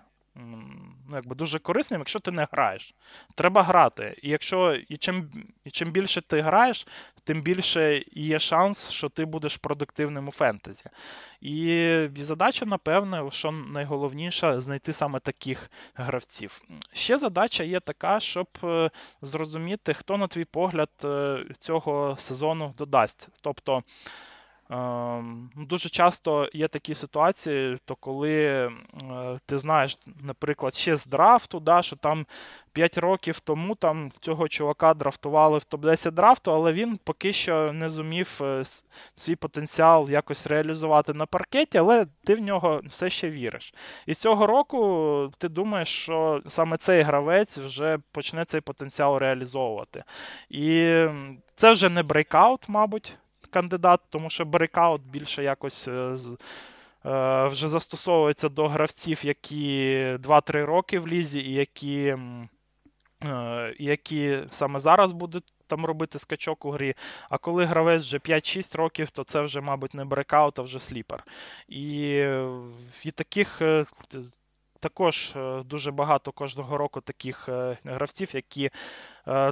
ну, 1.09 1.15
якби 1.15 1.35
дуже 1.35 1.59
корисним, 1.59 2.01
якщо 2.01 2.19
ти 2.19 2.31
не 2.31 2.47
граєш. 2.51 2.95
Треба 3.35 3.63
грати. 3.63 4.19
І 4.21 4.29
якщо 4.29 4.73
і 4.73 4.97
чим 4.97 5.31
і 5.65 5.71
чим 5.71 5.91
більше 5.91 6.21
ти 6.21 6.41
граєш, 6.41 6.87
тим 7.23 7.41
більше 7.41 8.03
є 8.11 8.39
шанс, 8.39 8.89
що 8.89 9.09
ти 9.09 9.25
будеш 9.25 9.57
продуктивним 9.57 10.27
у 10.27 10.31
фентезі. 10.31 10.85
І, 11.41 12.07
задача, 12.15 12.65
напевне, 12.65 13.31
що 13.31 13.51
найголовніше, 13.51 14.59
знайти 14.59 14.93
саме 14.93 15.19
таких 15.19 15.71
гравців. 15.95 16.61
Ще 16.93 17.17
задача 17.17 17.63
є 17.63 17.79
така, 17.79 18.19
щоб 18.19 18.47
е, 18.63 18.89
зрозуміти, 19.21 19.93
хто, 19.93 20.17
на 20.17 20.27
твій 20.27 20.45
погляд, 20.45 20.89
е, 21.03 21.45
цього 21.59 22.17
сезону 22.19 22.73
додасть. 22.77 23.29
Тобто. 23.41 23.83
Ем, 24.71 25.49
дуже 25.55 25.89
часто 25.89 26.49
є 26.53 26.67
такі 26.67 26.95
ситуації, 26.95 27.77
то 27.85 27.95
коли 27.95 28.33
е, 28.33 28.71
ти 29.45 29.57
знаєш, 29.57 29.97
наприклад, 30.21 30.75
ще 30.75 30.95
з 30.95 31.05
драфту, 31.05 31.59
да, 31.59 31.81
що 31.81 31.95
там 31.95 32.25
5 32.73 32.97
років 32.97 33.39
тому 33.39 33.75
там 33.75 34.11
цього 34.19 34.47
чувака 34.47 34.93
драфтували 34.93 35.57
в 35.57 35.61
топ-10 35.61 36.11
драфту, 36.11 36.51
але 36.51 36.73
він 36.73 36.99
поки 37.03 37.33
що 37.33 37.73
не 37.73 37.89
зумів 37.89 38.39
е, 38.41 38.63
свій 39.15 39.35
потенціал 39.35 40.09
якось 40.09 40.47
реалізувати 40.47 41.13
на 41.13 41.25
паркеті, 41.25 41.77
але 41.77 42.05
ти 42.23 42.35
в 42.35 42.41
нього 42.41 42.81
все 42.85 43.09
ще 43.09 43.29
віриш. 43.29 43.73
І 44.05 44.13
цього 44.13 44.47
року 44.47 45.31
ти 45.37 45.49
думаєш, 45.49 45.89
що 45.89 46.41
саме 46.47 46.77
цей 46.77 47.01
гравець 47.01 47.57
вже 47.57 47.99
почне 48.11 48.45
цей 48.45 48.61
потенціал 48.61 49.17
реалізовувати. 49.17 50.03
І 50.49 51.05
це 51.55 51.71
вже 51.71 51.89
не 51.89 52.03
breakout, 52.03 52.69
мабуть 52.69 53.17
кандидат, 53.51 54.01
тому 54.09 54.29
що 54.29 54.45
breakout 54.45 55.01
більше 55.01 55.43
якось 55.43 55.87
е, 55.87 56.15
е, 57.05 57.47
вже 57.47 57.69
застосовується 57.69 58.49
до 58.49 58.67
гравців, 58.67 59.25
які 59.25 59.95
2-3 60.19 60.65
роки 60.65 60.99
в 60.99 61.07
лізі, 61.07 61.39
і 61.39 61.53
які, 61.53 62.17
е, 63.23 63.75
які 63.79 64.39
саме 64.51 64.79
зараз 64.79 65.11
будуть. 65.11 65.53
Там 65.67 65.85
робити 65.85 66.19
скачок 66.19 66.65
у 66.65 66.71
грі. 66.71 66.93
А 67.29 67.37
коли 67.37 67.65
гравець 67.65 68.03
вже 68.03 68.17
5-6 68.17 68.77
років, 68.77 69.09
то 69.09 69.23
це 69.23 69.41
вже, 69.41 69.61
мабуть, 69.61 69.93
не 69.93 70.05
breakout, 70.05 70.59
а 70.59 70.61
вже 70.61 70.79
sleeper. 70.79 71.23
І 71.67 72.09
і 73.03 73.11
таких 73.11 73.61
також 74.79 75.35
дуже 75.65 75.91
багато 75.91 76.31
кожного 76.31 76.77
року 76.77 77.01
таких 77.01 77.49
гравців, 77.83 78.35
які 78.35 78.69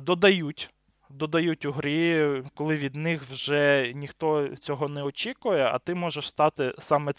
додають 0.02 0.74
додають 1.10 1.66
у 1.66 1.72
грі, 1.72 2.44
коли 2.56 2.76
від 2.76 2.96
них 2.96 3.24
вже 3.24 3.92
ніхто 3.96 4.56
цього 4.56 4.88
не 4.88 5.04
очікує, 5.04 5.64
а 5.64 5.80
ти 5.80 5.96
можеш 5.96 6.30
стати 6.30 6.74
саме 6.80 7.14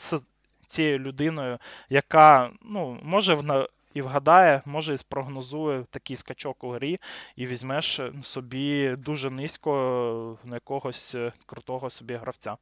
цією 0.67 0.99
людиною, 0.99 1.59
яка 1.89 2.51
ну, 2.63 2.99
може 3.03 3.35
в 3.35 3.67
і 3.95 4.03
вгадає, 4.03 4.63
може 4.67 4.95
і 4.95 4.99
спрогнозує 4.99 5.85
такий 5.91 6.17
скачок 6.17 6.65
у 6.65 6.71
грі, 6.71 7.01
і 7.37 7.47
візьмеш 7.47 8.01
собі 8.23 8.97
дуже 8.99 9.31
низько 9.31 10.39
на 10.45 10.57
якогось 10.57 11.17
крутого 11.47 11.91
собі 11.91 12.15
гравця. 12.15 12.57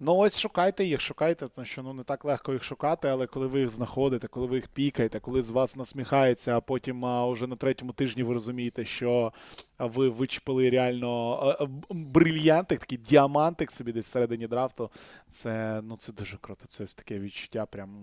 Ну, 0.00 0.16
ось 0.16 0.38
шукайте 0.40 0.84
їх, 0.84 1.00
шукайте, 1.00 1.48
тому 1.48 1.64
що 1.64 1.82
ну 1.82 1.92
не 1.92 2.02
так 2.02 2.24
легко 2.24 2.52
їх 2.52 2.62
шукати, 2.62 3.08
але 3.08 3.26
коли 3.26 3.46
ви 3.46 3.60
їх 3.60 3.70
знаходите, 3.70 4.28
коли 4.28 4.46
ви 4.46 4.56
їх 4.56 4.68
пікаєте, 4.68 5.20
коли 5.20 5.42
з 5.42 5.50
вас 5.50 5.76
насміхається, 5.76 6.56
а 6.56 6.60
потім 6.60 7.04
а, 7.04 7.26
вже 7.26 7.46
на 7.46 7.56
третьому 7.56 7.92
тижні 7.92 8.22
ви 8.22 8.34
розумієте, 8.34 8.84
що 8.84 9.32
ви 9.78 10.08
вичепили 10.08 10.70
реально 10.70 11.32
а, 11.60 11.66
брильянтик, 11.90 12.80
такий 12.80 12.98
діамантик 12.98 13.70
собі 13.70 13.92
десь 13.92 14.06
всередині 14.06 14.46
драфту. 14.46 14.90
Це 15.28 15.80
ну, 15.84 15.96
це 15.96 16.12
дуже 16.12 16.36
круто. 16.36 16.64
Це 16.68 16.84
ось 16.84 16.94
таке 16.94 17.18
відчуття 17.18 17.66
прям 17.66 18.02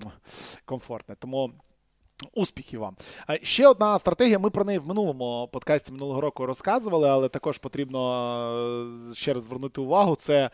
комфортне. 0.65 1.15
Тому. 1.19 1.51
Успіхів 2.33 2.79
вам. 2.79 2.95
Ще 3.41 3.67
одна 3.67 3.99
стратегія. 3.99 4.39
Ми 4.39 4.49
про 4.49 4.65
неї 4.65 4.79
в 4.79 4.87
минулому 4.87 5.49
подкасті 5.53 5.91
минулого 5.91 6.21
року 6.21 6.45
розказували, 6.45 7.09
але 7.09 7.29
також 7.29 7.57
потрібно 7.57 8.97
ще 9.13 9.33
раз 9.33 9.43
звернути 9.43 9.81
увагу. 9.81 10.15
Це 10.15 10.49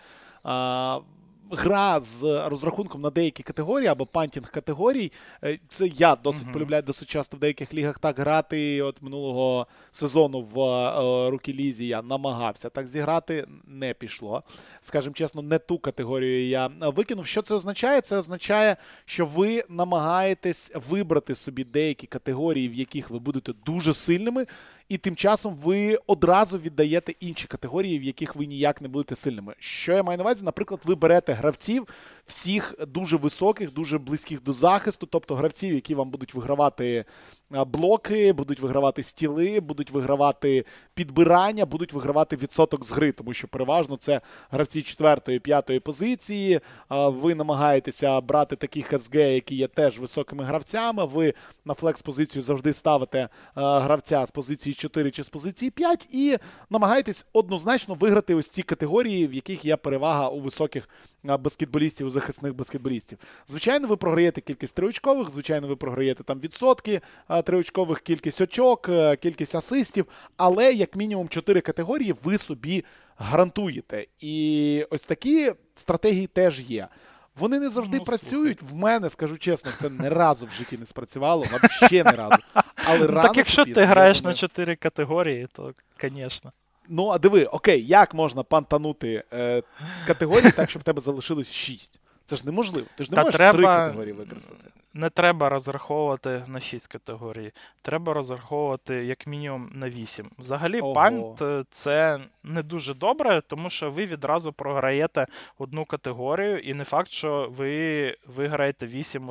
гра 1.51 1.99
з 1.99 2.47
розрахунком 2.49 3.01
на 3.01 3.09
деякі 3.09 3.43
категорії 3.43 3.87
або 3.87 4.05
punting 4.05 4.51
категорій. 4.51 5.11
Е, 5.43 5.59
це 5.67 5.87
я 5.87 6.15
досить 6.15 6.47
uh-huh. 6.47 6.53
полюбляю 6.53 6.83
досить 6.83 7.09
часто 7.09 7.37
в 7.37 7.39
деяких 7.39 7.73
лігах 7.73 7.99
так 7.99 8.19
грати. 8.19 8.81
От 8.81 9.01
минулого 9.01 9.67
сезону 9.91 10.41
в 10.41 10.59
е, 10.59 11.29
rookie 11.29 11.53
лізі 11.53 11.87
я 11.87 12.01
намагався 12.01 12.69
так 12.69 12.87
зіграти, 12.87 13.47
не 13.67 13.93
пішло. 13.93 14.43
Скажімо 14.81 15.13
чесно, 15.13 15.41
не 15.41 15.59
ту 15.59 15.79
категорію 15.79 16.47
я 16.47 16.67
викинув. 16.67 17.25
Що 17.25 17.41
це 17.41 17.55
означає? 17.55 18.01
Це 18.01 18.17
означає, 18.17 18.77
що 19.05 19.25
ви 19.25 19.63
намагаєтесь 19.69 20.71
вибрати 20.89 21.35
собі 21.35 21.63
деякі 21.63 22.07
категорії, 22.07 22.69
в 22.69 22.73
яких 22.73 23.09
ви 23.09 23.19
будете 23.19 23.53
дуже 23.65 23.93
сильними 23.93 24.45
і 24.89 24.97
тим 24.97 25.15
часом 25.15 25.55
ви 25.55 25.99
одразу 26.07 26.57
віддаєте 26.57 27.13
інші 27.19 27.47
категорії, 27.47 27.99
в 27.99 28.03
яких 28.03 28.35
ви 28.35 28.45
ніяк 28.45 28.81
не 28.81 28.87
будете 28.87 29.15
сильними. 29.15 29.55
Що 29.59 29.91
я 29.91 30.03
маю 30.03 30.17
на 30.17 30.23
увазі? 30.23 30.45
Наприклад, 30.45 30.81
ви 30.85 30.95
берете 30.95 31.33
гравців 31.33 31.87
всіх 32.25 32.75
дуже 32.87 33.17
високих, 33.17 33.73
дуже 33.73 33.97
близьких 33.97 34.43
до 34.43 34.53
захисту, 34.53 35.05
тобто 35.05 35.35
гравців, 35.35 35.73
які 35.75 35.95
вам 35.95 36.09
будуть 36.09 36.33
вигравати 36.33 37.05
блоки, 37.51 38.33
будуть 38.33 38.59
вигравати 38.59 39.03
стіли, 39.03 39.59
будуть 39.59 39.91
вигравати 39.91 40.65
підбирання, 40.93 41.65
будуть 41.65 41.93
вигравати 41.93 42.35
відсоток 42.35 42.85
з 42.85 42.91
гри, 42.91 43.11
тому 43.11 43.33
що 43.33 43.47
переважно 43.47 43.95
це 43.97 44.21
гравці 44.51 44.81
четвертої, 44.81 45.39
п'ятої 45.39 45.79
позиції. 45.79 46.59
Ви 46.89 47.35
намагаєтеся 47.35 48.21
брати 48.21 48.55
таких 48.55 48.99
СГ, 48.99 49.15
які 49.15 49.55
є 49.55 49.67
теж 49.67 49.99
високими 49.99 50.43
гравцями. 50.43 51.05
Ви 51.05 51.33
на 51.65 51.73
флекс-позицію 51.73 52.41
завжди 52.41 52.73
ставите 52.73 53.29
гравця 53.55 54.25
з 54.25 54.31
позиції 54.31 54.73
4 54.73 55.11
чи 55.11 55.23
з 55.23 55.29
позиції 55.29 55.71
5, 55.71 56.07
і 56.11 56.37
намагаєтесь 56.69 57.25
однозначно 57.33 57.95
виграти 57.95 58.35
ось 58.35 58.49
ці 58.49 58.63
категорії, 58.63 59.27
в 59.27 59.33
яких 59.33 59.65
є 59.65 59.75
перевага 59.75 60.29
у 60.29 60.39
високих 60.39 60.89
баскетболістів, 61.23 62.09
захисних 62.09 62.55
баскетболістів. 62.55 63.17
Звичайно, 63.45 63.87
ви 63.87 63.97
програєте 63.97 64.41
кількість 64.41 64.75
триочкових, 64.75 65.29
звичайно, 65.29 65.67
ви 65.67 65.75
програєте 65.75 66.23
там 66.23 66.39
відсотки 66.39 67.01
триочкових, 67.45 68.01
кількість 68.01 68.41
очок, 68.41 68.89
е, 68.89 69.15
кількість 69.15 69.55
асистів, 69.55 70.05
але 70.37 70.73
як 70.73 70.95
мінімум 70.95 71.29
чотири 71.29 71.61
категорії 71.61 72.15
ви 72.23 72.37
собі 72.37 72.85
гарантуєте. 73.17 74.07
І 74.19 74.85
ось 74.89 75.03
такі 75.03 75.51
стратегії 75.73 76.27
теж 76.27 76.59
є. 76.59 76.87
Вони 77.35 77.59
не 77.59 77.69
завжди 77.69 77.97
ну, 77.97 78.03
працюють. 78.03 78.61
В 78.61 78.75
мене, 78.75 79.09
скажу 79.09 79.37
чесно, 79.37 79.71
це 79.75 79.89
не 79.89 80.09
разу 80.09 80.45
в 80.45 80.51
житті 80.51 80.77
не 80.77 80.85
спрацювало, 80.85 81.43
взагалі 81.43 82.03
не 82.03 82.11
разу. 82.11 82.37
Але 82.75 82.99
ну, 82.99 83.07
рано 83.07 83.21
Так 83.21 83.37
якщо 83.37 83.65
ти 83.65 83.85
граєш 83.85 84.23
на 84.23 84.33
чотири 84.33 84.75
категорії, 84.75 85.47
то, 85.53 85.73
звісно. 86.01 86.51
Ну, 86.89 87.07
а 87.07 87.17
диви, 87.17 87.45
окей, 87.45 87.85
як 87.85 88.13
можна 88.13 88.43
пантанути 88.43 89.23
е, 89.33 89.63
категорії 90.07 90.51
так, 90.51 90.69
щоб 90.69 90.81
в 90.81 90.85
тебе 90.85 91.01
залишилось 91.01 91.51
шість? 91.51 91.99
Це 92.29 92.35
ж 92.35 92.45
неможливо. 92.45 92.87
Ти 92.95 93.03
ж 93.03 93.11
не 93.11 93.15
Та 93.15 93.23
можеш 93.23 93.35
треба... 93.35 93.53
три 93.53 93.63
категорії 93.63 94.13
використати. 94.13 94.71
Не 94.93 95.09
треба 95.09 95.49
розраховувати 95.49 96.43
на 96.47 96.59
6 96.59 96.87
категорій. 96.87 97.51
Треба 97.81 98.13
розраховувати 98.13 99.05
як 99.05 99.27
мінімум 99.27 99.69
на 99.73 99.89
8. 99.89 100.31
Взагалі, 100.39 100.81
Ого. 100.81 100.93
пант 100.93 101.41
е, 101.41 101.63
це 101.69 102.19
не 102.43 102.63
дуже 102.63 102.93
добре, 102.93 103.41
тому 103.47 103.69
що 103.69 103.91
ви 103.91 104.05
відразу 104.05 104.53
програєте 104.53 105.27
одну 105.57 105.85
категорію, 105.85 106.59
і 106.59 106.73
не 106.73 106.83
факт, 106.83 107.11
що 107.11 107.49
ви 107.51 108.17
виграєте 108.27 108.85
8 108.85 109.29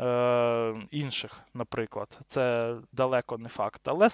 е, 0.00 0.74
інших, 0.90 1.40
наприклад. 1.54 2.18
Це 2.28 2.74
далеко 2.92 3.38
не 3.38 3.48
факт. 3.48 3.80
Але, 3.84 4.08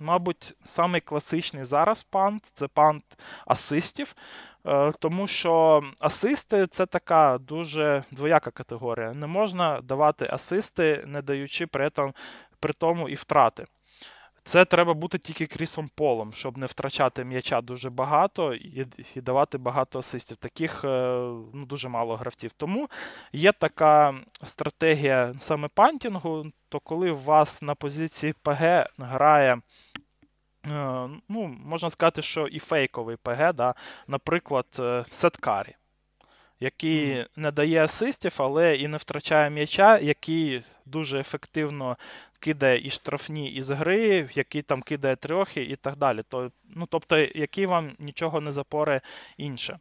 мабуть, 0.00 0.54
самий 0.64 1.00
класичний 1.00 1.64
зараз 1.64 2.02
punt 2.02 2.42
це 2.52 2.68
punt 2.68 3.04
асистів. 3.46 4.14
Е, 4.66 4.92
тому 4.98 5.26
що 5.26 5.82
асисти 6.00 6.66
це 6.66 6.86
така 6.86 7.38
дуже 7.38 8.04
двояка 8.10 8.50
категорія. 8.50 9.12
Не 9.12 9.26
можна 9.26 9.80
давати 9.80 10.28
асисти, 10.30 11.04
не 11.06 11.22
даючи 11.22 11.66
при 11.66 11.90
тому, 11.90 12.12
при 12.60 12.72
тому 12.72 13.08
і 13.08 13.14
втрати. 13.14 13.66
Це 14.48 14.64
треба 14.64 14.94
бути 14.94 15.18
тільки 15.18 15.46
Крісом 15.46 15.90
Полом, 15.94 16.32
щоб 16.32 16.58
не 16.58 16.66
втрачати 16.66 17.24
м'яча 17.24 17.60
дуже 17.60 17.90
багато 17.90 18.54
і 18.54 18.86
і 19.14 19.20
давати 19.20 19.58
багато 19.58 19.98
асистів. 19.98 20.36
Таких 20.36 20.84
е, 20.84 20.88
ну, 21.54 21.66
дуже 21.66 21.88
мало 21.88 22.16
гравців. 22.16 22.52
Тому 22.52 22.88
є 23.32 23.52
така 23.52 24.14
стратегія 24.42 25.34
саме 25.40 25.68
punting 25.74 26.30
у, 26.30 26.46
то 26.68 26.80
коли 26.80 27.10
у 27.10 27.16
вас 27.16 27.62
на 27.62 27.74
позиції 27.74 28.34
PG 28.42 28.86
грає 28.98 29.60
ну, 31.28 31.56
можна 31.64 31.90
сказати, 31.90 32.22
що 32.22 32.46
і 32.46 32.58
фейковий 32.58 33.16
ПГ, 33.16 33.52
да? 33.52 33.74
наприклад, 34.06 34.66
е, 34.78 35.04
Сеткарі, 35.10 35.74
який 36.60 37.06
mm. 37.06 37.26
не 37.36 37.50
дає 37.50 37.84
асистів, 37.84 38.34
але 38.36 38.76
і 38.76 38.88
не 38.88 38.96
втрачає 38.96 39.50
м'яча, 39.50 39.98
який 39.98 40.62
дуже 40.86 41.20
ефективно 41.20 41.96
кидає 42.40 42.86
і 42.86 42.90
штрафні 42.90 43.52
із 43.52 43.70
гри, 43.70 44.28
який 44.34 44.62
там 44.62 44.82
кидає 44.82 45.16
трьохи 45.16 45.62
і 45.62 45.76
так 45.76 45.96
далі. 45.96 46.22
То, 46.28 46.50
ну, 46.64 46.86
Тобто, 46.90 47.18
який 47.18 47.66
вам 47.66 47.96
нічого 47.98 48.40
не 48.40 48.52
запоре 48.52 49.00
інше. 49.36 49.78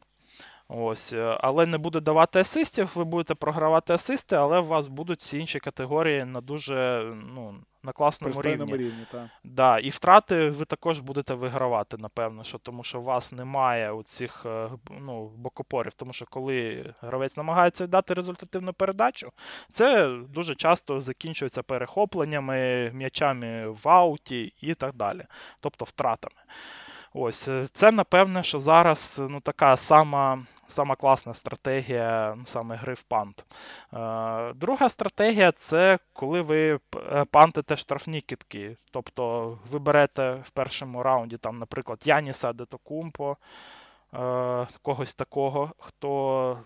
Ось, 0.70 1.13
е, 1.13 1.38
але 1.41 1.65
не 1.65 1.78
буде 1.78 1.99
давати 1.99 2.39
асистів, 2.39 2.91
ви 2.95 3.03
будете 3.03 3.36
програвати 3.36 3.93
асисти, 3.93 4.36
але 4.36 4.59
у 4.59 4.65
вас 4.65 4.88
будуть 4.88 5.20
всі 5.20 5.39
інші 5.39 5.59
категорії 5.59 6.26
на 6.26 6.41
дуже 6.41 7.03
ну, 7.36 7.55
на 7.84 7.91
класному 7.91 8.41
рівні. 8.41 8.78
рівні 8.78 9.05
так. 9.11 9.26
Да, 9.43 9.80
І 9.80 9.89
втрати 9.89 10.49
ви 10.49 10.65
також 10.65 10.99
будете 10.99 11.34
вигравати, 11.34 11.97
напевно, 11.97 12.43
що 12.43 12.57
тому 12.57 12.84
що 12.84 12.99
у 12.99 13.03
вас 13.03 13.32
немає 13.32 14.03
цих 14.05 14.45
е, 14.45 14.70
ну, 15.01 15.28
бокопорів. 15.28 15.93
Тому 15.93 16.13
що 16.13 16.26
коли 16.30 16.86
гравець 17.01 17.38
намагається 17.38 17.84
віддати 17.84 18.13
результативну 18.13 18.74
передачу, 18.74 19.32
це 19.72 20.09
дуже 20.30 20.55
часто 20.55 21.01
закінчується 21.01 21.63
перехопленнями, 21.63 22.91
м'ячами 22.93 23.68
в 23.68 23.89
ауті 23.89 24.53
і 24.61 24.74
так 24.74 24.95
далі, 24.95 25.24
тобто 25.59 25.86
втратами. 25.86 26.41
Ось, 27.13 27.47
е, 27.47 27.68
Це, 27.72 27.91
напевне, 27.91 28.43
що 28.43 28.59
зараз 28.59 29.15
ну, 29.30 29.39
така 29.39 29.78
сама 29.78 30.45
сама 30.68 30.95
класна 30.95 31.34
стратегія 31.34 32.36
ну, 32.38 32.45
саме 32.45 32.76
гри 32.76 32.93
в 32.93 33.01
пант. 33.01 33.45
Е, 33.93 34.53
друга 34.53 34.89
стратегія 34.89 35.51
це 35.51 35.99
коли 36.13 36.41
ви 36.41 36.80
е, 36.95 37.26
пантите 37.32 37.78
штрафні 37.78 38.22
кітки. 38.22 38.78
Тобто 38.91 39.57
ви 39.72 39.80
берете 39.80 40.34
в 40.34 40.49
першому 40.49 41.03
раунді, 41.03 41.38
там, 41.38 41.59
наприклад, 41.59 42.01
Яніса 42.05 42.53
Детокумпо, 42.53 43.38
когось 44.82 45.13
такого, 45.13 45.72
хто. 45.78 46.59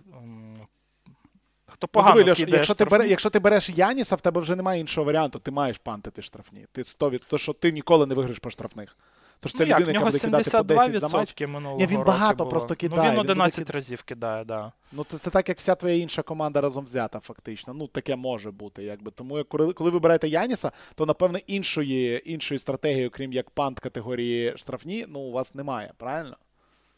Хто 1.66 1.88
погано 1.88 2.16
ну, 2.16 2.24
диви, 2.24 2.30
якщо 2.30 2.64
штрафні. 2.64 2.76
ти 2.76 2.86
береш, 2.86 3.08
якщо 3.10 3.30
ти 3.30 3.40
береш 3.40 3.70
Яніса, 3.70 4.16
в 4.16 4.22
тебе 4.22 4.42
вже 4.42 4.56
немає 4.56 4.80
іншого 4.80 5.06
варіанту, 5.06 5.40
ти 5.40 5.52
маєш 5.52 5.78
пантити 5.78 6.22
штрафні. 6.22 6.66
Ти 6.72 6.82
100%, 6.82 7.22
то 7.28 7.38
що 7.38 7.54
ти 7.54 7.72
ніколи 7.72 8.06
не 8.06 8.16
виграєш 8.16 8.40
по 8.40 8.50
штрафних. 8.50 8.98
Тож 9.44 9.54
це 9.54 9.66
ну, 9.66 9.76
людина, 9.76 9.92
яка 9.92 10.06
буде 10.06 10.20
кидати 10.20 10.52
по 10.52 10.64
10 10.64 11.00
за 11.00 11.08
матч. 11.08 11.36
Ні, 11.78 11.88
він 11.88 12.04
багато 12.04 12.46
просто 12.46 12.76
кидає. 12.76 13.02
Ну, 13.04 13.12
він 13.12 13.20
11 13.20 13.60
він 13.60 13.66
разів 13.74 14.04
кидає, 14.04 14.46
да. 14.46 14.72
Ну, 14.92 15.04
це, 15.04 15.18
це 15.18 15.30
так, 15.30 15.50
як 15.50 15.58
вся 15.58 15.76
твоя 15.76 15.96
інша 15.96 16.22
команда 16.22 16.62
разом 16.62 16.86
взята, 16.86 17.20
фактично. 17.20 17.74
Ну, 17.74 17.88
таке 17.88 18.16
може 18.16 18.52
бути, 18.52 18.84
якби. 18.84 19.12
Тому 19.12 19.44
коли, 19.44 19.74
коли 19.74 19.90
ви 19.90 20.00
берете 20.00 20.28
Яніса, 20.28 20.72
то 20.96 21.06
напевне 21.06 21.40
іншої 21.48 22.32
іншої 22.32 22.60
стратегії, 22.60 23.08
окрім 23.08 23.34
як 23.34 23.50
пант 23.50 23.80
категорії 23.80 24.58
штрафні, 24.58 25.06
ну 25.10 25.20
у 25.20 25.32
вас 25.32 25.56
немає, 25.56 25.94
правильно? 25.98 26.38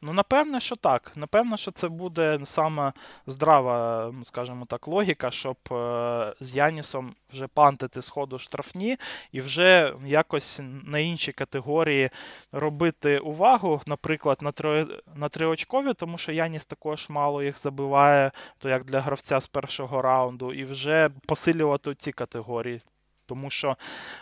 Ну, 0.06 0.14
напевне, 0.14 0.60
що 0.60 0.76
так. 0.76 1.12
Напевно, 1.16 1.58
що 1.58 1.72
це 1.72 1.88
буде 1.88 2.40
саме 2.44 2.94
здрава, 3.28 4.10
ну, 4.14 4.26
скажімо 4.26 4.66
так, 4.66 4.88
логіка, 4.88 5.32
щоб 5.32 5.58
е, 5.72 6.34
з 6.40 6.56
Янісом 6.56 7.16
вже 7.32 7.48
пантити 7.48 8.02
з 8.02 8.10
ходу 8.10 8.40
штрафні 8.40 8.98
і 9.32 9.42
вже 9.42 9.94
якось 10.06 10.62
на 10.84 11.00
інші 11.00 11.32
категорії 11.32 12.10
робити 12.52 13.20
увагу, 13.20 13.82
наприклад, 13.86 14.38
на 14.42 14.52
три, 14.52 14.88
на 15.16 15.30
триочкові, 15.30 15.94
тому 15.94 16.18
що 16.18 16.32
Яніс 16.32 16.66
також 16.66 17.10
мало 17.10 17.44
їх 17.44 17.60
забиває, 17.60 18.32
то 18.58 18.70
як 18.70 18.84
для 18.86 19.02
гравця 19.02 19.40
з 19.40 19.48
першого 19.48 20.02
раунду, 20.02 20.54
і 20.54 20.64
вже 20.64 21.10
посилювати 21.28 21.96
ці 21.96 22.12
категорії. 22.12 22.82
Тому 23.26 23.50
що 23.50 23.78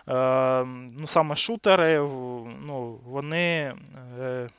е, 0.07 0.63
ну, 0.97 1.07
саме 1.07 1.35
шутери, 1.35 1.97
ну, 2.61 2.99
вони. 3.05 3.75
Е, 4.19 4.49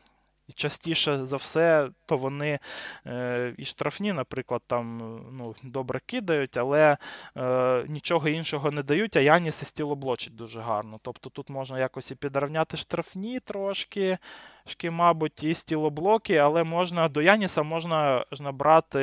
і 0.49 0.53
частіше 0.53 1.24
за 1.26 1.36
все, 1.36 1.88
то 2.07 2.16
вони 2.16 2.59
е, 3.07 3.55
і 3.59 3.64
штрафні, 3.64 4.12
наприклад, 4.12 4.62
там 4.66 4.99
ну, 5.32 5.55
добре 5.62 6.01
кидають, 6.07 6.57
але 6.57 6.97
е, 7.36 7.84
нічого 7.88 8.28
іншого 8.28 8.70
не 8.70 8.82
дають, 8.82 9.16
а 9.16 9.20
Яніс 9.20 9.62
і 9.62 9.64
стілоблочить 9.64 10.34
дуже 10.34 10.61
гарно. 10.61 10.99
Тобто 11.03 11.30
тут 11.30 11.51
можна 11.51 11.78
якось 11.78 12.11
і 12.11 12.14
підравняти 12.14 12.76
штрафні 12.76 13.40
трошки, 13.40 14.18
шки, 14.66 14.90
мабуть, 14.90 15.43
і 15.43 15.55
steal 15.54 15.86
и, 15.86 15.99
блоки, 15.99 16.36
але 16.36 16.64
можна 16.64 17.09
до 17.09 17.22
Яніса 17.22 17.62
можна 17.62 18.24
набрати, 18.40 18.99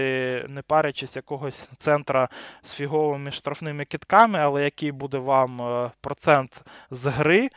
не 0.49 0.61
парячись 0.61 1.15
якогось 1.15 1.69
центра 1.77 2.29
з 2.63 2.73
фіговими 2.73 3.31
штрафними 3.31 3.85
китками, 3.85 4.39
але 4.39 4.63
який 4.63 4.91
буде 4.91 5.17
вам 5.17 5.61
е, 5.61 5.91
процент 6.01 6.63
з 6.91 7.05
гри 7.05 7.49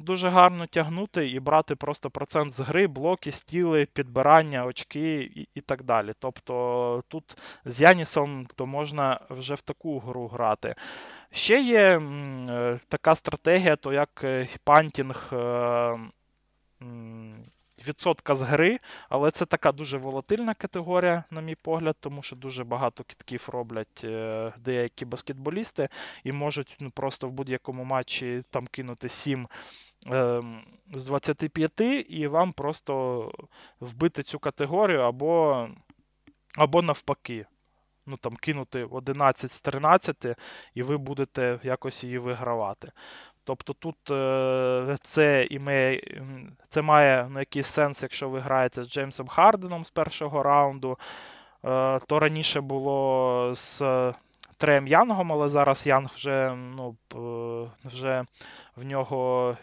дуже 0.00 0.28
гарно 0.28 0.66
тягнути 0.66 1.28
і 1.30 1.40
брати 1.40 1.76
просто 1.76 2.10
процент 2.10 2.52
з 2.52 2.60
гри, 2.60 2.86
блоки, 2.86 3.32
steal 3.32 3.71
и, 3.71 3.86
підбирання, 3.92 4.64
очки 4.66 5.20
і 5.34 5.48
і 5.54 5.60
так 5.60 5.82
далі. 5.82 6.12
Тобто 6.18 7.04
тут 7.08 7.36
з 7.64 7.80
Янісом 7.80 8.46
то 8.56 8.66
можна 8.66 9.20
вже 9.30 9.54
в 9.54 9.60
таку 9.60 9.98
гру 9.98 10.28
грати. 10.28 10.74
Ще 11.32 11.62
є 11.62 11.98
е, 11.98 12.80
така 12.88 13.14
стратегія, 13.14 13.76
то 13.76 13.92
як 13.92 14.20
е, 14.24 14.48
punting. 14.64 15.30
Е, 15.32 15.98
відсотка 17.88 18.34
з 18.34 18.42
гри, 18.42 18.78
але 19.08 19.30
це 19.30 19.46
така 19.46 19.72
дуже 19.72 19.98
волатильна 19.98 20.54
категорія, 20.54 21.24
на 21.30 21.40
мій 21.40 21.54
погляд, 21.54 21.96
тому 22.00 22.22
що 22.22 22.36
дуже 22.36 22.64
багато 22.64 23.04
кітків 23.04 23.48
роблять 23.52 24.06
деякі 24.58 25.04
баскетболісти 25.04 25.88
і 26.24 26.32
можуть 26.32 26.76
ну, 26.80 26.90
просто 26.90 27.28
в 27.28 27.32
будь-якому 27.32 27.84
матчі 27.84 28.42
там 28.50 28.66
кинути 28.66 29.08
7 29.08 29.42
е, 29.42 29.46
з 30.94 31.06
25, 31.06 31.80
і 32.08 32.26
вам 32.26 32.52
просто 32.52 33.32
вбити 33.80 34.22
цю 34.22 34.38
категорію 34.38 35.00
або, 35.00 35.68
або 36.56 36.82
навпаки. 36.82 37.46
Ну, 38.08 38.16
там, 38.16 38.36
кинути 38.36 38.84
11 38.84 39.50
з 39.52 39.60
13, 39.60 40.26
і 40.74 40.82
ви 40.82 40.96
будете 40.96 41.60
якось 41.62 42.04
її 42.04 42.18
вигравати. 42.18 42.92
Тобто 43.44 43.72
тут 43.72 44.10
е, 44.10 44.96
це 45.00 45.46
імеє, 45.50 46.22
це 46.68 46.82
має 46.82 47.28
ну, 47.30 47.38
якийсь 47.38 47.66
сенс, 47.66 48.02
якщо 48.02 48.28
ви 48.28 48.40
граєте 48.40 48.84
з 48.84 48.88
Джеймсом 48.88 49.28
Харденом 49.28 49.84
з 49.84 49.90
першого 49.90 50.42
раунду. 50.42 50.98
Е, 51.64 52.00
то 52.06 52.18
раніше 52.18 52.60
було 52.60 53.50
з 53.54 53.82
Треєм 54.56 54.86
Янгом, 54.86 55.32
але 55.32 55.48
зараз 55.48 55.86
Янг 55.86 56.10
вже 56.14 56.54
ну, 56.54 56.96
вже 57.84 58.24
в 58.76 58.84
нього 58.84 59.56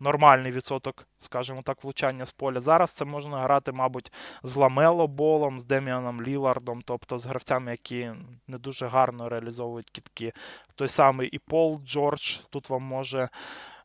нормальний 0.00 0.52
відсоток, 0.52 1.06
скажімо 1.20 1.62
так, 1.62 1.84
влучання 1.84 2.26
з 2.26 2.32
поля. 2.32 2.60
Зараз 2.60 2.90
це 2.90 3.04
можна 3.04 3.42
грати, 3.42 3.72
мабуть, 3.72 4.12
з 4.42 4.56
Ламело 4.56 5.06
Болом, 5.06 5.58
з 5.58 5.64
Деміаном 5.64 6.22
Лілардом, 6.22 6.82
тобто 6.84 7.18
з 7.18 7.26
гравцями, 7.26 7.70
які 7.70 8.12
не 8.46 8.58
дуже 8.58 8.86
гарно 8.86 9.28
реалізовують 9.28 9.90
кітки. 9.90 10.32
Той 10.74 10.88
самий 10.88 11.28
і 11.28 11.38
Пол 11.38 11.80
Джордж 11.84 12.38
тут 12.50 12.70
вам 12.70 12.82
може 12.82 13.28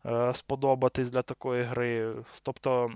е, 0.06 0.34
сподобатись 0.34 1.10
для 1.10 1.22
такої 1.22 1.64
гри. 1.64 2.16
Тобто, 2.44 2.92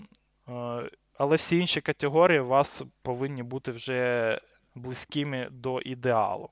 е, 0.49 0.89
але 1.17 1.36
всі 1.36 1.59
інші 1.59 1.81
категорії 1.81 2.39
у 2.39 2.47
вас 2.47 2.83
повинні 3.01 3.43
бути 3.43 3.71
вже 3.71 4.39
близькими 4.76 5.47
до 5.51 5.82
ідеалу. 5.82 6.49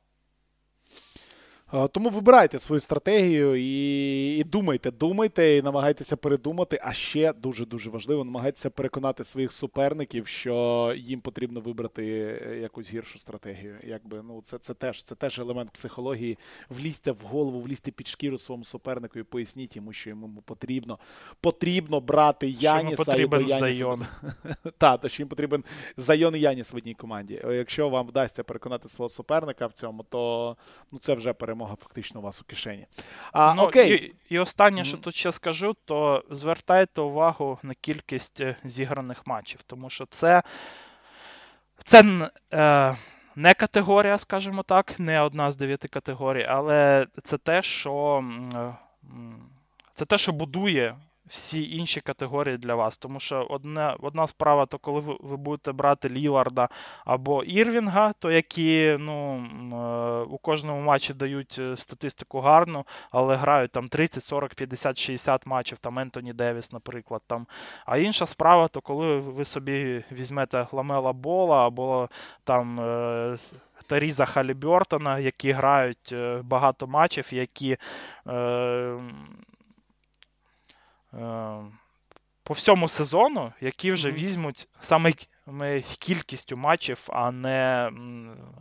Тому 1.92 2.10
вибирайте 2.10 2.60
свою 2.60 2.80
стратегію 2.80 3.56
і 3.56 4.04
і 4.38 4.44
думайте, 4.44 4.92
думайте, 4.92 5.58
і 5.58 5.62
намагайтеся 5.62 6.18
передумати. 6.18 6.80
А 6.84 6.94
ще 6.94 7.34
дуже 7.34 7.66
дуже 7.66 7.90
важливо, 7.90 8.24
намагайтеся 8.24 8.70
переконати 8.70 9.24
своїх 9.24 9.52
суперників, 9.52 10.28
що 10.28 10.94
їм 10.98 11.22
потрібно 11.22 11.62
вибрати 11.62 12.04
е, 12.06 12.60
якусь 12.60 12.94
гіршу 12.94 13.20
стратегію. 13.20 13.76
Якби 13.84 14.22
ну 14.28 14.42
це 14.44 14.58
це 14.58 14.74
теж 14.74 15.04
це 15.04 15.16
теж 15.16 15.40
елемент 15.40 15.72
психології. 15.72 16.38
Влізьте 16.70 17.12
в 17.12 17.18
голову, 17.24 17.62
влізьте 17.62 17.92
під 17.92 18.08
шкіру 18.08 18.38
своєму 18.38 18.64
супернику 18.64 19.20
і 19.20 19.24
поясніть 19.24 19.76
йому, 19.76 19.94
що 19.94 20.10
йому 20.10 20.42
потрібно 20.46 21.00
потрібно 21.42 22.00
брати 22.00 22.50
Яніса 22.50 23.04
потрібен 23.04 23.46
і 23.48 23.50
Яніса. 23.50 23.98
Так, 24.78 25.02
то 25.02 25.10
що 25.10 25.24
їм 25.24 25.30
потрібен 25.30 25.64
Зайон 25.98 26.36
і 26.36 26.40
Яніс 26.40 26.74
в 26.74 26.76
одній 26.76 26.94
команді. 26.94 27.42
Якщо 27.52 27.90
вам 27.90 28.08
вдасться 28.08 28.44
переконати 28.44 28.90
свого 28.90 29.10
суперника 29.10 29.68
в 29.68 29.74
цьому, 29.74 30.04
то 30.10 30.56
ну 30.92 31.00
це 31.00 31.14
вже 31.14 31.34
перемога 31.34 31.63
перемога 31.64 31.76
фактично 31.76 32.20
у 32.20 32.24
вас 32.24 32.42
у 32.42 32.46
кишені. 32.46 32.88
А, 33.32 33.54
ну, 33.54 33.64
окей. 33.64 33.94
І, 33.94 34.36
і 34.36 34.40
останнє, 34.40 34.86
що 34.86 34.98
тут 34.98 35.16
ще 35.16 35.32
скажу, 35.32 35.76
то 35.86 36.24
звертайте 36.32 37.02
увагу 37.02 37.60
на 37.64 37.74
кількість 37.74 38.42
е, 38.42 38.56
зіграних 38.64 39.28
матчів, 39.28 39.64
тому 39.64 39.90
що 39.90 40.06
це 40.06 40.44
це 41.84 42.30
е, 42.54 42.96
не 43.36 43.54
категорія, 43.54 44.18
скажімо 44.18 44.64
так, 44.64 45.00
не 45.00 45.22
одна 45.22 45.52
з 45.52 45.56
дев'яти 45.56 45.88
категорій, 45.88 46.46
але 46.50 47.08
це 47.24 47.38
те, 47.38 47.64
що 47.64 48.24
е, 48.56 48.76
це 49.94 50.06
те, 50.06 50.18
що 50.18 50.32
будує 50.32 50.96
всі 51.34 51.76
інші 51.78 52.02
категорії 52.02 52.58
для 52.58 52.76
вас. 52.76 52.98
Тому 52.98 53.20
що 53.20 53.48
одна 53.50 53.96
одна 54.00 54.28
справа, 54.28 54.66
то 54.66 54.78
коли 54.78 55.00
ви, 55.00 55.18
ви 55.20 55.38
будете 55.38 55.72
брати 55.72 56.10
Ліларда 56.10 56.70
або 57.06 57.44
Ірвінга, 57.44 58.14
то 58.20 58.32
які 58.32 58.98
ну, 59.00 59.46
е, 59.74 60.26
у 60.30 60.38
кожному 60.38 60.82
матчі 60.82 61.14
дають 61.14 61.56
е, 61.60 61.78
статистику 61.78 62.40
гарну, 62.40 62.86
але 63.12 63.36
грають 63.36 63.72
там 63.72 63.90
30, 63.90 64.24
40, 64.24 64.56
50, 64.56 64.98
60 64.98 65.46
матчів, 65.46 65.78
там 65.78 66.00
Ентоні 66.00 66.34
Девіс, 66.34 66.72
наприклад. 66.72 67.22
Там. 67.28 67.48
А 67.86 67.98
інша 67.98 68.26
справа, 68.26 68.68
то 68.68 68.82
коли 68.82 69.18
ви 69.18 69.46
собі 69.46 70.04
візьмете 70.12 70.68
Ламела 70.72 71.14
Бола 71.14 71.68
або 71.68 72.10
там. 72.44 72.80
Е, 72.80 73.38
Таріза 73.88 74.26
Халібертона, 74.26 75.20
які 75.20 75.52
грають 75.52 76.16
багато 76.44 76.88
матчів, 76.88 77.34
які 77.34 77.78
е, 78.28 79.00
по 82.44 82.54
всьому 82.54 82.88
сезону, 82.88 83.54
які 83.62 83.92
вже 83.92 84.12
візьмуть 84.12 84.68
саме 84.80 85.14
кількістю 86.00 86.58
матчів, 86.58 87.08
а 87.10 87.32
не 87.32 87.92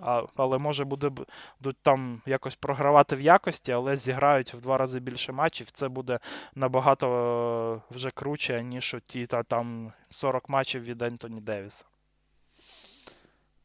а, 0.02 0.22
але 0.36 0.58
може 0.58 0.84
буде 0.84 1.08
будуть 1.08 1.76
там 1.82 2.22
якось 2.26 2.54
програвати 2.54 3.16
в 3.16 3.20
якості, 3.20 3.72
але 3.72 3.96
зіграють 3.96 4.54
в 4.54 4.60
два 4.60 4.78
рази 4.78 5.00
більше 5.00 5.32
матчів. 5.32 5.70
Це 5.70 5.88
буде 5.88 6.18
набагато 6.54 7.08
е, 7.08 7.80
вже 7.94 8.10
круче, 8.10 8.62
ніж 8.62 8.96
ті 9.06 9.26
та 9.26 9.42
там 9.42 9.92
40 10.10 10.48
матчів 10.48 10.84
від 10.84 11.02
Ентоні 11.02 11.40
Девіса. 11.40 11.84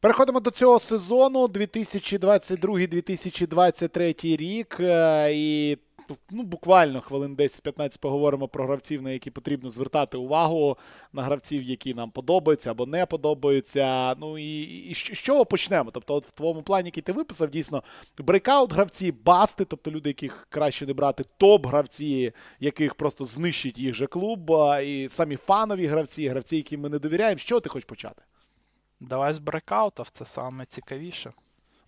Переходимо 0.00 0.40
до 0.40 0.50
цього 0.50 0.78
сезону 0.78 1.46
2022-2023 1.46 4.36
рік. 4.36 4.76
Е, 4.80 5.30
і 5.34 5.78
ну, 6.30 6.42
буквально 6.42 7.00
хвилин 7.00 7.36
10-15 7.36 8.00
поговоримо 8.00 8.48
про 8.48 8.64
гравців, 8.64 9.02
на 9.02 9.10
які 9.10 9.30
потрібно 9.30 9.70
звертати 9.70 10.18
увагу, 10.18 10.76
на 11.12 11.22
гравців, 11.22 11.62
які 11.62 11.94
нам 11.94 12.10
подобаються 12.10 12.70
або 12.70 12.86
не 12.86 13.06
подобаються. 13.06 14.14
Ну 14.14 14.38
і, 14.38 14.62
і 14.62 14.94
з 14.94 14.98
чого 14.98 15.46
почнемо? 15.46 15.90
Тобто, 15.90 16.14
от 16.14 16.26
в 16.26 16.30
твоєму 16.30 16.62
плані, 16.62 16.86
який 16.86 17.02
ти 17.02 17.12
виписав, 17.12 17.50
дійсно 17.50 17.82
breakout 18.18 18.72
гравці, 18.72 19.12
bust 19.12 19.47
и, 19.47 19.64
тобто 19.64 19.90
люди, 19.90 20.10
яких 20.10 20.46
краще 20.50 20.86
не 20.86 20.92
брати, 20.92 21.24
топ-гравці, 21.40 22.32
яких 22.60 22.94
просто 22.94 23.24
знищить 23.24 23.78
їх 23.78 23.94
же 23.94 24.06
клуб, 24.06 24.50
і 24.84 25.08
самі 25.08 25.36
фанові 25.36 25.86
гравці, 25.86 26.28
гравці, 26.28 26.56
яким 26.56 26.80
ми 26.80 26.88
не 26.88 26.98
довіряємо. 26.98 27.38
З 27.38 27.42
чого 27.42 27.60
ти 27.60 27.68
хочеш 27.68 27.84
почати? 27.84 28.22
Давай 29.00 29.32
з 29.32 29.38
breakout 29.38 29.90
ів, 29.90 30.10
це 30.10 30.24
саме 30.24 30.64
цікавіше. 30.66 31.32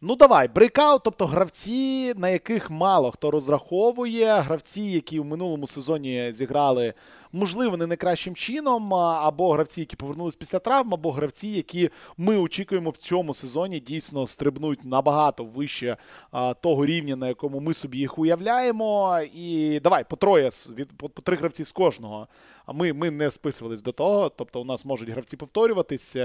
Ну 0.03 0.17
давай, 0.17 0.49
breakout, 0.49 1.03
тобто 1.05 1.27
гравці, 1.27 2.15
на 2.17 2.29
яких 2.29 2.71
мало 2.71 3.11
хто 3.11 3.31
розраховує, 3.31 4.41
гравці, 4.41 4.81
які 4.81 5.21
в 5.21 5.25
минулому 5.25 5.67
сезоні 5.67 6.33
зіграли 6.33 6.95
можливо, 7.33 7.77
не 7.77 7.87
найкращим 7.87 8.35
чином, 8.35 8.95
або 8.95 9.53
гравці, 9.53 9.81
які 9.81 9.97
повернулись 9.97 10.37
після 10.37 10.59
травм, 10.59 10.95
або 10.95 11.13
гравці, 11.13 11.49
які 11.49 11.91
ми 12.17 12.37
очікуємо 12.37 12.91
в 12.91 12.97
цьому 12.97 13.35
сезоні, 13.35 13.81
дійсно 13.81 14.27
стрибнуть 14.27 14.85
набагато 14.85 15.45
вище 15.45 15.97
а, 16.31 16.55
того 16.55 16.87
рівня, 16.87 17.17
на 17.17 17.29
якому 17.29 17.61
ми 17.61 17.75
собі 17.75 17.99
їх 17.99 18.19
уявляємо. 18.19 19.19
І 19.35 19.81
давай 19.81 20.05
по 20.05 20.17
троє 20.17 20.51
від 20.77 20.89
по, 20.97 21.09
по 21.09 21.23
три 21.23 21.37
гравці 21.37 21.65
з 21.65 21.73
кожного. 21.73 22.29
А 22.71 22.73
ми 22.73 22.93
ми 22.93 23.11
не 23.11 23.31
списувались 23.31 23.83
до 23.83 23.93
того. 23.93 24.29
Тобто, 24.29 24.61
у 24.61 24.65
нас 24.65 24.85
можуть 24.85 25.09
гравці 25.09 25.37
повторюватись. 25.37 26.17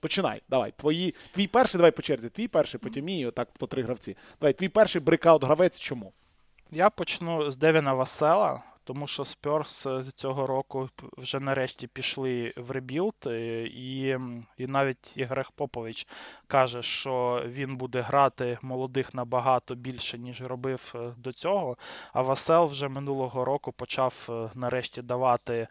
Починай. 0.00 0.42
Давай. 0.48 0.72
Твої 0.76 1.14
твій 1.34 1.46
перший, 1.46 1.78
давай 1.78 1.90
по 1.90 2.02
черзі. 2.02 2.28
Твій 2.28 2.48
перший, 2.48 2.80
потім 2.80 3.04
мій, 3.04 3.26
отак 3.26 3.48
по 3.58 3.66
три 3.66 3.82
гравці. 3.82 4.16
Давай, 4.40 4.52
твій 4.52 4.68
перший 4.68 5.00
брикаут 5.00 5.44
гравець. 5.44 5.80
Чому? 5.80 6.12
Я 6.70 6.90
почну 6.90 7.50
з 7.50 7.56
Девіна 7.56 7.94
Васела 7.94 8.62
тому 8.86 9.06
що 9.06 9.24
Спьорс 9.24 9.86
е, 9.86 10.04
цього 10.14 10.46
року 10.46 10.88
вже 11.16 11.40
нарешті 11.40 11.86
пішли 11.86 12.54
в 12.56 12.70
rebuild, 12.70 13.14
е, 13.26 13.62
і 13.66 14.18
і 14.58 14.66
навіть 14.66 15.16
Грегг 15.16 15.50
Попович 15.50 16.06
каже, 16.46 16.82
що 16.82 17.42
він 17.46 17.76
буде 17.76 18.00
грати 18.00 18.58
молодих 18.62 19.14
набагато 19.14 19.74
більше, 19.74 20.18
ніж 20.18 20.42
робив 20.42 20.92
е, 20.94 21.14
до 21.16 21.32
цього. 21.32 21.76
А 22.12 22.22
Васел 22.22 22.66
вже 22.66 22.88
минулого 22.88 23.44
року 23.44 23.72
почав 23.72 24.28
нарешті 24.54 25.02
давати 25.02 25.68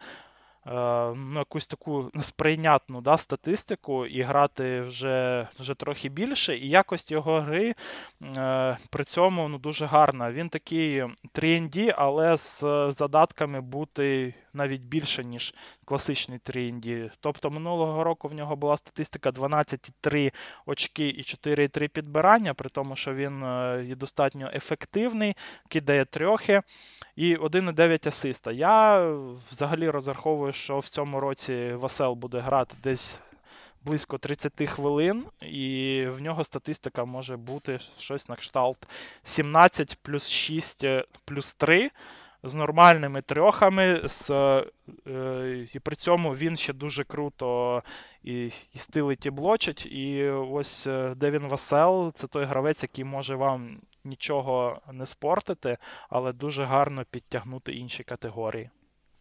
ну, 1.16 1.38
якусь 1.38 1.66
таку 1.66 2.10
сприйнятну 2.22 3.00
да, 3.00 3.18
статистику 3.18 4.06
і 4.06 4.22
грати 4.22 4.80
вже 4.80 5.48
вже 5.58 5.74
трохи 5.74 6.08
більше. 6.08 6.56
І 6.56 6.68
якость 6.68 7.10
його 7.10 7.40
гри 7.40 7.74
е, 8.22 8.78
при 8.90 9.04
цьому 9.04 9.48
ну, 9.48 9.58
дуже 9.58 9.86
гарна. 9.86 10.32
Він 10.32 10.48
такий 10.48 11.04
3D, 11.34 11.94
але 11.96 12.36
з 12.36 12.60
задатками 12.90 13.60
бути 13.60 14.34
навіть 14.56 14.82
більше, 14.82 15.24
ніж 15.24 15.54
класичний 15.84 16.38
3 16.38 17.10
Тобто 17.20 17.50
минулого 17.50 18.04
року 18.04 18.28
в 18.28 18.34
нього 18.34 18.56
була 18.56 18.76
статистика 18.76 19.30
12,3 19.30 20.32
очки 20.66 21.08
і 21.08 21.22
4,3 21.22 21.88
підбирання, 21.88 22.54
при 22.54 22.68
тому, 22.68 22.96
що 22.96 23.14
він 23.14 23.42
е, 23.42 23.84
є 23.88 23.94
достатньо 23.94 24.50
ефективний, 24.54 25.36
кидає 25.68 26.04
трьохи 26.04 26.62
і 27.16 27.36
1,9 27.36 28.08
асиста. 28.08 28.52
Я 28.52 29.06
взагалі 29.50 29.90
розраховую, 29.90 30.52
що 30.52 30.78
в 30.78 30.88
цьому 30.88 31.20
році 31.20 31.72
Васел 31.72 32.14
буде 32.14 32.38
грати 32.38 32.76
десь. 32.82 33.20
Близько 33.84 34.18
30 34.18 34.68
хвилин, 34.68 35.24
і 35.40 36.06
в 36.08 36.20
нього 36.20 36.44
статистика 36.44 37.04
може 37.04 37.36
бути 37.36 37.78
щось 37.98 38.28
на 38.28 38.36
кшталт 38.36 38.88
17 39.22 39.98
плюс 40.02 40.28
6 40.28 40.84
плюс 41.24 41.54
3 41.54 41.90
з 42.48 42.54
нормальними 42.54 43.22
трьохами, 43.22 44.00
з, 44.04 44.30
е, 44.30 45.66
і 45.72 45.78
при 45.78 45.96
цьому 45.96 46.30
він 46.34 46.56
ще 46.56 46.72
дуже 46.72 47.04
круто 47.04 47.82
і 48.24 48.44
і 48.46 48.78
стилить 48.78 49.26
і 49.26 49.30
блочить. 49.30 49.86
І 49.86 50.28
ось 50.30 50.86
е, 50.86 51.14
Девін 51.16 51.48
Васел 51.48 52.12
це 52.12 52.26
той 52.26 52.44
гравець, 52.44 52.82
який 52.82 53.04
може 53.04 53.34
вам 53.34 53.80
нічого 54.04 54.80
не 54.92 55.06
спортити, 55.06 55.78
але 56.08 56.32
дуже 56.32 56.64
гарно 56.64 57.04
підтягнути 57.10 57.72
інші 57.72 58.02
категорії. 58.02 58.70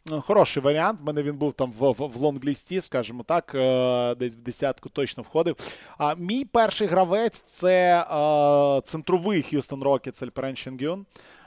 Ну, 0.08 0.22
хороший 0.22 0.64
варіант. 0.64 1.00
В 1.02 1.06
мене 1.06 1.24
він 1.24 1.38
був 1.38 1.54
там 1.54 1.72
в 1.72 1.92
в, 1.92 2.08
в 2.08 2.16
лонглісті, 2.16 2.82
скажімо 2.82 3.24
так, 3.24 3.52
е, 3.56 4.16
десь 4.16 4.36
в 4.36 4.42
десятку 4.42 4.90
точно 4.90 5.24
входив. 5.24 5.56
А 5.98 6.16
мій 6.16 6.46
перший 6.46 6.88
гравець 6.88 7.42
це 7.42 8.02
е, 8.02 8.82
центровий 8.82 9.42
Х'юстон 9.42 9.84
Рокетс 9.84 10.24
Альперен 10.24 10.56
Шенгюн. 10.56 11.06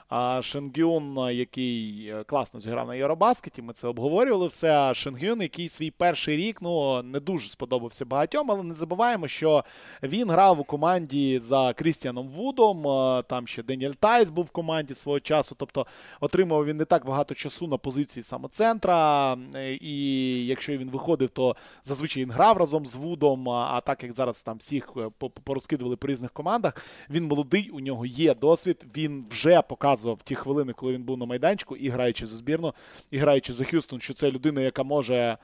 А 0.09 0.41
Шенгюн, 0.41 1.17
який 1.31 2.07
е, 2.07 2.23
класно 2.23 2.59
зіграв 2.59 2.87
на 2.87 2.95
Євробаскеті, 2.95 3.61
ми 3.61 3.73
це 3.73 3.87
обговорювали 3.87 4.47
все. 4.47 4.77
А 4.77 4.93
Шенгюн, 4.93 5.41
який 5.41 5.69
свій 5.69 5.91
перший 5.91 6.37
рік 6.37 6.57
ну 6.61 7.03
не 7.03 7.19
дуже 7.19 7.49
сподобався 7.49 8.05
багатьом, 8.05 8.51
але 8.51 8.63
не 8.63 8.73
забуваємо, 8.73 9.27
що 9.27 9.63
він 10.03 10.29
грав 10.29 10.59
у 10.59 10.63
команді 10.63 11.39
за 11.39 11.73
Крістіаном 11.73 12.27
Вудом. 12.29 12.83
Там 13.23 13.47
ще 13.47 13.63
Деніель 13.63 13.91
Тайс 13.91 14.29
був 14.29 14.45
в 14.45 14.49
команді 14.49 14.93
свого 14.93 15.19
часу. 15.19 15.55
Тобто 15.59 15.87
отримав 16.19 16.65
він 16.65 16.77
не 16.77 16.85
так 16.85 17.05
багато 17.05 17.35
часу 17.35 17.67
на 17.67 17.77
позиції 17.77 18.23
саме 18.23 18.61
центра. 18.61 19.37
І 19.81 20.45
якщо 20.45 20.77
він 20.77 20.89
виходив, 20.89 21.29
то 21.29 21.55
зазвичай 21.83 22.23
він 22.23 22.31
грав 22.31 22.57
разом 22.57 22.85
з 22.85 22.95
Вудом. 22.95 23.49
А 23.49 23.81
так 23.81 24.03
як 24.03 24.13
зараз 24.13 24.43
там 24.43 24.57
всіх 24.57 24.93
е, 24.97 25.27
порозкидували 25.43 25.95
по 25.95 26.07
різних 26.07 26.31
командах, 26.31 26.85
він 27.09 27.27
молодий, 27.27 27.69
у 27.69 27.79
нього 27.79 28.05
є 28.05 28.35
досвід. 28.35 28.85
Він 28.95 29.25
вже 29.29 29.61
показує 29.61 29.98
показував 29.99 30.21
ті 30.23 30.35
хвилини, 30.35 30.73
коли 30.73 30.93
він 30.93 31.03
був 31.03 31.17
на 31.17 31.25
майданчику, 31.25 31.75
і 31.75 31.89
граючи 31.89 32.25
за 32.25 32.35
збірну, 32.35 32.73
і 33.11 33.17
граючи 33.17 33.53
за 33.53 33.63
Х'юстон, 33.63 33.99
що 33.99 34.13
це 34.13 34.31
людина, 34.31 34.61
яка 34.61 34.83
може. 34.83 35.37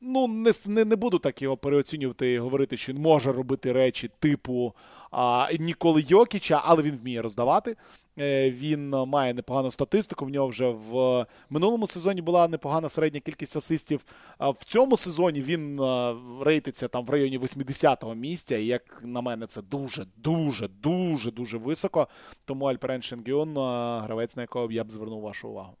Ну, 0.00 0.28
не 0.28 0.52
не, 0.66 0.84
не 0.84 0.96
буду 0.96 1.18
так 1.18 1.42
його 1.42 1.56
переоцінювати 1.56 2.32
і 2.32 2.38
говорити, 2.38 2.76
що 2.76 2.92
він 2.92 3.02
може 3.02 3.32
робити 3.32 3.72
речі 3.72 4.10
типу 4.18 4.74
а, 5.10 5.48
Ніколи 5.58 6.04
Йокіча, 6.08 6.62
але 6.64 6.82
він 6.82 6.96
вміє 6.96 7.22
роздавати. 7.22 7.76
Е, 8.18 8.50
він 8.50 8.90
має 8.90 9.34
непогану 9.34 9.70
статистику. 9.70 10.24
В 10.24 10.30
нього 10.30 10.46
вже 10.46 10.68
в 10.68 11.26
минулому 11.50 11.86
сезоні 11.86 12.22
була 12.22 12.48
непогана 12.48 12.88
середня 12.88 13.20
кількість 13.20 13.56
асистів. 13.56 14.04
А 14.38 14.50
в 14.50 14.64
цьому 14.64 14.96
сезоні 14.96 15.42
він 15.42 15.80
е, 15.80 16.16
рейтиться 16.44 16.88
там 16.88 17.04
в 17.04 17.10
районі 17.10 17.38
80-го 17.38 18.14
місця. 18.14 18.56
І 18.56 18.66
як 18.66 19.00
на 19.04 19.20
мене, 19.20 19.46
це 19.46 19.62
дуже, 19.62 20.06
дуже, 20.16 20.68
дуже, 20.68 21.30
дуже 21.30 21.58
високо. 21.58 22.08
Тому 22.44 22.64
Альперен 22.64 23.02
Шенгіон, 23.02 23.58
е, 23.58 24.00
гравець, 24.00 24.36
на 24.36 24.42
якого 24.42 24.72
я 24.72 24.84
б 24.84 24.90
звернув 24.90 25.20
вашу 25.20 25.48
увагу. 25.48 25.76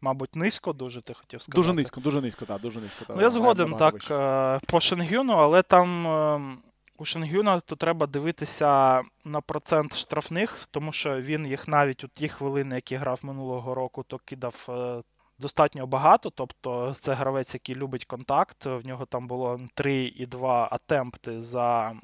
Мабуть, 0.00 0.36
низько 0.36 0.72
дуже 0.72 1.02
ти 1.02 1.14
хотів 1.14 1.42
сказати. 1.42 1.56
Дуже 1.62 1.72
низько, 1.72 2.00
дуже 2.00 2.20
низько, 2.20 2.44
так, 2.44 2.60
дуже 2.60 2.80
низько. 2.80 3.04
Ну, 3.08 3.22
Я 3.22 3.30
згоден 3.30 3.74
так 3.74 3.94
вище. 3.94 4.60
по 4.66 4.80
Шенгюну, 4.80 5.32
але 5.32 5.62
там 5.62 6.06
ем, 6.06 6.58
у 6.98 7.04
Шенгюна 7.04 7.60
то 7.60 7.76
треба 7.76 8.06
дивитися 8.06 9.02
на 9.24 9.40
процент 9.40 9.96
штрафних, 9.96 10.66
тому 10.70 10.92
що 10.92 11.20
він 11.20 11.46
їх 11.46 11.68
навіть 11.68 12.04
у 12.04 12.08
ті 12.08 12.28
хвилини, 12.28 12.74
які 12.74 12.96
грав 12.96 13.20
минулого 13.22 13.74
року, 13.74 14.04
то 14.08 14.18
кидав 14.18 14.66
е, 14.68 15.02
достатньо 15.38 15.86
багато. 15.86 16.30
Тобто 16.30 16.94
це 17.00 17.12
гравець, 17.14 17.54
який 17.54 17.74
любить 17.74 18.04
контакт. 18.04 18.66
В 18.66 18.86
нього 18.86 19.06
там 19.06 19.26
було 19.26 19.60
3,2 19.76 20.68
атемпти 20.70 21.42
за 21.42 21.94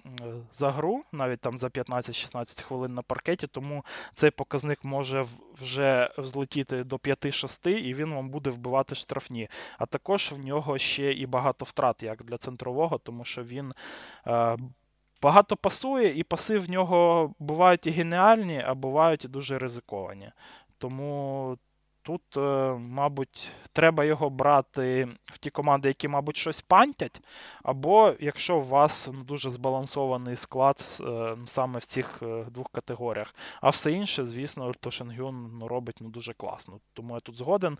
за 0.53 0.71
гру, 0.71 1.05
навіть 1.13 1.41
там 1.41 1.59
за 1.59 1.67
15-16 1.67 2.63
хвилин 2.63 2.95
на 2.95 3.03
паркеті. 3.03 3.47
Тому 3.47 3.85
цей 4.15 4.31
показник 4.31 4.85
може 4.85 5.27
вже 5.55 6.11
взлетіти 6.19 6.85
до 6.85 6.97
5-6, 6.97 7.69
і 7.69 7.95
він 7.95 8.15
вам 8.15 8.31
буде 8.31 8.51
вбивати 8.51 8.95
штрафні. 8.95 9.49
А 9.79 9.87
також 9.87 10.33
в 10.33 10.45
нього 10.45 10.79
ще 10.79 11.13
і 11.13 11.27
багато 11.27 11.65
втрат, 11.65 12.03
як 12.03 12.25
для 12.25 12.39
центрового, 12.39 12.99
тому 12.99 13.25
що 13.25 13.43
він. 13.43 13.73
Багато 15.23 15.57
пасує, 15.57 16.19
і 16.19 16.23
паси 16.23 16.59
в 16.59 16.71
нього 16.71 17.35
бувають 17.39 17.87
і 17.87 17.91
геніальні, 17.91 18.63
а 18.67 18.75
бувають 18.75 19.25
і 19.25 19.29
дуже 19.29 19.59
ризиковані. 19.59 20.31
Тому 20.79 21.59
тут, 22.03 22.37
е, 22.37 22.41
мабуть, 22.79 23.51
треба 23.73 24.05
його 24.05 24.31
брати 24.31 25.09
в 25.25 25.39
ті 25.39 25.51
команди, 25.51 25.89
які, 25.89 26.09
мабуть, 26.09 26.37
щось 26.37 26.61
пантять. 26.61 27.21
Або 27.63 28.15
якщо 28.21 28.57
у 28.57 28.63
вас 28.63 29.09
ну, 29.13 29.25
дуже 29.25 29.51
збалансований 29.51 30.37
склад 30.37 31.01
е, 31.01 31.37
саме 31.47 31.79
в 31.79 31.85
цих 31.85 32.23
е, 32.23 32.45
двох 32.51 32.69
категоріях. 32.73 33.35
А 33.61 33.71
все 33.71 33.93
інше, 33.93 34.25
звісно, 34.25 34.73
то 34.81 34.91
Шенгюн 34.91 35.59
ну, 35.59 35.69
робить 35.69 35.99
ну, 36.01 36.09
дуже 36.09 36.33
класно. 36.33 36.81
Тому 36.93 37.15
я 37.15 37.21
тут 37.21 37.37
згоден. 37.37 37.79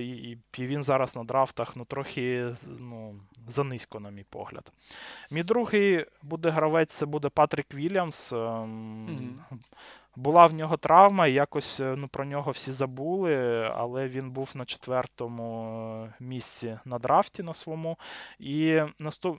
І 0.00 0.36
він 0.58 0.82
зараз 0.82 1.16
на 1.16 1.24
драфтах 1.24 1.76
ну, 1.76 1.84
трохи 1.84 2.54
ну, 2.78 3.20
занизько, 3.48 4.00
на 4.00 4.10
мій 4.10 4.24
погляд. 4.30 4.72
Мій 5.30 5.42
другий 5.42 6.06
буде 6.22 6.50
гравець, 6.50 6.92
це 6.92 7.06
буде 7.06 7.28
Патрік 7.28 7.74
Вільямс. 7.74 8.32
Mm-hmm. 8.32 9.32
Була 10.16 10.46
в 10.46 10.54
нього 10.54 10.76
травма, 10.76 11.26
якось 11.26 11.80
е, 11.80 11.94
ну, 11.96 12.08
про 12.08 12.24
нього 12.24 12.50
всі 12.50 12.72
забули, 12.72 13.36
але 13.76 14.08
він 14.08 14.30
був 14.30 14.50
на 14.54 14.64
четвертому 14.64 15.74
е, 16.04 16.14
місці 16.20 16.78
на 16.84 16.98
драфті 16.98 17.42
на 17.42 17.54
своєму. 17.54 17.98
І 18.38 18.80
наступ... 18.98 19.38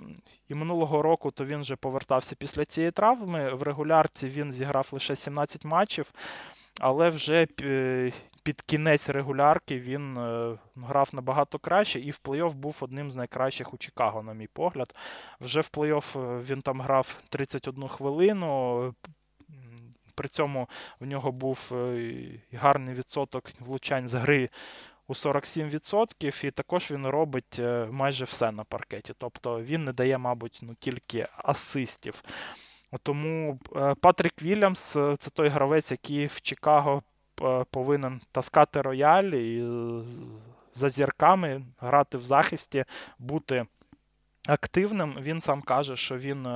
і 0.49 0.55
минулого 0.55 1.01
року 1.01 1.31
то 1.31 1.45
він 1.45 1.61
вже 1.61 1.75
повертався 1.75 2.35
після 2.35 2.65
цієї 2.65 2.91
травми. 2.91 3.53
В 3.53 3.63
регулярці 3.63 4.27
він 4.27 4.51
зіграв 4.51 4.89
лише 4.91 5.15
17 5.15 5.65
матчів, 5.65 6.11
але 6.79 7.09
вже 7.09 7.47
під 8.43 8.61
кінець 8.61 9.09
регулярки 9.09 9.79
він 9.79 10.17
е, 10.17 10.57
грав 10.75 11.09
набагато 11.13 11.59
краще 11.59 11.99
і 11.99 12.11
в 12.11 12.19
плей-офф 12.23 12.53
був 12.53 12.77
одним 12.81 13.11
з 13.11 13.15
найкращих 13.15 13.73
у 13.73 13.77
Чикаго, 13.77 14.23
на 14.23 14.33
мій 14.33 14.47
погляд. 14.47 14.95
Вже 15.39 15.61
в 15.61 15.69
плей-офф 15.73 16.41
він 16.41 16.61
там 16.61 16.81
грав 16.81 17.21
31 17.29 17.87
хвилину. 17.87 18.93
При 20.15 20.27
цьому 20.27 20.69
в 20.99 21.05
нього 21.05 21.31
був 21.31 21.71
е, 21.71 22.39
гарний 22.53 22.95
відсоток 22.95 23.43
влучань 23.59 24.07
з 24.07 24.13
гри 24.13 24.49
у 25.07 25.13
47%, 25.13 26.45
і 26.45 26.51
також 26.51 26.91
він 26.91 27.07
робить 27.07 27.59
е, 27.59 27.87
майже 27.91 28.25
все 28.25 28.51
на 28.51 28.63
паркеті. 28.63 29.13
Тобто 29.17 29.61
він 29.61 29.83
не 29.83 29.93
дає, 29.93 30.17
мабуть, 30.17 30.59
ну, 30.61 30.75
тільки 30.79 31.27
асистів. 31.37 32.23
Тому 33.03 33.59
е, 33.75 33.95
Патрік 33.95 34.41
Вільямс 34.41 34.79
це 34.91 35.29
той 35.33 35.47
гравець, 35.47 35.91
який 35.91 36.25
в 36.25 36.41
Чикаго 36.41 37.03
повинен 37.71 38.21
таскати 38.31 38.81
рояль 38.81 39.23
і 39.23 39.63
за 40.73 40.89
зірками 40.89 41.65
грати 41.79 42.17
в 42.17 42.21
захисті, 42.21 42.85
бути 43.19 43.65
активним. 44.47 45.17
Він 45.21 45.41
сам 45.41 45.61
каже, 45.61 45.97
що 45.97 46.17
він 46.17 46.47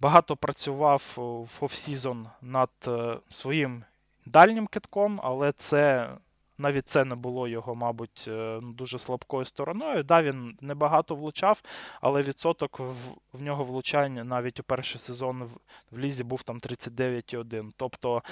багато 0.00 0.36
працював 0.36 1.12
в 1.16 1.64
offseason 1.64 2.28
над 2.42 2.70
е, 2.88 3.18
своїм 3.28 3.84
дальнім 4.26 4.66
китком, 4.66 5.20
але 5.22 5.52
це. 5.52 6.10
Навіть 6.58 6.88
це 6.88 7.04
не 7.04 7.14
було 7.14 7.48
його, 7.48 7.74
мабуть, 7.74 8.24
е, 8.28 8.58
ну, 8.62 8.72
дуже 8.72 8.98
слабкою 8.98 9.44
стороною. 9.44 10.02
Да, 10.02 10.22
він 10.22 10.58
небагато 10.60 11.14
влучав, 11.14 11.62
але 12.00 12.22
відсоток 12.22 12.78
в, 12.80 12.94
в 13.32 13.42
нього 13.42 13.64
влучання 13.64 14.24
навіть 14.24 14.60
у 14.60 14.62
перший 14.62 15.00
сезон 15.00 15.42
в, 15.42 15.56
в 15.90 15.98
Лізі 15.98 16.24
був 16.24 16.42
там 16.42 16.58
39,1. 16.58 17.70
Тобто. 17.76 18.22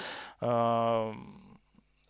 Е- 0.43 1.48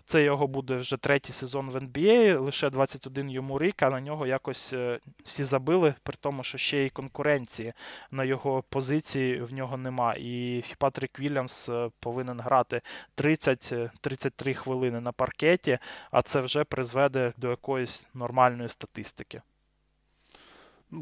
це 0.10 0.24
його 0.24 0.47
буде 0.47 0.76
вже 0.76 0.97
третій 0.97 1.34
сезон 1.34 1.70
в 1.70 1.76
NBA, 1.76 2.39
лише 2.39 2.70
21 2.70 3.30
йому 3.30 3.60
рік, 3.60 3.84
а 3.84 3.89
на 3.89 4.01
нього 4.01 4.28
якось 4.28 4.74
е, 4.74 4.99
всі 5.24 5.43
забили, 5.43 5.93
при 6.03 6.16
тому, 6.20 6.43
що 6.43 6.57
ще 6.57 6.78
й 6.78 6.89
конкуренції 6.89 7.74
на 8.12 8.24
його 8.24 8.64
позиції 8.70 9.41
в 9.41 9.53
нього 9.53 9.78
нема. 9.78 10.16
І 10.18 10.64
Патрік 10.78 11.20
Вільямс 11.20 11.70
е, 11.70 11.89
повинен 11.99 12.39
грати 12.39 12.82
30-33 13.18 14.53
хвилини 14.53 14.99
на 14.99 15.12
паркеті, 15.12 15.78
а 16.12 16.22
це 16.22 16.41
вже 16.41 16.64
призведе 16.64 17.34
до 17.38 17.49
якоїсь 17.49 18.07
нормальної 18.14 18.70
статистики. 18.70 19.41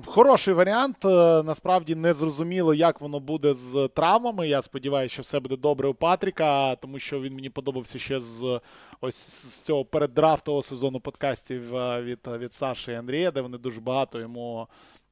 Хороший 0.05 0.53
варіант. 0.53 1.05
Е, 1.05 1.43
насправді 1.43 1.95
не 1.95 2.13
зрозуміло, 2.13 2.73
як 2.73 3.01
воно 3.01 3.19
буде 3.19 3.53
з 3.53 3.89
травмами. 3.93 4.47
Я 4.47 4.61
сподіваюся, 4.61 5.13
що 5.13 5.21
все 5.21 5.39
буде 5.39 5.57
добре 5.57 5.88
у 5.88 5.93
Патріка, 5.93 6.75
тому 6.75 6.99
що 6.99 7.21
він 7.21 7.33
мені 7.33 7.49
подобався 7.49 7.99
ще 7.99 8.19
з 8.19 8.61
ось 9.01 9.15
з 9.15 9.61
цього 9.61 9.85
переддрафтового 9.85 10.61
сезону 10.61 10.99
подкастів 10.99 11.75
е, 11.75 12.01
від 12.01 12.19
від 12.27 12.53
Саші 12.53 12.91
і 12.91 12.95
Андрія, 12.95 13.31
де 13.31 13.41
вони 13.41 13.57
дуже 13.57 13.81
багато 13.81 14.19
йому 14.19 14.67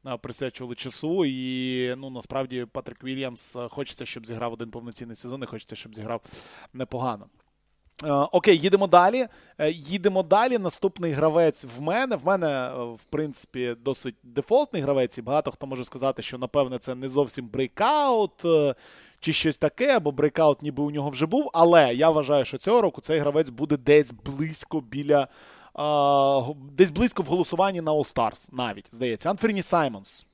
е, 0.05 0.17
присвячували 0.17 0.76
часу. 0.76 1.26
І 1.26 1.95
ну 1.97 2.09
насправді 2.09 2.65
Патрік 2.71 3.03
Вільямс 3.03 3.57
хочеться, 3.69 4.05
щоб 4.05 4.26
зіграв 4.26 4.53
один 4.53 4.71
повноцінний 4.71 5.15
сезон, 5.15 5.43
і 5.43 5.45
хочеться, 5.45 5.76
щоб 5.76 5.95
зіграв 5.95 6.21
непогано. 6.73 7.26
Е, 8.04 8.12
окей, 8.12 8.58
їдемо 8.58 8.88
далі. 8.88 9.28
Е, 9.58 9.72
їдемо 9.72 10.24
далі. 10.24 10.58
Наступний 10.58 11.12
гравець 11.12 11.66
в 11.78 11.82
мене. 11.82 12.16
В 12.16 12.26
мене, 12.26 12.48
е, 12.48 12.84
в 12.84 13.04
принципі, 13.10 13.76
досить 13.86 14.16
дефолтний 14.24 14.82
гравець, 14.82 15.18
і 15.18 15.22
багато 15.22 15.52
хто 15.52 15.68
може 15.68 15.84
сказати, 15.84 16.22
що, 16.24 16.38
напевне, 16.38 16.80
це 16.80 16.96
не 16.96 17.10
зовсім 17.10 17.48
breakout 17.47 18.32
чи 19.20 19.34
щось 19.34 19.58
таке, 19.58 19.96
або 19.96 20.12
breakout 20.11 20.61
ніби 20.62 20.84
у 20.84 20.91
нього 20.91 21.10
вже 21.10 21.26
був. 21.26 21.50
Але 21.54 21.93
я 21.93 22.10
вважаю, 22.10 22.46
що 22.46 22.58
цього 22.58 22.82
року 22.82 23.02
цей 23.02 23.20
гравець 23.20 23.50
буде 23.50 23.78
десь 23.78 24.14
близько 24.26 24.82
біля. 24.82 25.28
Десь 26.72 26.91
близько 26.91 27.24
в 27.24 27.26
голосуванні 27.26 27.82
на 27.82 27.91
All 27.91 28.16
Stars 28.16 28.50
навіть, 28.54 28.96
здається. 28.96 29.30
Анферні 29.30 29.62
Саймонс. 29.62 30.26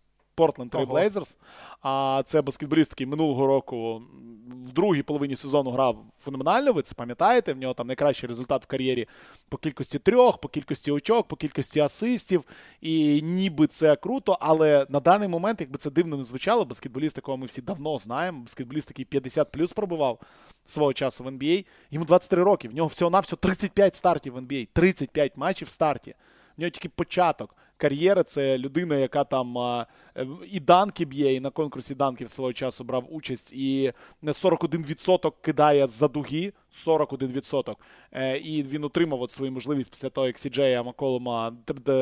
Портленд 0.42 0.72
Trail 0.72 0.88
Blazers. 0.88 1.38
А 1.82 2.24
це 2.26 2.42
баскетболіст, 2.42 2.92
який 2.92 3.08
минулого 3.08 3.48
року 3.48 4.02
в 4.68 4.74
другій 4.74 5.02
половині 5.02 5.36
сезону 5.36 5.72
грав 5.72 6.06
феноменально. 6.20 6.74
Ви 6.74 6.82
це 6.82 6.96
пам'ятаєте? 6.96 7.54
В 7.54 7.58
нього 7.58 7.74
там 7.74 7.88
найкращий 7.88 8.30
результат 8.30 8.64
в 8.64 8.66
кар'єрі 8.66 9.08
по 9.50 9.58
кількості 9.58 10.00
трьох, 10.00 10.38
по 10.38 10.48
кількості 10.48 10.92
очок, 10.92 11.28
по 11.28 11.36
кількості 11.36 11.80
асистів. 11.80 12.44
І 12.82 13.22
ніби 13.22 13.68
це 13.68 13.96
круто, 13.96 14.38
але 14.40 14.86
на 14.90 15.00
даний 15.00 15.28
момент, 15.28 15.62
якби 15.62 15.78
це 15.78 15.90
дивно 15.90 16.18
не 16.18 16.24
звучало, 16.24 16.66
баскетболіст, 16.66 17.18
якого 17.18 17.38
ми 17.38 17.46
всі 17.46 17.62
давно 17.62 17.98
знаємо, 17.98 18.42
баскетболіст, 18.42 18.90
який 18.92 19.06
50 19.06 19.52
плюс 19.52 19.74
пробував 19.74 20.20
свого 20.66 20.94
часу 20.94 21.24
в 21.24 21.28
NBA, 21.28 21.66
йому 21.92 22.06
23 22.06 22.44
роки. 22.44 22.68
В 22.70 22.76
нього 22.76 22.88
всього-навсього 22.88 23.38
35 23.42 23.96
стартів 23.96 24.34
в 24.34 24.38
NBA, 24.38 24.68
35 24.74 25.38
матчів 25.38 25.68
в 25.68 25.72
старті. 25.72 26.16
В 26.58 26.62
нього 26.62 26.70
тільки 26.70 26.90
початок 26.90 27.56
кар'єри. 27.82 28.24
Це 28.24 28.58
людина, 28.58 28.96
яка 28.96 29.24
там 29.24 29.58
і 30.52 30.60
данки 30.60 31.06
б'є, 31.06 31.34
і 31.34 31.40
на 31.40 31.50
конкурсі 31.50 31.96
данків 31.96 32.30
свого 32.30 32.54
часу 32.54 32.84
брав 32.84 33.08
участь, 33.10 33.54
і 33.54 33.94
41% 34.24 35.32
кидає 35.42 35.88
за 35.88 36.08
дуги. 36.08 36.54
41%. 36.72 37.76
Е, 38.12 38.38
і 38.38 38.64
він 38.64 38.84
отримав 38.84 39.22
от 39.22 39.32
свою 39.32 39.52
можливість 39.52 39.92
після 39.92 40.10
того, 40.10 40.28
як 40.28 40.40
Сіджея 40.40 40.84
Маколома 40.84 41.54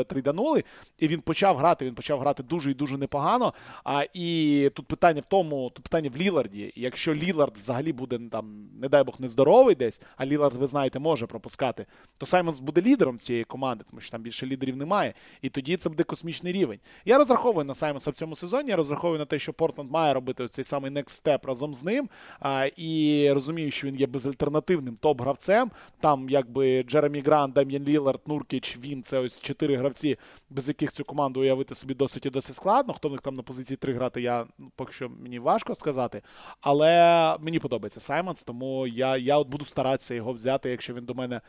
трейданули. 0.07 0.63
І 0.99 1.07
він 1.07 1.22
почав 1.22 1.57
грати. 1.57 1.86
Він 1.86 1.95
почав 1.95 2.20
грати 2.20 2.43
дуже 2.43 2.72
і 2.72 2.74
дуже 2.74 2.97
непогано. 2.97 3.53
А 3.84 4.05
і 4.13 4.70
тут 4.76 4.88
питання 4.88 5.22
в 5.22 5.26
тому, 5.26 5.70
тут 5.70 5.84
питання 5.84 6.09
в 6.15 6.17
Ліларді. 6.17 6.74
Якщо 6.76 7.15
Лілард 7.15 7.57
взагалі 7.57 7.93
буде 7.93 8.20
там, 8.32 8.70
не 8.82 8.89
дай 8.89 9.03
Бог, 9.03 9.15
нездоровий 9.20 9.76
десь, 9.76 10.01
а 10.17 10.26
Лілард, 10.26 10.55
ви 10.55 10.67
знаєте, 10.67 10.99
може 10.99 11.26
пропускати, 11.28 11.86
то 12.17 12.26
Саймонс 12.26 12.59
буде 12.59 12.82
лідером 12.82 13.17
цієї 13.17 13.43
команди, 13.43 13.86
тому 13.89 14.01
що 14.01 14.11
там 14.11 14.22
більше 14.22 14.45
лідерів 14.45 14.78
немає. 14.78 15.13
І 15.41 15.49
тоді 15.49 15.78
це 15.78 15.89
буде 15.89 16.03
космічний 16.03 16.53
рівень. 16.53 16.80
Я 17.05 17.17
розраховую 17.17 17.65
на 17.65 17.74
Саймонса 17.74 18.11
в 18.11 18.13
цьому 18.13 18.36
сезоні. 18.36 18.70
Я 18.70 18.76
розраховую 18.76 19.20
на 19.20 19.26
те, 19.26 19.39
що 19.39 19.53
Портленд 19.53 19.91
має 19.91 20.13
робити 20.13 20.47
цей 20.47 20.65
самий 20.65 20.91
next 20.91 21.24
step 21.26 21.47
разом 21.47 21.74
з 21.74 21.84
ним. 21.84 22.09
А, 22.39 22.70
І 22.78 23.32
розумію, 23.34 23.72
що 23.72 23.88
він 23.88 23.95
є 23.95 24.07
безальтернативним 24.07 24.59
топ-гравцем. 25.01 25.72
Там, 25.99 26.30
якби 26.30 26.84
Джеремі 26.84 27.20
Грант, 27.20 27.53
Дам'ян 27.53 27.84
Лілард, 27.84 28.22
Нуркіч, 28.28 28.78
він 28.78 29.03
це 29.03 29.20
ось 29.20 29.41
чотири 29.41 29.76
гравці, 29.76 30.18
без 30.49 30.68
яких 30.68 30.91
цю 30.91 31.03
команду 31.03 31.39
уявити 31.39 31.76
собі 31.76 31.93
досить 31.93 32.26
і 32.26 32.30
досить 32.30 32.55
складно. 32.55 32.93
Хто 32.93 33.10
в 33.10 33.12
них 33.12 33.22
там 33.22 33.36
на 33.36 33.43
позиції 33.43 33.78
три 33.78 33.93
грати, 33.93 34.22
я 34.22 34.45
ну, 34.57 34.72
поки 34.76 34.93
що 34.93 35.10
мені 35.10 35.39
важко 35.39 35.76
сказати. 35.76 36.22
Але 36.62 37.36
мені 37.39 37.60
подобається 37.60 37.99
Саймонс, 37.99 38.43
тому 38.43 38.88
я 38.88 39.18
я 39.18 39.38
от 39.38 39.47
буду 39.47 39.66
старатися 39.66 40.14
його 40.14 40.34
взяти, 40.34 40.70
якщо 40.70 40.93
він 40.93 41.05
до 41.05 41.14
мене 41.14 41.41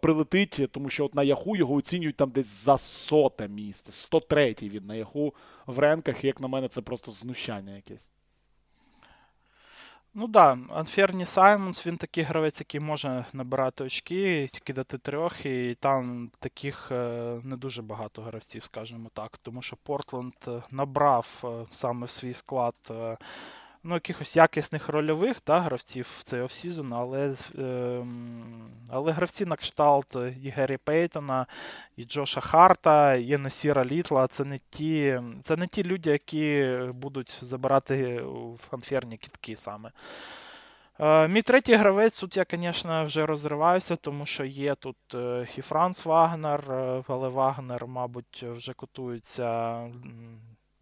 прилетить, 0.00 0.68
тому 0.70 0.90
що 0.90 1.04
от 1.04 1.14
на 1.14 1.22
Яху 1.22 1.56
його 1.56 1.74
оцінюють 1.74 2.16
там 2.16 2.30
десь 2.30 2.64
за 2.64 2.78
соте 2.78 3.48
місце. 3.48 3.92
103-й 3.92 4.68
він 4.68 4.86
на 4.86 4.94
Яху 4.94 5.34
в 5.66 5.78
ренках, 5.78 6.24
як 6.24 6.40
на 6.40 6.48
мене, 6.48 6.68
це 6.68 6.80
просто 6.80 7.12
знущання 7.12 7.76
якесь. 7.76 8.10
Ну 10.14 10.28
да, 10.28 10.58
Анферні 10.70 11.24
Саймонс, 11.26 11.86
він 11.86 11.96
такий 11.96 12.24
гравець, 12.24 12.60
який 12.60 12.80
може 12.80 13.24
набирати 13.32 13.84
очки, 13.84 14.48
кидати 14.64 14.98
трьох, 14.98 15.46
і 15.46 15.76
там 15.80 16.30
таких 16.38 16.88
е, 16.92 17.40
не 17.44 17.56
дуже 17.56 17.82
багато 17.82 18.22
гравців, 18.22 18.64
скажімо 18.64 19.10
так. 19.14 19.38
Тому 19.38 19.62
що 19.62 19.76
Портленд 19.76 20.34
е, 20.48 20.62
набрав 20.70 21.42
е, 21.44 21.66
саме 21.70 22.06
в 22.06 22.10
свій 22.10 22.32
склад 22.32 22.74
ну, 23.82 23.94
якихось 23.94 24.36
якісних 24.36 24.88
рольових 24.88 25.36
да, 25.46 25.60
гравців 25.60 26.16
в 26.18 26.22
цей 26.22 26.40
offseason, 26.40 26.92
але 26.92 27.34
е, 27.58 28.06
але 28.90 29.12
гравці 29.12 29.46
на 29.46 29.56
кшталт 29.56 30.16
і 30.42 30.48
Геррі 30.48 30.76
Пейтона, 30.76 31.46
і 31.96 32.04
Джоша 32.04 32.40
Харта, 32.40 33.14
і 33.14 33.36
Насіра 33.36 33.84
Літла 33.84 34.26
це 34.26 34.44
не 34.44 34.60
ті 34.70 35.20
це 35.42 35.56
не 35.56 35.66
ті 35.66 35.84
люди, 35.84 36.10
які 36.10 36.78
будуть 36.94 37.38
забирати 37.42 38.22
в 38.22 38.68
Анферні 38.70 39.16
кидки 39.16 39.56
саме. 39.56 39.90
Е, 41.00 41.28
мій 41.28 41.42
третій 41.42 41.74
гравець 41.74 42.20
тут 42.20 42.36
я, 42.36 42.46
звісно, 42.50 43.04
вже 43.04 43.26
розриваюся, 43.26 43.96
тому 43.96 44.26
що 44.26 44.44
є 44.44 44.74
тут 44.74 44.96
е, 45.14 45.48
і 45.56 45.60
Франц 45.60 46.04
Вагнер, 46.04 46.70
е, 46.70 47.04
але 47.08 47.28
Вагнер, 47.28 47.86
мабуть, 47.86 48.42
вже 48.42 48.72
котується. 48.72 49.80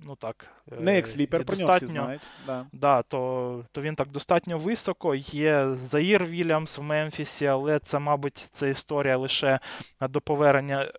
Ну 0.00 0.16
так, 0.16 0.46
Не 0.78 0.94
як 0.94 1.06
сліпер, 1.06 1.44
про 1.44 1.56
нього 1.56 1.76
всі 1.76 1.86
знають. 1.86 2.22
Да. 2.46 2.66
Да, 2.72 3.02
то 3.02 3.64
то 3.72 3.80
він 3.80 3.94
так 3.94 4.08
достатньо 4.08 4.58
високо. 4.58 5.14
Є 5.14 5.68
Заїр 5.74 6.24
Вільямс 6.24 6.78
в 6.78 6.82
Мемфісі, 6.82 7.46
але 7.46 7.78
це, 7.78 7.98
мабуть, 7.98 8.48
це 8.52 8.70
історія 8.70 9.16
лише 9.16 9.58
до 10.00 10.20
повернення 10.20 10.38
повернення 10.48 10.92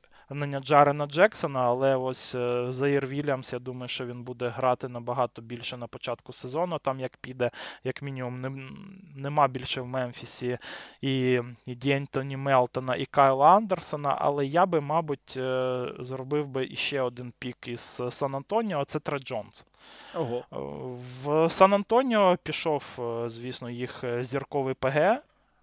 Джарена 0.59 1.05
Джексона, 1.05 1.59
але 1.59 1.95
ось 1.95 2.35
е, 2.35 2.65
Заїр 2.69 3.07
Вільямс, 3.07 3.53
я 3.53 3.59
думаю, 3.59 3.87
що 3.89 4.05
він 4.05 4.23
буде 4.23 4.47
грати 4.47 4.87
набагато 4.87 5.41
більше 5.41 5.77
на 5.77 5.87
початку 5.87 6.33
сезону. 6.33 6.79
Там 6.79 6.99
як 6.99 7.17
піде, 7.17 7.51
як 7.83 8.01
мінімум, 8.01 8.41
не, 8.41 8.49
нема 9.15 9.47
більше 9.47 9.81
в 9.81 9.87
Мемфісі 9.87 10.57
і 11.01 11.41
і 11.65 11.75
Дєнтоні 11.75 12.37
Мелтона, 12.37 12.95
і 12.95 13.05
Кайла 13.05 13.55
Андерсона. 13.55 14.17
Але 14.19 14.45
я 14.45 14.65
би, 14.65 14.81
мабуть, 14.81 15.33
е, 15.37 15.85
зробив 15.99 16.47
би 16.47 16.65
іще 16.65 17.01
один 17.01 17.33
пік 17.39 17.67
із 17.67 18.01
Сан 18.11 18.35
Антоніо, 18.35 18.85
це 18.85 18.99
Тре 18.99 19.19
Джонс. 19.19 19.65
Ого. 20.15 20.43
В 21.23 21.49
Сан 21.49 21.73
Антоніо 21.73 22.37
пішов, 22.43 22.97
е, 22.99 23.29
звісно, 23.29 23.69
їх 23.69 24.03
зірковий 24.21 24.73
ПГ 24.73 25.21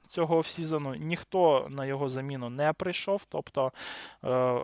цього 0.09 0.37
офсізону. 0.37 0.95
Ніхто 0.95 1.67
на 1.71 1.87
його 1.87 2.09
заміну 2.09 2.51
не 2.51 2.73
прийшов. 2.73 3.25
Тобто 3.29 3.73
е, 4.25 4.61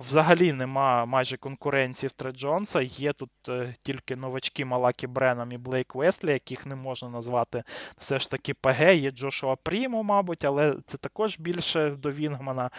взагалі 0.00 0.52
нема 0.52 1.04
майже 1.04 1.36
конкуренції 1.36 2.08
в 2.08 2.12
Тре 2.12 2.32
Джонса. 2.32 2.80
Є 2.82 3.12
тут 3.12 3.30
е, 3.48 3.74
тільки 3.82 4.16
новачки 4.16 4.64
Малакі 4.64 5.06
Бренам 5.06 5.52
і 5.52 5.58
Блейк 5.58 5.94
Веслі, 5.94 6.32
яких 6.32 6.66
не 6.66 6.76
можна 6.76 7.08
назвати 7.08 7.62
все 7.98 8.18
ж 8.18 8.30
таки 8.30 8.54
ПГ. 8.54 8.94
Є 8.94 9.10
Джошуа 9.10 9.56
Прімо, 9.56 10.02
мабуть, 10.02 10.44
але 10.44 10.76
це 10.86 10.98
також 10.98 11.38
більше 11.38 11.90
до 11.90 12.10
Вінгмана. 12.10 12.70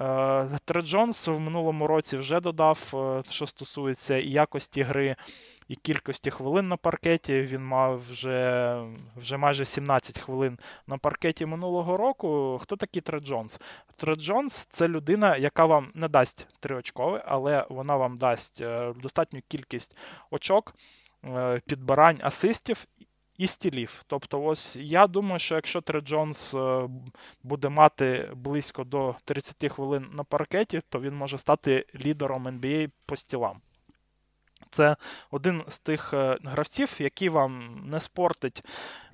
Е, 0.00 0.58
Тре 0.64 0.82
Джонс 0.82 1.28
в 1.28 1.38
минулому 1.38 1.86
році 1.86 2.16
вже 2.16 2.40
додав, 2.40 2.92
е, 2.94 3.22
що 3.30 3.46
стосується 3.46 4.16
і 4.16 4.30
якості 4.30 4.82
гри, 4.82 5.16
і 5.68 5.76
кількості 5.76 6.30
хвилин 6.30 6.68
на 6.68 6.76
паркеті. 6.76 7.40
Він 7.40 7.64
мав 7.64 8.00
вже 8.10 8.82
вже 9.16 9.36
майже 9.36 9.64
17 9.64 10.18
хвилин 10.18 10.58
на 10.86 10.98
паркеті 10.98 11.46
минулого 11.46 11.96
року. 11.96 12.58
Хто 12.62 12.76
такий 12.76 13.02
Тре 13.02 13.20
Джонс? 13.20 13.60
Тре 13.96 14.14
Джонс 14.14 14.66
це 14.70 14.88
людина, 14.88 15.36
яка 15.36 15.66
вам 15.66 15.90
не 15.94 16.08
дасть 16.08 16.46
триочкове, 16.60 17.24
але 17.26 17.66
вона 17.68 17.96
вам 17.96 18.18
дасть 18.18 18.60
е, 18.60 18.92
достатню 19.02 19.40
кількість 19.48 19.96
очок, 20.30 20.74
підбирань 21.66 22.18
асистів 22.22 22.86
і 23.40 23.46
стілів. 23.46 24.02
Тобто, 24.06 24.42
ось 24.42 24.76
я 24.76 25.06
думаю, 25.06 25.38
що 25.38 25.54
якщо 25.54 25.80
Тре 25.80 26.00
Джонс 26.00 26.54
е, 26.54 26.88
буде 27.42 27.68
мати 27.68 28.30
близько 28.34 28.84
до 28.84 29.14
30 29.24 29.72
хвилин 29.72 30.06
на 30.12 30.24
паркеті, 30.24 30.82
то 30.88 31.00
він 31.00 31.14
може 31.14 31.38
стати 31.38 31.86
лідером 32.04 32.48
NBA 32.48 32.90
по 33.06 33.16
стілам. 33.16 33.60
Це 34.70 34.96
один 35.30 35.62
з 35.68 35.78
тих 35.78 36.14
е, 36.14 36.38
гравців, 36.44 36.96
який 36.98 37.28
вам 37.28 37.82
не 37.84 38.00
спортить 38.00 38.64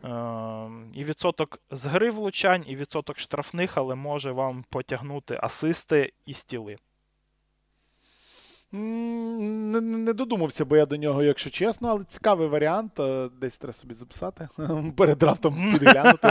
е, 0.05 0.09
і 0.95 1.05
відсоток 1.05 1.59
з 1.71 1.87
гри 1.87 2.11
влучань, 2.11 2.65
і 2.67 2.77
відсоток 2.77 3.19
штрафних, 3.19 3.79
але 3.79 3.95
може 3.95 4.33
вам 4.33 4.65
потягнути 4.71 5.39
асисти 5.43 6.13
і 6.27 6.35
стіли. 6.35 6.77
Не, 8.73 9.81
не 9.81 10.13
додумався 10.13 10.65
би 10.65 10.79
я 10.79 10.87
до 10.87 10.97
нього, 10.97 11.23
якщо 11.23 11.51
чесно, 11.51 11.89
але 11.89 12.05
цікавий 12.05 12.49
варіант. 12.49 13.01
Е, 13.01 13.29
десь 13.41 13.59
треба 13.59 13.73
собі 13.73 13.95
записати. 13.95 14.49
Перед 14.97 15.19
драфтом 15.19 15.73
підглянути. 15.73 16.31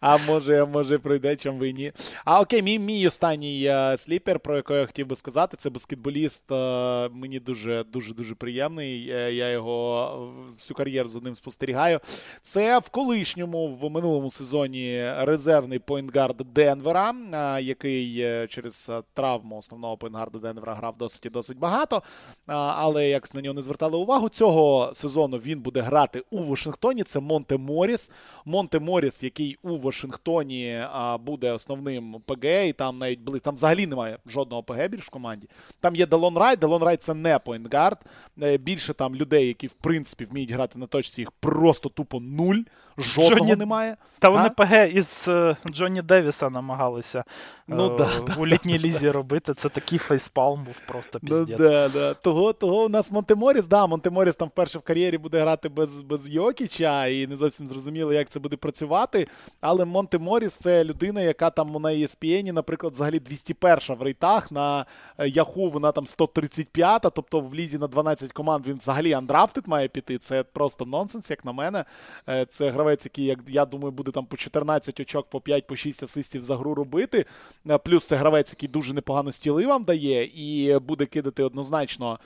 А 0.00 0.18
може, 0.18 0.64
може 0.64 0.98
пройде, 0.98 1.36
чим 1.36 1.58
ви 1.58 1.72
ні. 1.72 1.92
А 2.24 2.40
окей, 2.40 2.62
мій 2.62 2.78
мій 2.78 3.06
останній 3.06 3.64
е, 3.64 3.96
сліпер, 3.96 4.40
про 4.40 4.56
якого 4.56 4.78
я 4.78 4.86
хотів 4.86 5.06
би 5.06 5.16
сказати, 5.16 5.56
це 5.56 5.70
баскетболіст. 5.70 6.52
Е, 6.52 7.08
мені 7.08 7.40
дуже 7.40 7.84
дуже 7.84 8.14
дуже 8.14 8.34
приємний. 8.34 9.04
Я 9.36 9.50
його 9.50 10.34
всю 10.52 10.76
кар'єру 10.76 11.08
за 11.08 11.20
ним 11.20 11.34
спостерігаю. 11.34 12.00
Це 12.42 12.78
в 12.78 12.88
колишньому, 12.88 13.68
в 13.68 13.90
минулому 13.90 14.30
сезоні 14.30 15.12
резервний 15.18 15.78
поінтгард 15.78 16.36
Денвера, 16.36 17.14
який 17.60 18.26
через 18.48 18.90
травму 19.14 19.58
основного 19.58 19.96
поінтгарда 19.96 20.38
Денвера 20.38 20.74
грав 20.74 20.96
досить 20.98 21.26
і 21.26 21.30
досить 21.30 21.58
багато 21.58 21.65
багато, 21.66 22.02
але 22.46 23.08
якось 23.08 23.34
на 23.34 23.40
нього 23.40 23.54
не 23.54 23.62
звертали 23.62 23.98
увагу. 23.98 24.28
Цього 24.28 24.90
сезону 24.94 25.36
він 25.36 25.60
буде 25.60 25.80
грати 25.80 26.22
у 26.30 26.44
Вашингтоні. 26.44 27.02
Це 27.02 27.20
Монте 27.20 27.56
Моріс. 27.56 28.10
Монте 28.44 28.78
Моріс, 28.78 29.22
який 29.22 29.58
у 29.62 29.78
Вашингтоні 29.78 30.84
буде 31.20 31.52
основним 31.52 32.16
ПГ, 32.26 32.44
і 32.44 32.72
там 32.72 32.98
навіть 32.98 33.20
були 33.20 33.40
там 33.40 33.54
взагалі 33.54 33.86
немає 33.86 34.18
жодного 34.26 34.62
ПГ 34.62 34.88
більш 34.88 35.04
в 35.04 35.10
команді. 35.10 35.48
Там 35.80 35.96
є 35.96 36.06
Делон 36.06 36.38
Райт. 36.38 36.58
Делон 36.58 36.82
Райт 36.82 37.02
це 37.02 37.14
не 37.14 37.38
поінтгард. 37.38 37.98
Е, 38.42 38.58
більше 38.58 38.94
там 38.94 39.16
людей, 39.16 39.46
які 39.46 39.66
в 39.66 39.72
принципі 39.72 40.24
вміють 40.24 40.50
грати 40.50 40.78
на 40.78 40.86
точці, 40.86 41.20
їх 41.20 41.30
просто 41.30 41.88
тупо 41.88 42.20
нуль. 42.20 42.56
Жодного 42.98 43.38
Джонні... 43.38 43.56
немає. 43.56 43.96
Та 44.18 44.28
вони 44.28 44.50
ПГ 44.50 44.90
із 44.94 45.24
е, 45.28 45.56
Джонні 45.70 46.02
Девіса 46.02 46.50
намагалися 46.50 47.24
ну, 47.68 47.94
е, 47.94 47.96
да, 47.98 48.34
в 48.34 48.46
літній 48.46 48.78
лізі 48.78 49.10
робити. 49.10 49.54
Це 49.54 49.68
такий 49.68 49.98
фейспалм 49.98 50.64
був 50.64 50.80
просто 50.86 51.18
ну 51.22 51.28
піздець. 51.28 51.55
Ну, 51.58 51.68
да, 51.68 51.88
да. 51.88 52.14
Того 52.14 52.52
того 52.52 52.84
у 52.84 52.88
нас 52.88 53.10
Монтеморіс, 53.10 53.66
да, 53.66 53.86
Монтеморіс 53.86 54.36
там 54.36 54.48
вперше 54.48 54.78
в 54.78 54.82
кар'єрі 54.82 55.18
буде 55.18 55.40
грати 55.40 55.68
без 55.68 56.02
без 56.02 56.28
Йокіча, 56.28 57.06
і 57.06 57.26
не 57.26 57.36
зовсім 57.36 57.66
зрозуміло, 57.66 58.12
як 58.12 58.28
це 58.28 58.40
буде 58.40 58.56
працювати. 58.56 59.28
Але 59.60 59.84
Монтеморіс 59.84 60.54
це 60.54 60.84
людина, 60.84 61.20
яка 61.20 61.50
там 61.50 61.72
на 61.72 61.88
ESPN, 61.88 62.52
наприклад, 62.52 62.92
взагалі 62.92 63.20
201 63.20 63.96
в 63.96 64.02
рейтах. 64.02 64.50
На 64.50 64.86
Яху 65.18 65.70
вона 65.70 65.92
там 65.92 66.06
135, 66.06 67.02
тобто 67.02 67.40
в 67.40 67.54
лізі 67.54 67.78
на 67.78 67.86
12 67.86 68.32
команд 68.32 68.66
він 68.66 68.76
взагалі 68.76 69.12
андрафтед 69.12 69.68
має 69.68 69.88
піти. 69.88 70.18
Це 70.18 70.42
просто 70.42 70.84
нонсенс, 70.84 71.30
як 71.30 71.44
на 71.44 71.52
мене. 71.52 71.84
Е, 72.28 72.46
це 72.50 72.70
гравець, 72.70 73.04
який, 73.04 73.24
як 73.24 73.38
я 73.48 73.64
думаю, 73.66 73.92
буде 73.92 74.10
там 74.10 74.26
по 74.26 74.36
14 74.36 75.00
очок, 75.00 75.26
по 75.30 75.40
5, 75.40 75.66
по 75.66 75.76
6 75.76 76.02
асистів 76.02 76.42
за 76.42 76.56
гру 76.56 76.74
робити. 76.74 77.24
Е, 77.70 77.78
плюс 77.78 78.04
це 78.04 78.16
гравець, 78.16 78.50
який 78.50 78.68
дуже 78.68 78.94
непогано 78.94 79.32
стіли 79.32 79.66
вам 79.66 79.84
дає, 79.84 80.24
і 80.24 80.78
буде 80.78 81.06
кидати 81.06 81.42
однозначно 81.46 82.18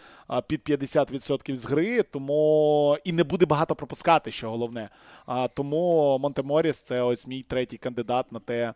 під 0.47 0.61
50% 0.61 1.57
з 1.57 1.65
гри, 1.65 2.03
тому 2.03 2.97
і 3.05 3.13
не 3.13 3.25
буде 3.25 3.47
багато 3.47 3.75
пропускати, 3.75 4.33
що 4.33 4.51
головне. 4.51 4.89
Тому 5.55 6.19
Монтеморіс 6.19 6.81
це 6.81 7.03
ось 7.03 7.27
мій 7.27 7.43
третій 7.43 7.77
кандидат 7.77 8.33
на 8.33 8.41
те. 8.41 8.75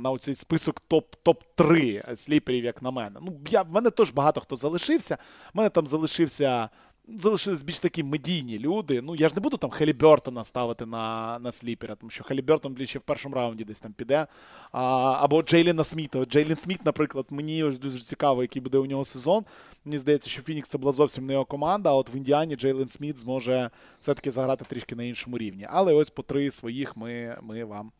На 0.00 0.10
оцей 0.10 0.34
список 0.34 0.82
топ-3 1.24 2.16
сліперів, 2.16 2.64
як 2.64 2.82
на 2.82 2.90
мене. 2.90 3.20
Ну, 3.22 3.40
я, 3.50 3.62
В 3.62 3.72
мене 3.72 3.90
теж 3.90 4.10
багато 4.10 4.40
хто 4.40 4.56
залишився. 4.56 5.18
У 5.54 5.58
мене 5.58 5.70
там 5.70 5.86
залишився 5.86 6.68
залишились 7.08 7.62
більш 7.62 7.78
такі 7.78 8.02
медійні 8.02 8.58
люди. 8.58 9.02
Ну, 9.02 9.14
я 9.16 9.28
ж 9.28 9.34
не 9.34 9.40
буду 9.40 9.56
там 9.56 9.70
Хелібертона 9.70 10.44
ставити 10.44 10.86
на 10.86 11.38
на 11.38 11.52
сліпера, 11.52 11.94
тому 11.94 12.10
що 12.10 12.24
Хелібертон 12.24 12.86
ще 12.86 12.98
в 12.98 13.02
першому 13.02 13.34
раунді 13.34 13.64
десь 13.64 13.80
там 13.80 13.92
піде. 13.92 14.26
А, 14.72 14.82
Або 15.20 15.42
Джейліна 15.42 15.84
Сміта. 15.84 16.24
Джейлін 16.24 16.56
Сміт, 16.56 16.84
наприклад, 16.84 17.26
мені 17.30 17.64
ось 17.64 17.78
дуже 17.78 17.98
цікаво, 17.98 18.42
який 18.42 18.62
буде 18.62 18.78
у 18.78 18.86
нього 18.86 19.04
сезон. 19.04 19.44
Мені 19.84 19.98
здається, 19.98 20.30
що 20.30 20.42
Фінікс 20.42 20.68
це 20.68 20.78
була 20.78 20.92
зовсім 20.92 21.26
не 21.26 21.32
його 21.32 21.44
команда, 21.44 21.90
а 21.90 21.94
от 21.94 22.14
в 22.14 22.16
Індіані 22.16 22.56
Джейлен 22.56 22.88
Сміт 22.88 23.18
зможе 23.18 23.70
все-таки 24.00 24.30
заграти 24.30 24.64
трішки 24.64 24.96
на 24.96 25.02
іншому 25.02 25.38
рівні. 25.38 25.66
Але 25.70 25.92
ось 25.94 26.10
по 26.10 26.22
три 26.22 26.50
своїх 26.50 26.96
ми, 26.96 27.38
ми 27.42 27.64
вам 27.64 27.92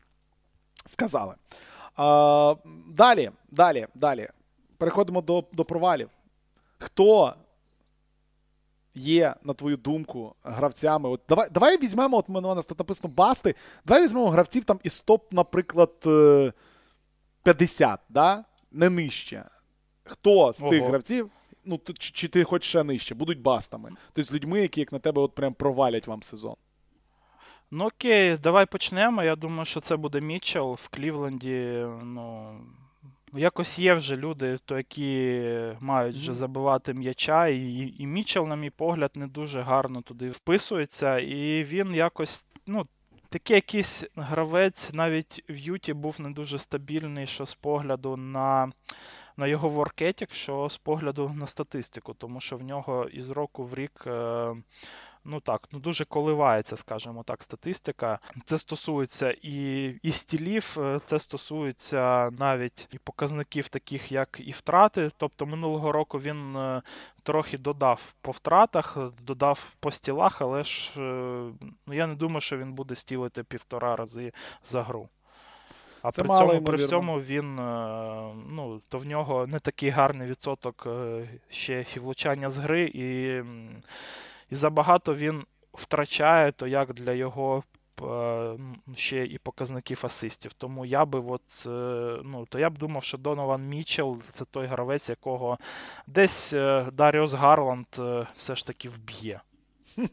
сказали. 0.86 1.34
А, 1.96 2.54
Далі, 2.88 3.30
далі, 3.50 3.86
далі. 3.94 4.28
Переходимо 4.78 5.20
до, 5.20 5.44
до 5.52 5.64
провалів. 5.64 6.08
Хто 6.78 7.34
є, 8.94 9.34
на 9.42 9.54
твою 9.54 9.76
думку, 9.76 10.34
гравцями? 10.42 11.08
От 11.08 11.20
Давай 11.28 11.48
давай 11.50 11.78
візьмемо, 11.78 12.16
от 12.16 12.28
у 12.28 12.40
нас 12.40 12.66
тут 12.66 12.78
написано 12.78 13.14
басти. 13.14 13.54
Давай 13.84 14.02
візьмемо 14.02 14.28
гравців 14.28 14.64
там 14.64 14.80
із 14.82 15.00
топ, 15.00 15.32
наприклад, 15.32 15.92
50, 17.42 18.00
е, 18.00 18.02
да? 18.08 18.44
не 18.72 18.90
нижче. 18.90 19.44
Хто 20.04 20.52
з 20.52 20.56
цих 20.56 20.82
Ого. 20.82 20.88
гравців? 20.88 21.30
Ну, 21.64 21.80
чи, 21.98 22.12
чи 22.12 22.28
ти 22.28 22.44
хочеш 22.44 22.68
ще 22.68 22.84
нижче, 22.84 23.14
будуть 23.14 23.40
бастами. 23.40 23.90
Тобто 24.12 24.22
з 24.22 24.32
людьми, 24.34 24.60
які 24.60 24.80
як 24.80 24.92
на 24.92 24.98
тебе 24.98 25.22
от 25.22 25.34
прям 25.34 25.54
провалять 25.54 26.06
вам 26.06 26.22
сезон. 26.22 26.54
Ну 27.70 27.86
окей, 27.86 28.36
давай 28.36 28.66
почнемо. 28.66 29.22
Я 29.22 29.36
думаю, 29.36 29.64
що 29.64 29.80
це 29.80 29.96
буде 29.96 30.20
Мітчел 30.20 30.74
в 30.74 30.88
Клівленді. 30.88 31.86
Ну, 32.02 32.54
Якось 33.34 33.78
є 33.78 33.94
вже 33.94 34.16
люди, 34.16 34.58
то 34.64 34.76
які 34.76 35.42
мають 35.80 36.16
вже 36.16 36.34
забивати 36.34 36.94
м'яча, 36.94 37.46
і 37.46 37.94
і 37.98 38.06
Мічел, 38.06 38.46
на 38.46 38.56
мій 38.56 38.70
погляд, 38.70 39.10
не 39.14 39.26
дуже 39.26 39.62
гарно 39.62 40.02
туди 40.02 40.30
вписується. 40.30 41.18
І 41.18 41.64
він 41.64 41.94
якось, 41.94 42.44
ну, 42.66 42.86
такий 43.28 43.54
якийсь 43.54 44.04
гравець 44.16 44.92
навіть 44.92 45.44
в 45.48 45.56
Юті 45.56 45.92
був 45.92 46.20
не 46.20 46.30
дуже 46.30 46.58
стабільний, 46.58 47.26
що 47.26 47.46
з 47.46 47.54
погляду 47.54 48.16
на 48.16 48.72
на 49.36 49.46
його 49.46 49.68
воркетік, 49.68 50.34
що 50.34 50.68
з 50.68 50.78
погляду 50.78 51.32
на 51.34 51.46
статистику, 51.46 52.14
тому 52.14 52.40
що 52.40 52.56
в 52.56 52.62
нього 52.62 53.08
із 53.12 53.30
року 53.30 53.64
в 53.64 53.74
рік 53.74 54.04
е, 54.06 54.54
ну 55.24 55.40
так, 55.40 55.68
ну 55.72 55.78
дуже 55.78 56.04
коливається, 56.04 56.76
скажімо 56.76 57.22
так, 57.22 57.42
статистика. 57.42 58.18
Це 58.44 58.58
стосується 58.58 59.36
і 59.42 59.86
і 60.02 60.12
стілів, 60.12 60.76
е, 60.78 60.98
це 61.06 61.18
стосується 61.18 62.30
навіть 62.30 62.88
і 62.92 62.98
показників, 62.98 63.68
таких 63.68 64.12
як 64.12 64.40
і 64.44 64.50
втрати. 64.50 65.10
Тобто 65.16 65.46
минулого 65.46 65.92
року 65.92 66.18
він 66.18 66.56
е, 66.56 66.82
трохи 67.22 67.58
додав 67.58 68.14
по 68.20 68.30
втратах, 68.30 68.98
додав 69.22 69.72
по 69.80 69.90
стілах, 69.90 70.42
але 70.42 70.64
ж 70.64 70.92
ну, 71.86 71.94
я 71.94 72.06
не 72.06 72.14
думаю, 72.14 72.40
що 72.40 72.58
він 72.58 72.72
буде 72.72 72.94
стілити 72.94 73.42
півтора 73.42 73.96
рази 73.96 74.32
за 74.64 74.82
гру. 74.82 75.08
А 76.02 76.10
це 76.10 76.22
при 76.22 76.28
мало, 76.28 76.52
цьому 76.52 76.64
при 76.64 76.76
всьому 76.76 77.20
він 77.20 77.54
ну, 78.48 78.80
то 78.88 78.98
в 78.98 79.06
нього 79.06 79.46
не 79.46 79.58
такий 79.58 79.90
гарний 79.90 80.28
відсоток 80.28 80.86
ще 81.50 81.86
і 81.96 81.98
влучання 81.98 82.50
з 82.50 82.58
гри, 82.58 82.82
і 82.94 83.42
і 84.52 84.54
забагато 84.54 85.14
він 85.14 85.44
втрачає, 85.74 86.52
то 86.52 86.66
як 86.66 86.94
для 86.94 87.12
його 87.12 87.62
е, 88.02 88.56
ще 88.96 89.24
і 89.24 89.38
показників 89.38 90.00
асистів. 90.02 90.52
Тому 90.52 90.86
я 90.86 91.04
би 91.04 91.20
от, 91.20 91.66
е, 91.66 91.68
ну, 92.24 92.46
то 92.48 92.58
я 92.58 92.70
б 92.70 92.78
думав, 92.78 93.04
що 93.04 93.18
Донован 93.18 93.68
Мічел 93.68 94.18
це 94.32 94.44
той 94.44 94.66
гравець, 94.66 95.08
якого 95.08 95.58
десь 96.06 96.52
е, 96.52 96.86
Даріус 96.92 97.32
Гарланд 97.32 97.86
все 98.36 98.56
ж 98.56 98.66
таки 98.66 98.88
вб'є. 98.88 99.40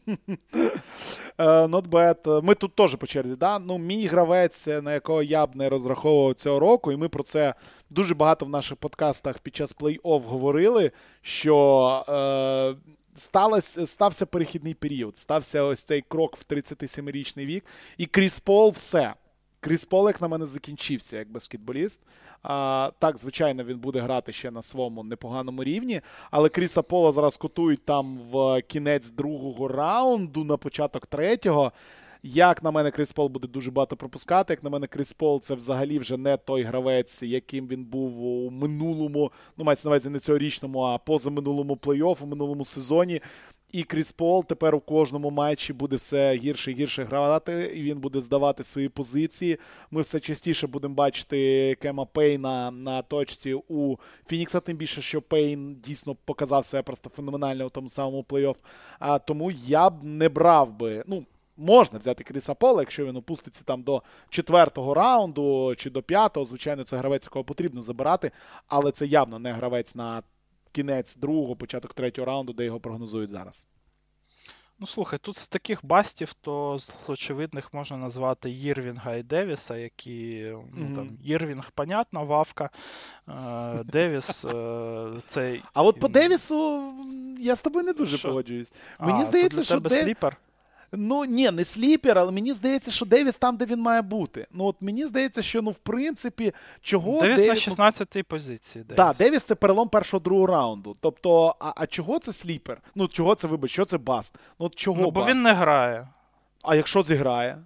Not 1.38 1.88
bad. 1.88 2.42
Ми 2.42 2.54
тут 2.54 2.74
теж 2.74 2.94
по 2.94 3.06
черзі. 3.06 3.36
Да? 3.36 3.58
Ну, 3.58 3.78
Мій 3.78 4.06
гравець, 4.06 4.66
на 4.66 4.92
якого 4.92 5.22
я 5.22 5.46
б 5.46 5.56
не 5.56 5.68
розраховував 5.68 6.34
цього 6.34 6.60
року, 6.60 6.92
і 6.92 6.96
ми 6.96 7.08
про 7.08 7.22
це 7.22 7.54
дуже 7.90 8.14
багато 8.14 8.46
в 8.46 8.48
наших 8.48 8.76
подкастах 8.78 9.38
під 9.38 9.56
час 9.56 9.76
плей-офф 9.76 10.22
говорили, 10.22 10.90
що 11.22 12.04
е, 12.08 12.90
сталося, 13.14 13.86
стався 13.86 14.26
перехідний 14.26 14.74
період. 14.74 15.16
Стався 15.16 15.62
ось 15.62 15.82
цей 15.82 16.04
крок 16.08 16.36
в 16.36 16.52
37-річний 16.52 17.46
вік. 17.46 17.64
І 17.98 18.06
Кріс 18.06 18.40
Пол 18.40 18.70
все. 18.70 19.14
Кріс 19.60 19.84
Пол, 19.84 20.06
як 20.06 20.20
на 20.20 20.28
мене, 20.28 20.46
закінчився 20.46 21.16
як 21.16 21.30
баскетболіст. 21.30 22.00
А, 22.42 22.90
Так, 22.98 23.18
звичайно, 23.18 23.64
він 23.64 23.78
буде 23.78 24.00
грати 24.00 24.32
ще 24.32 24.50
на 24.50 24.62
своєму 24.62 25.04
непоганому 25.04 25.64
рівні. 25.64 26.00
Але 26.30 26.48
Кріса 26.48 26.82
Пола 26.82 27.12
зараз 27.12 27.36
котують 27.36 27.84
там 27.84 28.18
в 28.18 28.62
кінець 28.62 29.10
другого 29.10 29.68
раунду, 29.68 30.44
на 30.44 30.56
початок 30.56 31.06
третього. 31.06 31.72
Як 32.22 32.62
на 32.62 32.70
мене, 32.70 32.90
Кріс 32.90 33.12
Пол 33.12 33.28
буде 33.28 33.48
дуже 33.48 33.70
багато 33.70 33.96
пропускати. 33.96 34.52
Як 34.52 34.64
на 34.64 34.70
мене, 34.70 34.86
Кріс 34.86 35.12
Пол 35.12 35.40
це 35.40 35.54
взагалі 35.54 35.98
вже 35.98 36.16
не 36.16 36.36
той 36.36 36.62
гравець, 36.62 37.22
яким 37.22 37.68
він 37.68 37.84
був 37.84 38.24
у 38.24 38.50
минулому, 38.50 39.32
ну 39.56 39.64
мається 39.64 39.88
на 39.88 39.90
увазі 39.90 40.10
не 40.10 40.18
цьогорічному, 40.18 40.80
а 40.80 40.98
позаминулому 40.98 41.74
плей-офф, 41.74 42.16
у 42.20 42.26
минулому 42.26 42.64
сезоні. 42.64 43.20
І 43.72 43.82
Кріс 43.82 44.12
Пол 44.12 44.44
тепер 44.44 44.74
у 44.74 44.80
кожному 44.80 45.30
матчі 45.30 45.72
буде 45.72 45.96
все 45.96 46.34
гірше 46.34 46.72
і 46.72 46.74
гірше 46.74 47.04
грати, 47.04 47.72
і 47.74 47.82
він 47.82 47.98
буде 48.00 48.20
здавати 48.20 48.64
свої 48.64 48.88
позиції. 48.88 49.58
Ми 49.90 50.02
все 50.02 50.20
частіше 50.20 50.66
будемо 50.66 50.94
бачити 50.94 51.74
Кема 51.74 52.04
Пейна 52.04 52.70
на 52.70 53.02
точці 53.02 53.54
у 53.68 53.96
Фінікса, 54.28 54.60
тим 54.60 54.76
більше, 54.76 55.02
що 55.02 55.22
Пейн 55.22 55.76
дійсно 55.84 56.14
показав 56.14 56.64
себе 56.64 56.82
просто 56.82 57.10
феноменально 57.10 57.66
у 57.66 57.70
тому 57.70 57.88
самому 57.88 58.24
плей-офф. 58.28 58.56
А 58.98 59.18
тому 59.18 59.50
я 59.66 59.90
б 59.90 60.04
не 60.04 60.28
брав 60.28 60.78
би. 60.78 61.04
ну, 61.06 61.26
Можна 61.60 61.98
взяти 61.98 62.24
Кріса 62.24 62.54
Пола, 62.54 62.82
якщо 62.82 63.06
він 63.06 63.16
опуститься 63.16 63.64
там 63.64 63.82
до 63.82 64.02
четвертого 64.30 64.94
раунду 64.94 65.74
чи 65.76 65.90
до 65.90 66.02
п'ятого. 66.02 66.46
Звичайно, 66.46 66.84
це 66.84 66.96
гравець, 66.96 67.24
якого 67.24 67.44
потрібно 67.44 67.82
забирати, 67.82 68.30
але 68.66 68.92
це 68.92 69.06
явно 69.06 69.38
не 69.38 69.52
гравець 69.52 69.94
на 69.94 70.22
кінець 70.72 71.16
другого, 71.16 71.56
початок 71.56 71.94
третього 71.94 72.26
раунду, 72.26 72.52
де 72.52 72.64
його 72.64 72.80
прогнозують 72.80 73.30
зараз. 73.30 73.66
Ну, 74.78 74.86
слухай, 74.86 75.18
тут 75.22 75.36
з 75.36 75.48
таких 75.48 75.84
бастів, 75.84 76.32
то 76.32 76.78
з 76.78 77.10
очевидних 77.10 77.74
можна 77.74 77.96
назвати 77.96 78.50
Єрвінга 78.50 79.14
і 79.14 79.22
Девіса, 79.22 79.76
які 79.76 80.42
ну, 80.74 80.86
mm-hmm. 80.86 80.94
там 80.94 81.18
Єрвінг, 81.22 81.70
понятно, 81.70 82.24
вавка, 82.24 82.70
е, 83.28 83.84
Девіс. 83.84 84.44
Е, 84.44 85.12
цей... 85.26 85.62
А 85.72 85.82
от 85.82 86.00
по 86.00 86.08
Девісу 86.08 86.94
я 87.38 87.56
з 87.56 87.62
тобою 87.62 87.84
не 87.84 87.92
дуже 87.92 88.18
Шо? 88.18 88.28
погоджуюсь. 88.28 88.72
Мені 89.00 89.22
а, 89.22 89.24
здається, 89.24 89.64
що 89.64 89.80
Дев... 89.80 89.92
сліпер? 89.92 90.36
Ну, 90.92 91.24
ні, 91.24 91.50
не 91.50 91.64
сліпер, 91.64 92.18
але 92.18 92.32
мені 92.32 92.52
здається, 92.52 92.90
що 92.90 93.04
Девіс 93.04 93.36
там, 93.36 93.56
де 93.56 93.64
він 93.64 93.80
має 93.80 94.02
бути. 94.02 94.46
Ну, 94.52 94.64
от 94.64 94.76
мені 94.80 95.06
здається, 95.06 95.42
що 95.42 95.62
ну, 95.62 95.70
в 95.70 95.74
принципі, 95.74 96.52
чого. 96.82 97.20
Девіс, 97.20 97.42
Девіс... 97.42 97.66
на 97.66 97.90
16-й 97.90 98.22
позиції. 98.22 98.84
Так, 98.96 99.16
Девіс 99.16 99.44
це 99.44 99.54
перелом 99.54 99.88
першого 99.88 100.20
другого 100.20 100.46
раунду. 100.46 100.96
Тобто, 101.00 101.56
а 101.60 101.72
а 101.76 101.86
чого 101.86 102.18
це 102.18 102.32
сліпер? 102.32 102.80
Ну, 102.94 103.08
чого 103.08 103.34
це 103.34 103.48
вибач, 103.48 103.70
що 103.70 103.84
це 103.84 103.98
баст? 103.98 104.34
Ну, 104.60 104.66
от 104.66 104.74
чого 104.74 105.02
Ну, 105.02 105.10
бо 105.10 105.20
баст? 105.20 105.30
він 105.30 105.42
не 105.42 105.52
грає. 105.52 106.08
А 106.62 106.74
якщо 106.74 107.02
зіграє? 107.02 107.58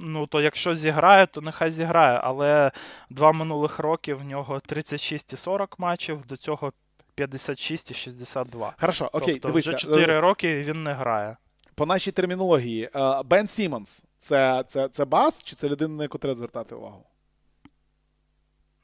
Ну, 0.00 0.26
то 0.26 0.40
якщо 0.40 0.74
зіграє, 0.74 1.26
то 1.26 1.40
нехай 1.40 1.70
зіграє. 1.70 2.20
Але 2.24 2.70
два 3.10 3.32
минулих 3.32 3.78
роки 3.78 4.14
в 4.14 4.24
нього 4.24 4.60
36 4.60 5.32
і 5.32 5.36
40 5.36 5.78
матчів, 5.78 6.26
до 6.26 6.36
цього 6.36 6.72
56 7.14 7.90
і 7.90 7.94
62. 7.94 8.74
Хорошо, 8.80 9.10
окей, 9.12 9.34
тобто, 9.34 9.48
дивися. 9.48 9.70
Вже 9.70 9.78
4 9.78 10.14
е, 10.14 10.20
роки 10.20 10.62
він 10.62 10.82
не 10.82 10.92
грає 10.92 11.36
по 11.78 11.86
нашій 11.86 12.12
термінології, 12.12 12.90
е, 12.94 13.22
Бен 13.22 13.48
Сімонс 13.48 14.04
це 14.18 14.64
це, 14.68 14.88
це 14.88 15.04
баст, 15.04 15.42
чи 15.42 15.56
це 15.56 15.68
людина, 15.68 15.94
на 15.94 16.02
яку 16.02 16.18
треба 16.18 16.34
звертати 16.34 16.74
увагу? 16.74 17.04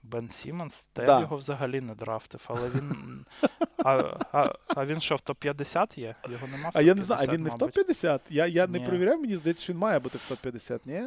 Бен 0.02 0.28
Сімонс? 0.28 0.84
Та 0.92 1.04
да. 1.04 1.14
я 1.14 1.20
його 1.20 1.36
взагалі 1.36 1.80
не 1.80 1.94
драфтив, 1.94 2.44
але 2.46 2.70
він. 2.70 3.24
А 3.84 4.16
а, 4.32 4.54
а 4.68 4.86
він 4.86 5.00
що, 5.00 5.16
в 5.16 5.18
топ-50 5.18 6.00
є? 6.00 6.14
Його 6.30 6.46
нема 6.46 6.68
в 6.68 6.72
топ-50, 6.72 6.78
А 6.78 6.82
я 6.82 6.94
не 6.94 7.02
знаю, 7.02 7.26
а 7.28 7.32
він 7.32 7.42
не 7.42 7.50
в 7.50 7.54
топ-50? 7.54 8.20
Я 8.30 8.46
я 8.46 8.66
не 8.66 8.80
перевіряв, 8.80 9.20
мені 9.20 9.36
здається, 9.36 9.64
що 9.64 9.72
він 9.72 9.80
має 9.80 9.98
бути 9.98 10.18
в 10.18 10.32
топ-50, 10.32 10.80
ні? 10.84 11.02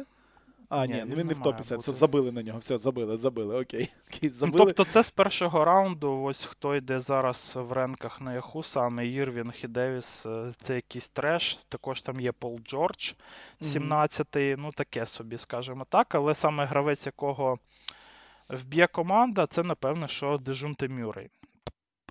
А, 0.68 0.86
ні, 0.86 0.94
ні 0.94 1.04
ну 1.06 1.16
він 1.16 1.26
не 1.26 1.34
в 1.34 1.40
топі. 1.40 1.62
Все, 1.62 1.92
забили 1.92 2.32
на 2.32 2.42
нього. 2.42 2.58
Все, 2.58 2.78
забили, 2.78 3.16
забили. 3.16 3.60
Окей. 3.60 3.90
окей 4.08 4.30
забили. 4.30 4.64
Тобто 4.64 4.84
це 4.84 5.02
з 5.02 5.10
першого 5.10 5.64
раунду, 5.64 6.22
ось 6.22 6.44
хто 6.44 6.76
йде 6.76 7.00
зараз 7.00 7.52
в 7.56 7.72
ренках 7.72 8.20
на 8.20 8.34
яху, 8.34 8.62
саме 8.62 9.06
Ірвінг 9.06 9.54
і 9.64 9.66
Девіс, 9.68 10.26
е, 10.26 10.52
це 10.62 10.74
якийсь 10.74 11.08
треш. 11.08 11.56
Також 11.68 12.02
там 12.02 12.20
є 12.20 12.32
Пол 12.32 12.60
Джордж, 12.64 13.12
17-й, 13.62 14.54
mm-hmm. 14.54 14.56
ну 14.58 14.72
таке 14.72 15.06
собі, 15.06 15.38
скажімо 15.38 15.86
так. 15.88 16.14
Але 16.14 16.34
саме 16.34 16.64
гравець, 16.64 17.06
якого 17.06 17.58
вб'є 18.48 18.86
команда, 18.86 19.46
це, 19.46 19.62
напевно, 19.62 20.08
що 20.08 20.38
Дежунте 20.38 20.88
Мюррей. 20.88 21.30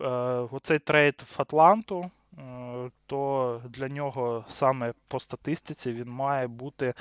Е, 0.02 0.08
оцей 0.52 0.80
трейд 0.80 1.24
в 1.28 1.42
Атланту. 1.42 2.12
Е, 2.38 2.92
то 3.06 3.62
для 3.70 3.88
нього 3.88 4.46
саме 4.48 4.94
по 5.08 5.20
статистиці 5.20 5.92
він 5.92 6.10
має 6.10 6.48
бути 6.48 6.94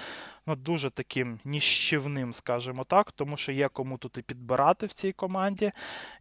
ну, 0.46 0.56
дуже 0.56 0.90
таким 0.90 1.40
нищівним, 1.44 2.32
скажімо 2.32 2.84
так, 2.84 3.12
тому 3.12 3.36
що 3.36 3.52
є 3.52 3.68
кому 3.68 3.98
тут 3.98 4.18
і 4.18 4.22
підбирати 4.22 4.86
в 4.86 4.92
цій 4.92 5.12
команді, 5.12 5.72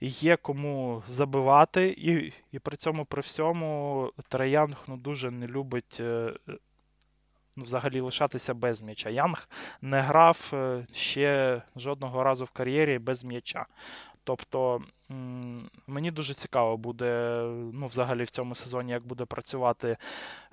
є 0.01 0.37
кому 0.37 1.03
забивати, 1.09 1.87
і 1.97 2.33
і 2.51 2.59
при 2.59 2.77
цьому 2.77 3.05
при 3.05 3.21
всьому 3.21 4.11
Трей 4.27 4.52
Янг 4.52 4.77
ну, 4.87 4.97
дуже 4.97 5.31
не 5.31 5.47
любить. 5.47 5.97
Е, 5.99 6.33
ну, 7.55 7.63
Взагалі 7.63 7.99
лишатися 7.99 8.53
без 8.53 8.81
м'яча. 8.81 9.09
Янг 9.09 9.49
не 9.81 10.01
грав 10.01 10.51
е, 10.53 10.87
ще 10.93 11.61
жодного 11.75 12.23
разу 12.23 12.45
в 12.45 12.49
кар'єрі 12.49 12.99
без 12.99 13.23
м'яча. 13.23 13.65
Тобто 14.25 14.81
мені 15.87 16.11
дуже 16.11 16.33
цікаво 16.33 16.77
буде 16.77 17.41
ну, 17.73 17.87
взагалі 17.87 18.23
в 18.23 18.29
цьому 18.29 18.55
сезоні, 18.55 18.91
як 18.91 19.05
буде 19.07 19.25
працювати 19.25 19.97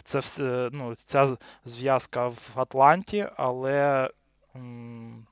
це 0.03 0.19
все, 0.19 0.69
ну, 0.73 0.95
ця 0.95 1.37
зв'язка 1.65 2.27
в 2.27 2.51
Атланті, 2.55 3.29
але 3.37 4.11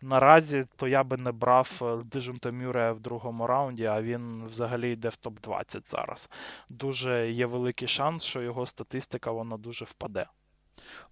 наразі 0.03 0.65
то 0.77 0.89
я 0.89 1.05
би 1.05 1.17
не 1.17 1.33
брав 1.33 1.99
Дежунта 2.05 2.53
Мюре 2.53 2.93
в 2.93 3.01
другому 3.01 3.47
раунді, 3.47 3.85
а 3.85 4.03
він 4.03 4.47
взагалі 4.47 4.93
йде 4.93 5.09
в 5.09 5.19
топ-20 5.23 5.91
зараз. 5.91 6.31
Дуже 6.69 7.31
є 7.31 7.47
великий 7.47 7.89
шанс, 7.89 8.25
що 8.25 8.43
його 8.43 8.67
статистика 8.67 9.31
вона 9.31 9.57
дуже 9.57 9.85
впаде. 9.85 10.27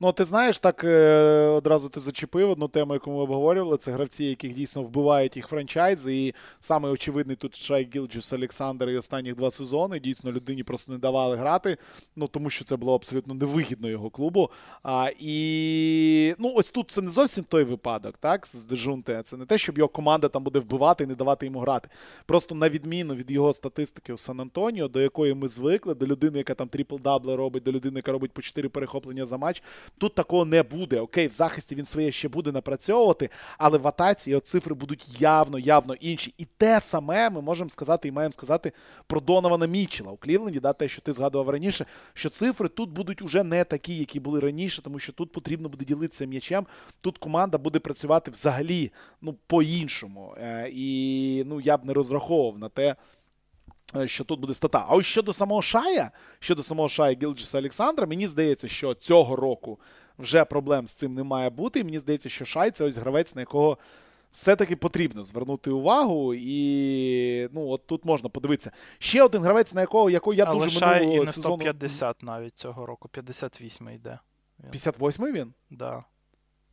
Ну, 0.00 0.12
ти 0.12 0.24
знаєш, 0.24 0.58
так 0.58 0.84
е, 0.84 1.46
одразу 1.46 1.88
ти 1.88 2.00
зачепив 2.00 2.50
одну 2.50 2.68
тему, 2.68 2.92
яку 2.92 3.10
ми 3.10 3.16
обговорювали. 3.16 3.76
Це 3.76 3.92
гравці, 3.92 4.24
яких 4.24 4.54
дійсно 4.54 4.82
вбивають 4.82 5.36
їх 5.36 5.48
франчайзи. 5.48 6.16
І 6.16 6.34
саме 6.60 6.88
очевидний 6.88 7.36
тут 7.36 7.56
Шай 7.56 7.88
Гілджус 7.94 8.32
Олександр 8.32 8.88
і 8.88 8.96
останніх 8.96 9.34
два 9.34 9.50
сезони. 9.50 10.00
Дійсно, 10.00 10.32
людині 10.32 10.62
просто 10.62 10.92
не 10.92 10.98
давали 10.98 11.36
грати, 11.36 11.76
ну 12.16 12.28
тому 12.28 12.50
що 12.50 12.64
це 12.64 12.76
було 12.76 12.94
абсолютно 12.94 13.34
невигідно 13.34 13.88
його 13.88 14.10
клубу. 14.10 14.50
А, 14.82 15.10
І 15.18 16.34
ну, 16.38 16.52
ось 16.56 16.70
тут 16.70 16.90
це 16.90 17.02
не 17.02 17.10
зовсім 17.10 17.44
той 17.44 17.64
випадок, 17.64 18.16
так, 18.20 18.46
з 18.46 18.64
Дежунте. 18.64 19.22
Це 19.22 19.36
не 19.36 19.46
те, 19.46 19.58
щоб 19.58 19.78
його 19.78 19.88
команда 19.88 20.28
там 20.28 20.44
буде 20.44 20.58
вбивати 20.58 21.04
і 21.04 21.06
не 21.06 21.14
давати 21.14 21.46
йому 21.46 21.58
грати. 21.58 21.88
Просто 22.26 22.54
на 22.54 22.68
відміну 22.68 23.14
від 23.14 23.30
його 23.30 23.52
статистики 23.52 24.12
у 24.12 24.18
Сан 24.18 24.40
Антоніо, 24.40 24.88
до 24.88 25.00
якої 25.00 25.34
ми 25.34 25.48
звикли, 25.48 25.94
до 25.94 26.06
людини, 26.06 26.38
яка 26.38 26.54
там 26.54 26.68
трипл-дабли 26.68 27.36
робить, 27.36 27.62
до 27.62 27.72
людини, 27.72 27.98
яка 27.98 28.12
робить 28.12 28.32
по 28.32 28.42
4 28.42 28.68
перехоплення 28.68 29.26
за 29.26 29.36
матч 29.36 29.57
м'яч. 29.58 29.62
Тут 29.98 30.14
такого 30.14 30.44
не 30.44 30.62
буде. 30.62 31.00
Окей, 31.00 31.28
в 31.28 31.32
захисті 31.32 31.74
він 31.74 31.84
своє 31.84 32.12
ще 32.12 32.28
буде 32.28 32.52
напрацьовувати, 32.52 33.30
але 33.58 33.78
в 33.78 33.88
атаці 33.88 34.30
його 34.30 34.40
цифри 34.40 34.74
будуть 34.74 35.20
явно, 35.20 35.58
явно 35.58 35.94
інші. 35.94 36.34
І 36.38 36.44
те 36.56 36.80
саме 36.80 37.30
ми 37.30 37.40
можемо 37.40 37.70
сказати 37.70 38.08
і 38.08 38.12
маємо 38.12 38.32
сказати 38.32 38.72
про 39.06 39.20
Донована 39.20 39.66
Мічела 39.66 40.12
у 40.12 40.16
Клівленді, 40.16 40.60
да, 40.60 40.72
те, 40.72 40.88
що 40.88 41.00
ти 41.02 41.12
згадував 41.12 41.50
раніше, 41.50 41.86
що 42.14 42.28
цифри 42.28 42.68
тут 42.68 42.90
будуть 42.90 43.22
уже 43.22 43.42
не 43.42 43.64
такі, 43.64 43.96
які 43.96 44.20
були 44.20 44.40
раніше, 44.40 44.82
тому 44.82 44.98
що 44.98 45.12
тут 45.12 45.32
потрібно 45.32 45.68
буде 45.68 45.84
ділитися 45.84 46.26
м'ячем. 46.26 46.66
Тут 47.00 47.18
команда 47.18 47.58
буде 47.58 47.78
працювати 47.78 48.30
взагалі 48.30 48.92
ну, 49.22 49.36
по-іншому. 49.46 50.34
Е, 50.38 50.70
і 50.72 51.44
ну, 51.46 51.60
я 51.60 51.76
б 51.76 51.84
не 51.84 51.92
розраховував 51.92 52.58
на 52.58 52.68
те. 52.68 52.96
Е, 53.96 54.08
що 54.08 54.24
тут 54.24 54.40
буде 54.40 54.54
стата. 54.54 54.84
А 54.88 54.94
ось 54.94 55.06
щодо 55.06 55.32
самого 55.32 55.62
Шая, 55.62 56.10
щодо 56.38 56.62
самого 56.62 56.88
Шая 56.88 57.16
Гілджіса 57.22 57.58
Олександра, 57.58 58.06
мені 58.06 58.28
здається, 58.28 58.68
що 58.68 58.94
цього 58.94 59.36
року 59.36 59.80
вже 60.18 60.44
проблем 60.44 60.86
з 60.86 60.92
цим 60.92 61.14
не 61.14 61.22
має 61.22 61.50
бути. 61.50 61.80
І 61.80 61.84
мені 61.84 61.98
здається, 61.98 62.28
що 62.28 62.44
Шай 62.44 62.70
це 62.70 62.84
ось 62.84 62.96
гравець, 62.96 63.34
на 63.34 63.42
якого 63.42 63.78
все-таки 64.32 64.76
потрібно 64.76 65.24
звернути 65.24 65.70
увагу. 65.70 66.34
І 66.34 67.48
ну, 67.52 67.68
от 67.68 67.86
тут 67.86 68.04
можна 68.04 68.28
подивитися. 68.28 68.72
Ще 68.98 69.22
один 69.22 69.42
гравець, 69.42 69.74
на 69.74 69.80
якого 69.80 70.10
якого 70.10 70.34
я 70.34 70.44
Але 70.44 70.64
дуже 70.64 70.78
Шай 70.78 71.00
минулого 71.00 71.22
і 71.22 71.26
не 71.26 71.32
сезону... 71.32 71.56
150 71.56 72.22
навіть 72.22 72.56
цього 72.56 72.86
року, 72.86 73.08
58 73.08 73.88
йде. 73.88 74.18
58-й 74.72 75.32
він? 75.32 75.54
Да. 75.70 76.04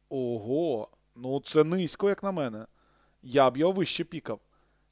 Ого, 0.09 0.89
ну 1.15 1.39
це 1.39 1.63
низько, 1.63 2.09
як 2.09 2.23
на 2.23 2.31
мене. 2.31 2.65
Я 3.23 3.49
б 3.49 3.57
його 3.57 3.71
вище 3.71 4.03
пікав. 4.03 4.39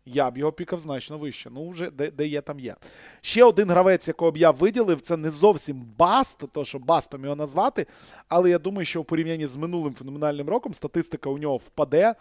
Я 0.05 0.31
б 0.31 0.37
його 0.37 0.51
пікав 0.51 0.79
значно 0.79 1.17
вище. 1.17 1.49
Ну, 1.49 1.69
вже 1.69 1.89
де, 1.89 2.11
де 2.11 2.27
є, 2.27 2.41
там 2.41 2.59
є. 2.59 2.75
Ще 3.21 3.43
один 3.43 3.69
гравець, 3.69 4.07
якого 4.07 4.31
б 4.31 4.37
я 4.37 4.51
виділив, 4.51 5.01
це 5.01 5.17
не 5.17 5.31
зовсім 5.31 5.85
Баст, 5.97 6.43
то 6.51 6.65
що 6.65 6.79
Бастом 6.79 7.23
його 7.23 7.35
назвати. 7.35 7.87
Але 8.27 8.49
я 8.49 8.59
думаю, 8.59 8.85
що 8.85 9.01
у 9.01 9.03
порівнянні 9.03 9.47
з 9.47 9.55
минулим 9.55 9.93
феноменальним 9.93 10.49
роком 10.49 10.73
статистика 10.73 11.29
у 11.29 11.37
нього 11.37 11.57
впаде. 11.57 12.15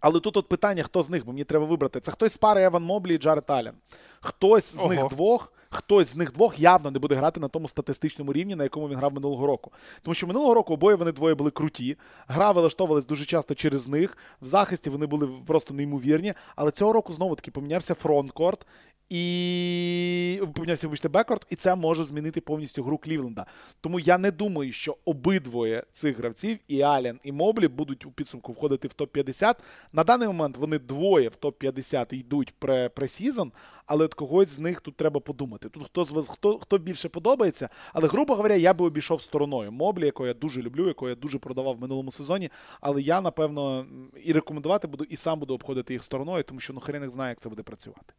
Але 0.00 0.20
тут 0.20 0.36
от 0.36 0.48
питання, 0.48 0.82
хто 0.82 1.02
з 1.02 1.10
них, 1.10 1.24
бо 1.26 1.32
мені 1.32 1.44
треба 1.44 1.66
вибрати. 1.66 2.00
Це 2.00 2.12
хтось 2.12 2.32
з 2.32 2.38
пари 2.38 2.62
Еван 2.62 2.82
Моблі 2.82 3.14
і 3.14 3.18
Джаред 3.18 3.44
Аллен. 3.46 3.74
Хтось 4.20 4.74
з 4.74 4.78
Ого. 4.78 4.88
них 4.88 5.08
двох. 5.08 5.52
Хтось 5.72 6.08
з 6.08 6.16
них 6.16 6.32
двох 6.32 6.58
явно 6.58 6.90
не 6.90 6.98
буде 6.98 7.14
грати 7.14 7.40
на 7.40 7.48
тому 7.48 7.68
статистичному 7.68 8.32
рівні, 8.32 8.54
на 8.54 8.62
якому 8.62 8.88
він 8.88 8.96
грав 8.96 9.14
минулого 9.14 9.46
року. 9.46 9.72
Тому 10.02 10.14
що 10.14 10.26
минулого 10.26 10.54
року 10.54 10.74
обоє 10.74 10.96
вони 10.96 11.12
двоє 11.12 11.34
були 11.34 11.50
круті. 11.50 11.96
Гра 12.28 12.52
вилаштовувалась 12.52 13.06
дуже 13.06 13.24
часто 13.24 13.54
через 13.54 13.88
них. 13.88 14.18
В 14.42 14.46
захисті 14.46 14.90
вони 14.90 15.06
були 15.06 15.28
просто 15.46 15.74
неймовірні. 15.74 16.34
Але 16.56 16.70
цього 16.70 16.92
року 16.92 17.12
знову 17.12 17.34
таки 17.34 17.50
помінявся 17.50 17.94
фронткорт 17.94 18.66
і 19.14 20.42
помінявся, 20.54 20.86
вибачте, 20.86 21.08
бекорд, 21.08 21.46
і 21.50 21.56
це 21.56 21.74
може 21.74 22.04
змінити 22.04 22.40
повністю 22.40 22.82
гру 22.82 22.98
Клівленда. 22.98 23.46
Тому 23.80 24.00
я 24.00 24.18
не 24.18 24.30
думаю, 24.30 24.72
що 24.72 24.96
обидвоє 25.04 25.84
цих 25.92 26.18
гравців, 26.18 26.58
і 26.68 26.80
Ален, 26.80 27.20
і 27.22 27.32
Моблі, 27.32 27.68
будуть 27.68 28.06
у 28.06 28.10
підсумку 28.10 28.52
входити 28.52 28.88
в 28.88 28.90
топ-50. 28.90 29.54
На 29.92 30.04
даний 30.04 30.28
момент 30.28 30.56
вони 30.56 30.78
двоє 30.78 31.28
в 31.28 31.36
топ-50 31.40 32.14
йдуть 32.14 32.54
пре 32.58 32.88
пресізон, 32.88 33.52
але 33.92 34.04
от 34.04 34.14
когось 34.14 34.48
з 34.48 34.58
них 34.58 34.80
тут 34.80 34.96
треба 34.96 35.20
подумати. 35.20 35.68
Тут 35.68 35.84
хто 35.84 36.04
з 36.04 36.10
вас 36.10 36.28
хто, 36.28 36.58
хто 36.58 36.78
більше 36.78 37.08
подобається, 37.08 37.68
але, 37.92 38.08
грубо 38.08 38.34
говоря, 38.34 38.54
я 38.54 38.74
би 38.74 38.86
обійшов 38.86 39.22
стороною 39.22 39.72
Моблі, 39.72 40.06
якого 40.06 40.26
я 40.26 40.34
дуже 40.34 40.62
люблю, 40.62 40.88
якого 40.88 41.08
я 41.08 41.14
дуже 41.14 41.38
продавав 41.38 41.76
в 41.76 41.80
минулому 41.80 42.10
сезоні. 42.10 42.50
Але 42.80 43.02
я, 43.02 43.20
напевно, 43.20 43.86
і 44.24 44.32
рекомендувати 44.32 44.88
буду, 44.88 45.04
і 45.04 45.16
сам 45.16 45.38
буду 45.38 45.54
обходити 45.54 45.92
їх 45.92 46.02
стороною, 46.02 46.44
тому 46.44 46.60
що 46.60 46.72
ну 46.72 46.80
хрен 46.80 47.02
їх 47.02 47.10
знає, 47.10 47.30
як 47.30 47.40
це 47.40 47.48
буде 47.48 47.62
працювати. 47.62 48.14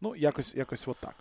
Ну, 0.00 0.16
якось, 0.16 0.54
якось 0.54 0.88
от 0.88 0.96
так. 1.00 1.14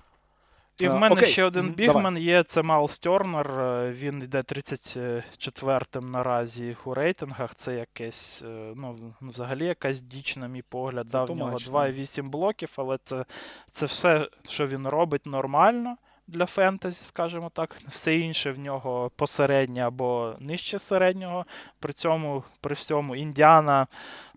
І 0.82 0.88
в 0.88 0.93
мене 0.93 1.15
окей. 1.15 1.32
ще 1.32 1.43
один 1.43 1.69
бігмен 1.69 2.17
є, 2.17 2.43
це 2.43 2.63
Маус 2.63 2.99
Тернер. 2.99 3.59
е, 3.59 3.91
Він 3.91 4.24
йде 4.24 4.38
34-м 4.41 6.11
наразі 6.11 6.78
у 6.86 6.93
рейтингах. 6.93 7.55
Це 7.55 7.76
якесь, 7.76 8.41
е, 8.45 8.74
ну, 8.76 9.13
взагалі 9.21 9.65
якась 9.65 10.01
діч, 10.01 10.38
на 10.38 10.47
мій 10.47 10.61
погляд. 10.61 11.09
Це 11.09 11.17
Дав 11.17 11.28
в 11.28 11.30
нього 11.36 11.49
тумачно. 11.49 11.71
2,8 11.80 12.30
блоків, 12.30 12.74
але 12.78 12.97
це, 13.03 13.26
це 13.71 13.86
все, 13.86 14.30
що 14.49 14.67
він 14.67 14.88
робить, 14.88 15.26
нормально 15.26 15.97
для 16.28 16.45
фентезі, 16.45 17.03
скажімо 17.03 17.51
так. 17.53 17.76
Все 17.88 18.15
інше 18.15 18.51
в 18.51 18.59
нього 18.59 19.11
посереднє 19.15 19.88
або 19.88 20.36
нижче 20.39 20.80
середнього. 20.80 21.45
При 21.80 21.93
цьому, 21.93 22.43
при 22.61 22.76
всьому, 22.76 23.15
Індіана 23.15 23.88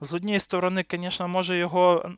з 0.00 0.14
однієї 0.14 0.40
сторони, 0.40 0.84
звісно, 0.90 1.28
може 1.28 1.58
його 1.58 2.10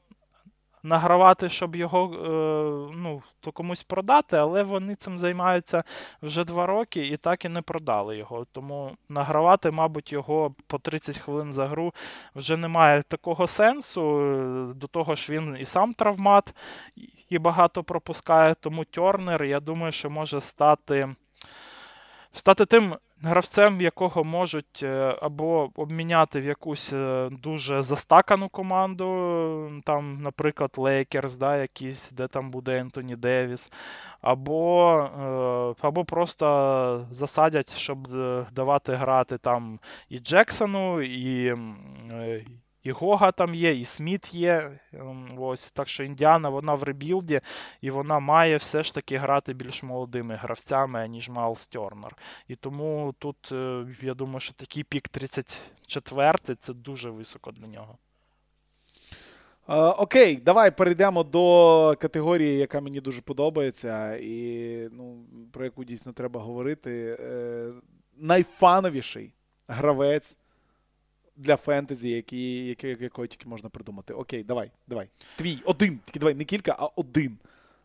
награвати, 0.83 1.49
щоб 1.49 1.77
його 1.77 2.15
е, 2.15 2.97
ну, 2.97 3.23
то 3.41 3.53
комусь 3.53 3.83
продати, 3.83 4.37
але 4.37 4.63
вони 4.63 4.95
цим 4.95 5.19
займаються 5.19 5.85
вже 6.23 6.45
два 6.45 6.67
роки 6.67 7.07
і 7.07 7.17
так 7.17 7.45
і 7.45 7.49
не 7.49 7.63
продали 7.63 8.17
його. 8.17 8.47
Тому 8.53 8.97
награвати, 9.09 9.71
мабуть, 9.71 10.13
його 10.13 10.55
по 10.67 10.79
30 10.79 11.19
хвилин 11.19 11.53
за 11.53 11.67
гру 11.67 11.95
вже 12.35 12.57
немає 12.57 13.03
такого 13.03 13.47
сенсу. 13.47 14.03
До 14.77 14.87
того 14.87 15.17
ж, 15.17 15.33
він 15.33 15.57
і 15.61 15.65
сам 15.65 15.95
травмат 15.95 16.55
і 17.29 17.39
багато 17.39 17.85
пропускає. 17.85 18.55
Тому 18.55 18.85
Тернер, 18.85 19.45
я 19.45 19.61
думаю, 19.61 19.93
що 19.93 20.11
може 20.11 20.41
стати. 20.41 21.15
Стати 22.33 22.67
тим 22.67 22.95
гравцем, 23.23 23.81
якого 23.81 24.25
можуть 24.25 24.83
е, 24.83 25.17
або 25.23 25.71
обміняти 25.75 26.41
в 26.41 26.45
якусь 26.45 26.93
е, 26.93 27.29
дуже 27.33 27.83
застакану 27.83 28.49
команду, 28.49 29.83
там, 29.85 30.23
наприклад, 30.23 30.71
Лейкерс, 30.77 31.37
да, 31.37 31.57
якісь, 31.57 32.11
де 32.11 32.29
там 32.29 32.51
буде 32.51 32.79
Ентоні 32.79 33.17
Девіс, 33.17 33.71
або, 34.21 34.93
е, 35.81 35.87
або 35.87 36.05
просто 36.05 37.07
засадять, 37.11 37.77
щоб 37.77 38.09
давати 38.53 38.95
грати 38.95 39.39
там 39.39 39.81
і 40.09 40.19
Джексону, 40.19 41.03
і, 41.03 41.55
і 42.89 42.91
Гога 42.91 43.33
там 43.33 43.55
є, 43.55 43.75
і 43.75 43.85
Сміт 43.85 44.35
є. 44.35 44.79
ем, 44.93 45.37
Ось, 45.39 45.71
так 45.71 45.89
що 45.89 46.05
Індіана 46.05 46.49
вона 46.49 46.75
в 46.75 46.83
ребілді, 46.83 47.41
і 47.81 47.91
вона 47.91 48.19
має 48.19 48.57
все 48.57 48.83
ж 48.83 48.95
таки 48.95 49.17
грати 49.17 49.53
більш 49.53 49.83
молодими 49.83 50.37
гравцями, 50.37 51.09
ніж 51.09 51.29
Майлз 51.29 51.67
Тернер. 51.67 52.17
І 52.49 52.57
тому 52.57 53.15
тут 53.19 53.53
е, 53.53 53.87
я 54.03 54.15
думаю, 54.15 54.41
що 54.41 54.53
такий 54.53 54.85
пік 54.85 55.09
34 55.09 56.55
це 56.59 56.73
дуже 56.75 57.11
високо 57.11 57.53
для 57.53 57.67
нього. 57.67 57.99
Е, 59.69 59.75
окей, 59.77 60.37
давай 60.37 60.71
перейдемо 60.71 61.25
до 61.25 61.95
категорії, 62.01 62.59
яка 62.59 62.81
мені 62.81 63.01
дуже 63.01 63.23
подобається, 63.23 64.17
і 64.17 64.89
ну, 64.93 65.27
про 65.53 65.65
яку 65.65 65.85
дійсно 65.85 66.13
треба 66.13 66.41
говорити. 66.41 67.17
Е, 67.21 67.73
найфановіший 68.17 69.35
гравець 69.69 70.39
для 71.39 71.57
фентезі, 71.57 72.09
який, 72.09 72.67
який, 72.67 72.97
якого 73.01 73.27
тільки 73.27 73.49
можна 73.49 73.69
придумати. 73.69 74.15
Окей, 74.15 74.45
давай, 74.45 74.71
давай. 74.87 75.09
Твій, 75.37 75.59
один, 75.65 75.99
тільки 76.05 76.19
давай, 76.19 76.35
не 76.35 76.45
кілька, 76.45 76.77
а 76.79 76.89
один. 76.97 77.39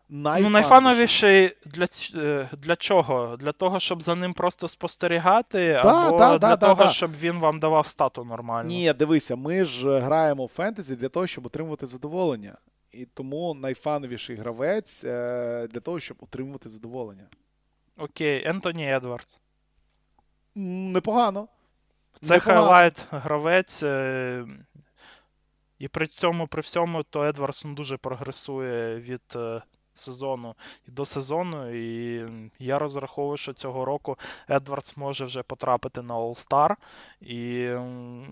Ну, 0.09 0.49
найфановіший 0.49 1.55
для, 1.65 1.87
е, 2.15 2.49
для 2.57 2.75
чого? 2.75 3.37
Для 3.37 3.51
того, 3.51 3.79
щоб 3.79 4.01
за 4.01 4.15
ним 4.15 4.33
просто 4.33 4.67
спостерігати, 4.67 5.79
Да, 5.83 6.07
або 6.07 6.17
да, 6.17 6.29
для 6.29 6.37
да, 6.37 6.55
того, 6.55 6.83
да. 6.83 6.91
щоб 6.91 7.11
він 7.19 7.39
вам 7.39 7.59
давав 7.59 7.87
стату 7.87 8.23
нормально. 8.23 8.69
Ні, 8.69 8.93
дивися, 8.93 9.35
ми 9.35 9.65
ж 9.65 9.99
граємо 9.99 10.45
в 10.45 10.49
фентезі 10.49 10.95
для 10.95 11.09
того, 11.09 11.27
щоб 11.27 11.45
отримувати 11.45 11.87
задоволення. 11.87 12.57
І 12.91 13.05
тому 13.05 13.53
найфановіший 13.53 14.35
гравець 14.35 15.03
е, 15.03 15.67
для 15.67 15.79
того, 15.79 15.99
щоб 15.99 16.17
отримувати 16.19 16.69
задоволення. 16.69 17.25
Окей, 17.97 18.47
Ентоні 18.47 18.93
Едвардс. 18.93 19.39
Непогано. 20.55 21.47
Це 22.21 22.39
хайлайт 22.39 23.05
гравець. 23.11 23.83
е, 23.83 24.45
І 25.79 25.87
при 25.87 26.07
цьому, 26.07 26.47
при 26.47 26.61
всьому, 26.61 27.03
то 27.03 27.23
Едвардс 27.23 27.65
ну, 27.65 27.73
дуже 27.73 27.97
прогресує 27.97 28.95
від 28.99 29.21
е, 29.35 29.61
сезону 29.95 30.55
до 30.87 31.05
сезону. 31.05 31.75
І 31.75 32.25
я 32.59 32.79
розраховую, 32.79 33.37
що 33.37 33.53
цього 33.53 33.85
року 33.85 34.17
Едвардс 34.49 34.97
може 34.97 35.25
вже 35.25 35.43
потрапити 35.43 36.01
на 36.01 36.15
All-Star. 36.15 36.75
І, 37.21 37.37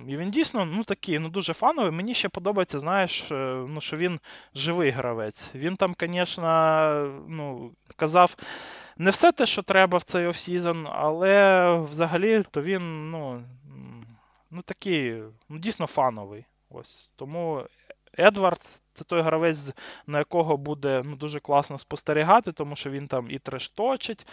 і 0.07 0.17
він 0.17 0.31
дійсно 0.31 0.65
ну, 0.65 0.83
такий, 0.83 1.19
ну, 1.19 1.29
дуже 1.29 1.53
фановий. 1.53 1.91
Мені 1.91 2.13
ще 2.13 2.29
подобається, 2.29 2.79
знаєш, 2.79 3.31
е, 3.31 3.65
ну, 3.67 3.81
що 3.81 3.97
він 3.97 4.19
живий 4.55 4.91
гравець. 4.91 5.51
Він 5.55 5.75
там, 5.75 5.95
звісно, 5.99 7.23
ну, 7.27 7.71
казав. 7.95 8.35
Не 8.97 9.11
все 9.11 9.31
те, 9.31 9.45
що 9.45 9.61
треба 9.61 9.97
в 9.97 10.03
цей 10.03 10.27
off-season, 10.27 10.87
але 10.91 11.71
взагалі 11.91 12.43
то 12.51 12.61
він, 12.61 13.11
ну, 13.11 13.43
ну 14.51 14.61
такий, 14.61 15.23
ну, 15.49 15.59
дійсно 15.59 15.87
фановий. 15.87 16.45
Ось. 16.69 17.09
Тому 17.15 17.65
Едвард 18.19 18.81
це 18.93 19.03
той 19.03 19.21
гравець, 19.21 19.73
на 20.07 20.17
якого 20.17 20.57
буде 20.57 21.01
ну, 21.05 21.15
дуже 21.15 21.39
класно 21.39 21.77
спостерігати, 21.77 22.51
тому 22.51 22.75
що 22.75 22.89
він 22.89 23.07
там 23.07 23.31
і 23.31 23.39
трешточить 23.39 24.27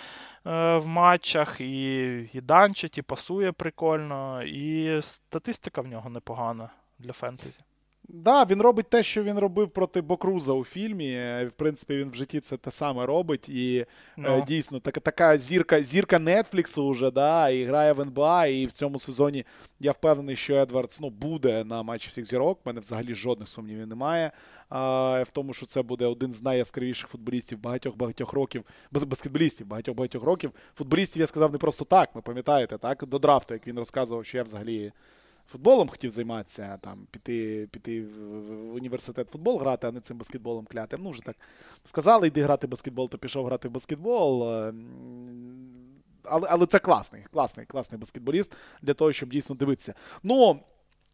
е, 0.46 0.76
в 0.76 0.86
матчах, 0.86 1.60
і, 1.60 2.04
і 2.32 2.40
данчить, 2.40 2.98
і 2.98 3.02
пасує 3.02 3.52
прикольно, 3.52 4.42
і 4.42 4.98
статистика 5.02 5.80
в 5.80 5.86
нього 5.86 6.10
непогана 6.10 6.70
для 6.98 7.12
фентезі. 7.12 7.62
Да, 8.10 8.44
він 8.44 8.62
робить 8.62 8.86
те, 8.88 9.02
що 9.02 9.22
він 9.22 9.38
робив 9.38 9.70
проти 9.70 10.00
Бокруза 10.00 10.52
у 10.52 10.64
фільмі. 10.64 11.14
В 11.48 11.52
принципі, 11.56 11.96
він 11.96 12.10
в 12.10 12.14
житті 12.14 12.40
це 12.40 12.56
те 12.56 12.70
саме 12.70 13.06
робить. 13.06 13.48
І 13.48 13.86
no. 14.18 14.34
е, 14.34 14.38
ну. 14.38 14.44
дійсно 14.48 14.80
така 14.80 15.00
така 15.00 15.38
зірка 15.38 15.82
зірка 15.82 16.18
Нетфліксу 16.18 16.90
вже, 16.90 17.10
да, 17.10 17.50
і 17.50 17.64
грає 17.64 17.92
в 17.92 18.00
НБА. 18.00 18.46
І 18.46 18.66
в 18.66 18.72
цьому 18.72 18.98
сезоні 18.98 19.44
я 19.80 19.92
впевнений, 19.92 20.36
що 20.36 20.54
Едвардс 20.54 21.00
ну, 21.00 21.10
буде 21.10 21.64
на 21.64 21.82
матчі 21.82 22.08
всіх 22.08 22.26
зірок. 22.26 22.58
У 22.58 22.68
мене 22.68 22.80
взагалі 22.80 23.14
жодних 23.14 23.48
сумнівів 23.48 23.86
немає. 23.86 24.32
А, 24.68 25.22
В 25.22 25.30
тому, 25.30 25.52
що 25.52 25.66
це 25.66 25.82
буде 25.82 26.06
один 26.06 26.32
з 26.32 26.42
найяскравіших 26.42 27.08
футболістів 27.08 27.58
багатьох-багатьох 27.58 28.32
років, 28.32 28.64
баскетболістів 28.92 29.66
багатьох-багатьох 29.66 30.22
років. 30.22 30.52
Футболістів 30.74 31.20
я 31.20 31.26
сказав 31.26 31.52
не 31.52 31.58
просто 31.58 31.84
так. 31.84 32.14
Ви 32.14 32.22
пам'ятаєте, 32.22 32.78
так? 32.78 33.04
До 33.06 33.18
драфту, 33.18 33.54
як 33.54 33.66
він 33.66 33.78
розказував, 33.78 34.26
що 34.26 34.36
я 34.36 34.42
взагалі 34.42 34.92
футболом 35.48 35.88
хотів 35.88 36.10
займатися, 36.10 36.78
там, 36.80 37.06
піти 37.10 37.68
піти 37.72 38.02
в, 38.02 38.74
університет 38.74 39.28
футбол 39.28 39.58
грати, 39.58 39.86
а 39.86 39.92
не 39.92 40.00
цим 40.00 40.18
баскетболом 40.18 40.66
клятим. 40.66 41.00
Ну, 41.02 41.10
вже 41.10 41.22
так 41.22 41.36
сказали, 41.84 42.26
йди 42.26 42.42
грати 42.42 42.66
в 42.66 42.70
баскетбол, 42.70 43.08
то 43.08 43.18
пішов 43.18 43.46
грати 43.46 43.68
в 43.68 43.70
баскетбол. 43.70 44.52
Е, 44.52 44.74
але 46.24 46.48
але 46.50 46.66
це 46.66 46.78
класний, 46.78 47.24
класний, 47.32 47.66
класний 47.66 48.00
баскетболіст 48.00 48.52
для 48.82 48.94
того, 48.94 49.12
щоб 49.12 49.28
дійсно 49.28 49.56
дивитися. 49.56 49.94
Ну, 50.22 50.60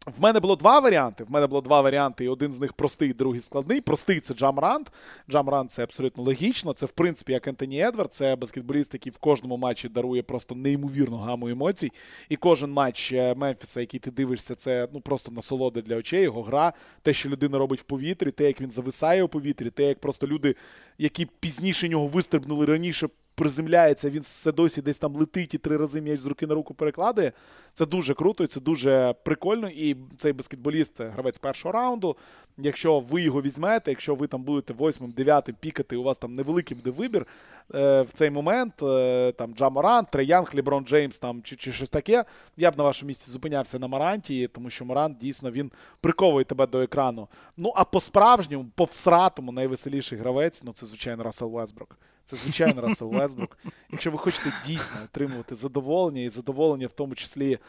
в 0.05 0.21
мене 0.21 0.39
було 0.39 0.55
два 0.55 0.79
варіанти. 0.79 1.23
В 1.23 1.31
мене 1.31 1.47
було 1.47 1.61
два 1.61 1.81
варіанти, 1.81 2.25
і 2.25 2.27
один 2.27 2.51
з 2.51 2.59
них 2.59 2.73
простий, 2.73 3.13
другий 3.13 3.41
складний. 3.41 3.81
Простий 3.81 4.19
це 4.19 4.33
Джамрант. 4.33 4.91
Джамрант 5.29 5.71
це 5.71 5.83
абсолютно 5.83 6.23
логічно. 6.23 6.73
Це, 6.73 6.85
в 6.85 6.91
принципі, 6.91 7.33
як 7.33 7.47
Ентоні 7.47 7.79
Едвард, 7.81 8.13
це 8.13 8.35
баскетболіст, 8.35 8.93
який 8.93 9.11
в 9.11 9.17
кожному 9.17 9.57
матчі 9.57 9.89
дарує 9.89 10.23
просто 10.23 10.55
неймовірну 10.55 11.17
гаму 11.17 11.47
емоцій. 11.47 11.91
І 12.29 12.35
кожен 12.35 12.71
матч 12.71 13.11
е, 13.11 13.35
Мемфіса, 13.35 13.79
який 13.79 13.99
ти 13.99 14.11
дивишся, 14.11 14.55
це 14.55 14.87
ну 14.93 15.01
просто 15.01 15.31
насолода 15.31 15.81
для 15.81 15.95
очей. 15.95 16.23
Його 16.23 16.43
гра, 16.43 16.73
те, 17.01 17.13
що 17.13 17.29
людина 17.29 17.57
робить 17.57 17.79
в 17.79 17.83
повітрі, 17.83 18.31
те, 18.31 18.43
як 18.43 18.61
він 18.61 18.71
зависає 18.71 19.23
у 19.23 19.27
повітрі, 19.27 19.69
те, 19.69 19.83
як 19.83 19.99
просто 19.99 20.27
люди, 20.27 20.55
які 20.97 21.27
пізніше 21.39 21.89
нього 21.89 22.07
вистрибнули 22.07 22.65
раніше 22.65 23.07
приземляється, 23.35 24.09
він 24.09 24.21
все 24.21 24.51
досі 24.51 24.81
десь 24.81 24.99
там 24.99 25.15
летить 25.15 25.53
і 25.53 25.57
три 25.57 25.77
рази 25.77 26.01
м'яч 26.01 26.19
з 26.19 26.25
руки 26.25 26.47
на 26.47 26.55
руку 26.55 26.73
перекладає. 26.73 27.31
Це 27.73 27.85
дуже 27.85 28.13
круто, 28.13 28.43
і 28.43 28.47
це 28.47 28.59
дуже 28.61 29.15
прикольно. 29.25 29.69
І 29.69 29.97
цей 30.17 30.33
баскетболіст 30.33 30.95
це 30.95 31.09
гравець 31.09 31.37
першого 31.37 31.71
раунду. 31.71 32.17
Якщо 32.57 32.99
ви 32.99 33.21
його 33.21 33.41
візьмете, 33.41 33.91
якщо 33.91 34.15
ви 34.15 34.27
там 34.27 34.43
будете 34.43 34.73
восьмим, 34.73 35.11
дев'ятим 35.11 35.55
пікати, 35.59 35.95
у 35.95 36.03
вас 36.03 36.17
там 36.17 36.35
невеликий 36.35 36.77
буде 36.77 36.89
вибір 36.89 37.27
е, 37.75 38.01
в 38.01 38.07
цей 38.13 38.29
момент. 38.29 38.83
Е, 38.83 39.31
там 39.31 39.53
Джаморан, 39.53 40.05
Треянг, 40.05 40.51
Ліброн 40.55 40.85
Джеймс 40.85 41.19
там 41.19 41.41
чи, 41.43 41.55
чи 41.55 41.71
щось 41.71 41.89
таке. 41.89 42.25
Я 42.57 42.71
б 42.71 42.77
на 42.77 42.83
вашому 42.83 43.07
місці 43.07 43.31
зупинявся 43.31 43.79
на 43.79 43.87
Маранті, 43.87 44.47
тому 44.47 44.69
що 44.69 44.85
Марант 44.85 45.17
дійсно 45.17 45.51
він 45.51 45.71
приковує 46.01 46.45
тебе 46.45 46.67
до 46.67 46.81
екрану. 46.81 47.27
Ну 47.57 47.73
а 47.75 47.83
по-справжньому, 47.83 48.65
по 48.75 48.83
всратому, 48.83 49.51
найвеселіший 49.51 50.17
гравець, 50.17 50.63
ну 50.63 50.73
це 50.73 50.85
звичайно 50.85 51.23
Рассел 51.23 51.49
Весбрук. 51.49 51.97
Це 52.25 52.35
звичайно 52.35 52.81
Рассел 52.81 53.11
Весбрук. 53.11 53.57
Якщо 53.91 54.11
ви 54.11 54.17
хочете 54.17 54.53
дійсно 54.67 54.97
отримувати 55.03 55.55
задоволення, 55.55 56.21
і 56.21 56.29
задоволення 56.29 56.87
в 56.87 56.91
тому 56.91 57.15
числі 57.15 57.59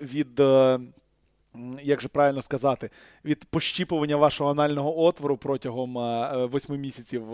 від. 0.00 0.40
Е, 0.40 0.80
як 1.82 2.00
же 2.00 2.08
правильно 2.08 2.42
сказати, 2.42 2.90
від 3.24 3.44
пощіпування 3.44 4.16
вашого 4.16 4.50
анального 4.50 5.00
отвору 5.00 5.36
протягом 5.36 5.98
е, 5.98 6.46
восьми 6.46 6.78
місяців 6.78 7.24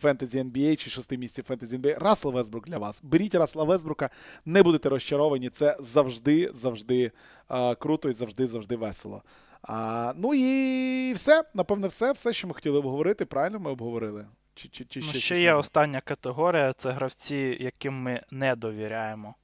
фентезі 0.00 0.42
NBA 0.42 0.76
чи 0.76 0.90
шести 0.90 1.18
місяців 1.18 1.44
фентезі 1.44 1.78
NBA, 1.78 1.98
Рассел 1.98 2.32
Весбрук 2.32 2.66
для 2.66 2.78
вас. 2.78 3.00
Беріть 3.02 3.34
Рассела 3.34 3.64
Весбрука, 3.64 4.10
не 4.44 4.62
будете 4.62 4.88
розчаровані. 4.88 5.50
Це 5.50 5.76
завжди, 5.80 6.50
завжди 6.54 7.12
е, 7.50 7.74
круто 7.74 8.08
і 8.08 8.12
завжди, 8.12 8.46
завжди 8.46 8.76
весело. 8.76 9.22
А, 9.62 10.12
Ну 10.16 10.34
і 10.34 11.12
все. 11.12 11.44
Напевне, 11.54 11.88
все, 11.88 12.12
все, 12.12 12.32
що 12.32 12.48
ми 12.48 12.54
хотіли 12.54 12.78
обговорити. 12.78 13.24
Правильно 13.24 13.58
ми 13.58 13.70
обговорили. 13.70 14.26
Чи, 14.54 14.68
чи, 14.68 14.84
чи 14.84 15.00
ну, 15.00 15.06
ще, 15.06 15.20
ще 15.20 15.40
є 15.40 15.54
остання 15.54 16.00
категорія 16.00 16.72
це 16.72 16.90
гравці, 16.90 17.56
яким 17.60 18.02
ми 18.02 18.22
не 18.30 18.56
довіряємо. 18.56 19.34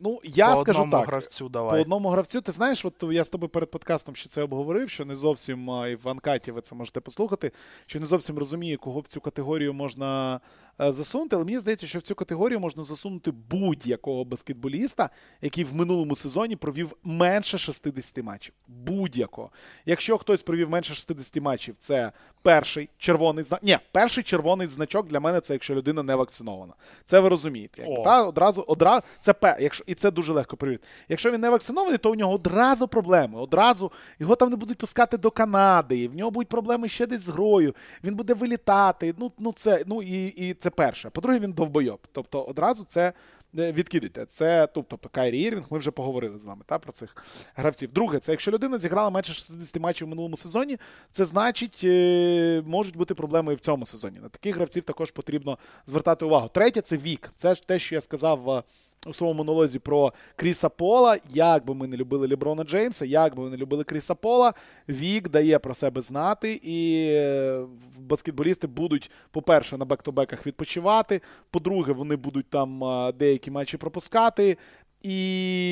Ну, 0.00 0.20
я 0.24 0.54
по 0.54 0.60
скажу 0.60 0.82
одному 0.82 0.92
так, 0.92 1.06
гравцю 1.06 1.48
давай. 1.48 1.70
По 1.70 1.80
одному 1.82 2.08
гравцю, 2.08 2.40
ти 2.40 2.52
знаєш, 2.52 2.84
от 2.84 3.04
я 3.12 3.24
з 3.24 3.28
тобою 3.28 3.48
перед 3.48 3.70
подкастом 3.70 4.16
ще 4.16 4.28
це 4.28 4.42
обговорив, 4.42 4.90
що 4.90 5.04
не 5.04 5.16
зовсім 5.16 5.70
і 5.90 5.94
в 5.94 6.08
анкаті 6.08 6.52
ви 6.52 6.60
це 6.60 6.74
можете 6.74 7.00
послухати, 7.00 7.52
що 7.86 8.00
не 8.00 8.06
зовсім 8.06 8.38
розумію, 8.38 8.78
кого 8.78 9.00
в 9.00 9.06
цю 9.06 9.20
категорію 9.20 9.74
можна 9.74 10.40
засунути, 10.78 11.36
але 11.36 11.44
мені 11.44 11.58
здається, 11.58 11.86
що 11.86 11.98
в 11.98 12.02
цю 12.02 12.14
категорію 12.14 12.60
можна 12.60 12.82
засунути 12.82 13.30
будь-якого 13.30 14.24
баскетболіста, 14.24 15.10
який 15.42 15.64
в 15.64 15.74
минулому 15.74 16.16
сезоні 16.16 16.56
провів 16.56 16.96
менше 17.04 17.58
60 17.58 18.24
матчів. 18.24 18.54
Будь-якого. 18.68 19.50
Якщо 19.86 20.18
хтось 20.18 20.42
провів 20.42 20.70
менше 20.70 20.94
60 20.94 21.42
матчів, 21.42 21.74
це 21.78 22.12
перший 22.42 22.88
червоний 22.98 23.44
знак. 23.44 23.62
Ні, 23.62 23.78
перший 23.92 24.24
червоний 24.24 24.66
значок 24.66 25.06
для 25.06 25.20
мене 25.20 25.40
це 25.40 25.52
якщо 25.52 25.74
людина 25.74 26.02
не 26.02 26.14
вакцинована. 26.14 26.72
Це 27.04 27.20
ви 27.20 27.28
розумієте. 27.28 27.82
Як, 27.82 28.04
та, 28.04 28.22
одразу, 28.22 28.64
одразу, 28.66 29.02
це 29.20 29.34
якщо, 29.60 29.84
І 29.86 29.94
це 29.94 30.10
дуже 30.10 30.32
легко 30.32 30.56
перевірити. 30.56 30.86
Якщо 31.08 31.30
він 31.30 31.40
не 31.40 31.50
вакцинований, 31.50 31.98
то 31.98 32.10
у 32.10 32.14
нього 32.14 32.34
одразу 32.34 32.88
проблеми. 32.88 33.40
Одразу 33.40 33.92
його 34.18 34.36
там 34.36 34.50
не 34.50 34.56
будуть 34.56 34.78
пускати 34.78 35.16
до 35.16 35.30
Канади, 35.30 36.08
в 36.08 36.14
нього 36.14 36.30
будуть 36.30 36.48
проблеми 36.48 36.88
ще 36.88 37.06
десь 37.06 37.20
з 37.20 37.28
грою, 37.28 37.74
він 38.04 38.14
буде 38.14 38.34
вилітати. 38.34 39.14
Ну, 39.18 39.32
ну 39.38 39.52
це, 39.52 39.84
ну 39.86 40.02
і, 40.02 40.26
і 40.26 40.54
це 40.54 40.67
це 40.68 40.72
перше. 40.72 41.10
По-друге, 41.10 41.38
він 41.38 41.52
довбойоб. 41.52 41.98
Тобто 42.12 42.42
одразу 42.42 42.84
це 42.84 43.12
е, 43.58 43.72
відкидайте. 43.72 44.26
Це, 44.26 44.66
тобто, 44.66 44.98
Кайрі 45.12 45.40
Ірвінг, 45.40 45.66
ми 45.70 45.78
вже 45.78 45.90
поговорили 45.90 46.38
з 46.38 46.44
вами 46.44 46.62
та, 46.66 46.78
про 46.78 46.92
цих 46.92 47.16
гравців. 47.54 47.92
Друге, 47.92 48.18
це 48.18 48.32
якщо 48.32 48.50
людина 48.50 48.78
зіграла 48.78 49.10
менше 49.10 49.32
60 49.32 49.82
матчів 49.82 50.06
в 50.06 50.10
минулому 50.10 50.36
сезоні, 50.36 50.76
це 51.10 51.24
значить, 51.24 51.80
е, 51.84 52.62
можуть 52.66 52.96
бути 52.96 53.14
проблеми 53.14 53.52
і 53.52 53.56
в 53.56 53.60
цьому 53.60 53.86
сезоні. 53.86 54.18
На 54.18 54.28
таких 54.28 54.56
гравців 54.56 54.84
також 54.84 55.10
потрібно 55.10 55.58
звертати 55.86 56.24
увагу. 56.24 56.48
Третє 56.48 56.80
це 56.80 56.96
вік. 56.96 57.30
Це 57.36 57.54
те, 57.54 57.78
що 57.78 57.94
я 57.94 58.00
сказав 58.00 58.64
у 59.08 59.12
своєму 59.12 59.38
монолозі 59.38 59.78
про 59.78 60.12
Кріса 60.36 60.68
Пола. 60.68 61.18
Як 61.30 61.64
би 61.64 61.74
ми 61.74 61.86
не 61.86 61.96
любили 61.96 62.26
Ліброна 62.26 62.64
Джеймса, 62.64 63.04
як 63.04 63.36
би 63.36 63.42
ми 63.42 63.50
не 63.50 63.56
любили 63.56 63.84
Кріса 63.84 64.14
Пола, 64.14 64.54
Вік 64.88 65.28
дає 65.28 65.58
про 65.58 65.74
себе 65.74 66.00
знати, 66.00 66.60
і 66.62 67.08
е, 67.10 67.62
баскетболісти 67.98 68.66
будуть, 68.66 69.10
по-перше, 69.30 69.76
на 69.76 69.84
бек-то-беках 69.84 70.46
відпочивати. 70.46 71.20
По-друге, 71.50 71.92
вони 71.92 72.16
будуть 72.16 72.50
там 72.50 72.84
деякі 73.18 73.50
матчі 73.50 73.76
пропускати. 73.76 74.56
І 75.02 75.12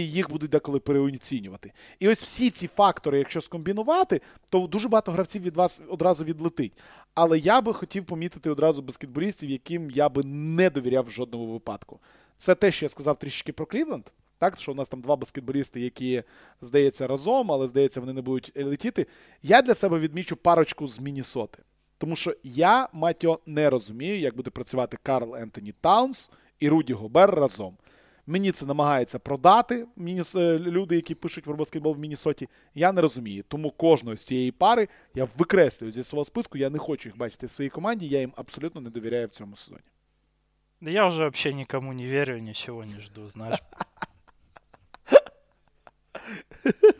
їх 0.06 0.30
будуть 0.30 0.50
деколи 0.50 0.80
переоцінювати. 0.80 1.72
І 2.00 2.08
ось 2.08 2.22
всі 2.22 2.50
ці 2.50 2.68
фактори, 2.68 3.18
якщо 3.18 3.40
скомбінувати, 3.40 4.20
то 4.50 4.66
дуже 4.66 4.88
багато 4.88 5.12
гравців 5.12 5.42
від 5.42 5.56
вас 5.56 5.82
одразу 5.88 6.24
відлетить. 6.24 6.72
Але 7.14 7.38
я 7.38 7.60
би 7.60 7.74
хотів 7.74 8.04
помітити 8.04 8.50
одразу 8.50 8.82
баскетболістів, 8.82 9.50
яким 9.50 9.90
я 9.90 10.08
би 10.08 10.22
не 10.24 10.70
довіряв 10.70 11.04
в 11.04 11.10
жодному 11.10 11.52
випадку. 11.52 12.00
Це 12.36 12.54
те, 12.54 12.72
що 12.72 12.84
я 12.84 12.88
сказав 12.88 13.18
трішки 13.18 13.52
про 13.52 13.66
Клівленд. 13.66 14.12
Так, 14.38 14.60
що 14.60 14.72
у 14.72 14.74
нас 14.74 14.88
там 14.88 15.00
два 15.00 15.16
баскетболісти, 15.16 15.80
які, 15.80 16.22
здається, 16.60 17.06
разом, 17.06 17.52
але 17.52 17.68
здається, 17.68 18.00
вони 18.00 18.12
не 18.12 18.22
будуть 18.22 18.52
летіти. 18.56 19.06
Я 19.42 19.62
для 19.62 19.74
себе 19.74 19.98
відмічу 19.98 20.36
парочку 20.36 20.86
з 20.86 21.00
Мінісоти. 21.00 21.62
Тому 21.98 22.16
що 22.16 22.34
я, 22.42 22.88
Матьо, 22.92 23.40
не 23.46 23.70
розумію, 23.70 24.18
як 24.18 24.36
буде 24.36 24.50
працювати 24.50 24.98
Карл 25.02 25.36
Ентоні 25.36 25.74
Таунс 25.80 26.30
і 26.58 26.68
Руді 26.68 26.92
Гобер 26.92 27.30
разом. 27.34 27.76
Мені 28.26 28.52
це 28.52 28.66
намагається 28.66 29.18
продати 29.18 29.86
е, 30.36 30.58
люди, 30.58 30.96
які 30.96 31.14
пишуть 31.14 31.44
про 31.44 31.54
баскетбол 31.54 31.94
в 31.94 31.98
Мінісоті. 31.98 32.48
Я 32.74 32.92
не 32.92 33.00
розумію. 33.00 33.44
Тому 33.48 33.70
кожного 33.70 34.16
з 34.16 34.24
цієї 34.24 34.52
пари 34.52 34.88
я 35.14 35.28
викреслюю 35.38 35.92
зі 35.92 36.02
свого 36.02 36.24
списку. 36.24 36.58
Я 36.58 36.70
не 36.70 36.78
хочу 36.78 37.08
їх 37.08 37.18
бачити 37.18 37.46
в 37.46 37.50
своїй 37.50 37.70
команді. 37.70 38.08
Я 38.08 38.20
їм 38.20 38.32
абсолютно 38.36 38.80
не 38.80 38.90
довіряю 38.90 39.26
в 39.26 39.30
цьому 39.30 39.56
сезоні. 39.56 39.82
Да 40.80 40.90
я 40.90 41.06
уже 41.06 41.22
вообще 41.22 41.54
никому 41.54 41.92
не 41.92 42.06
верю, 42.06 42.38
ничего 42.38 42.84
не 42.84 43.00
жду, 43.00 43.30
знаешь. 43.30 43.58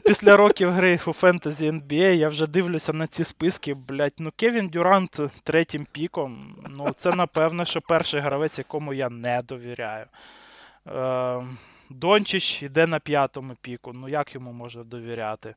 Після 0.05 0.37
років 0.37 0.71
гри 0.71 1.01
у 1.07 1.13
фентезі 1.13 1.71
NBA 1.71 2.15
я 2.15 2.29
вже 2.29 2.47
дивлюся 2.47 2.93
на 2.93 3.07
ці 3.07 3.25
списки. 3.25 3.75
Блять, 3.75 4.15
ну 4.19 4.33
Кевін 4.37 4.69
Дюрант 4.69 5.21
третім 5.43 5.87
піком. 5.93 6.57
Ну, 6.71 6.91
це 6.97 7.15
напевно, 7.15 7.65
що 7.65 7.81
перший 7.81 8.21
гравець, 8.21 8.59
якому 8.59 8.95
я 8.95 9.11
не 9.11 9.43
довіряю. 9.43 10.07
Е, 10.87 11.43
Дончич 11.91 12.63
йде 12.63 12.87
на 12.87 12.99
п'ятому 12.99 13.55
піку. 13.61 13.93
Ну 13.93 14.09
як 14.09 14.35
йому 14.35 14.53
можна 14.53 14.85
довіряти? 14.85 15.55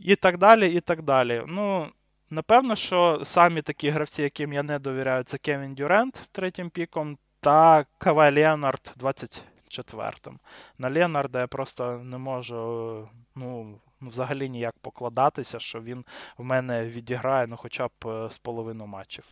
І 0.00 0.16
так 0.16 0.38
далі, 0.38 0.72
і 0.72 0.80
так 0.80 1.02
далі. 1.02 1.42
Ну, 1.46 1.86
Напевно, 2.32 2.76
що 2.76 3.20
самі 3.24 3.62
такі 3.62 3.88
гравці, 3.88 4.22
яким 4.22 4.52
я 4.52 4.62
не 4.62 4.78
довіряю, 4.78 5.24
це 5.24 5.38
Кевін 5.38 5.74
Дюрент 5.74 6.28
третім 6.32 6.70
піком 6.70 7.18
та 7.40 7.86
Кавай 7.98 8.34
Леонард 8.34 8.94
24-м. 9.00 10.38
На 10.78 10.90
Леонарда 10.90 11.40
я 11.40 11.46
просто 11.46 11.98
не 11.98 12.18
можу 12.18 13.08
ну, 13.34 13.80
взагалі 14.00 14.48
ніяк 14.48 14.74
покладатися, 14.80 15.60
що 15.60 15.80
він 15.80 16.04
в 16.38 16.44
мене 16.44 16.84
відіграє 16.84 17.46
ну, 17.46 17.56
хоча 17.56 17.86
б 17.86 17.90
е, 18.06 18.30
з 18.30 18.38
половину 18.38 18.86
матчів. 18.86 19.24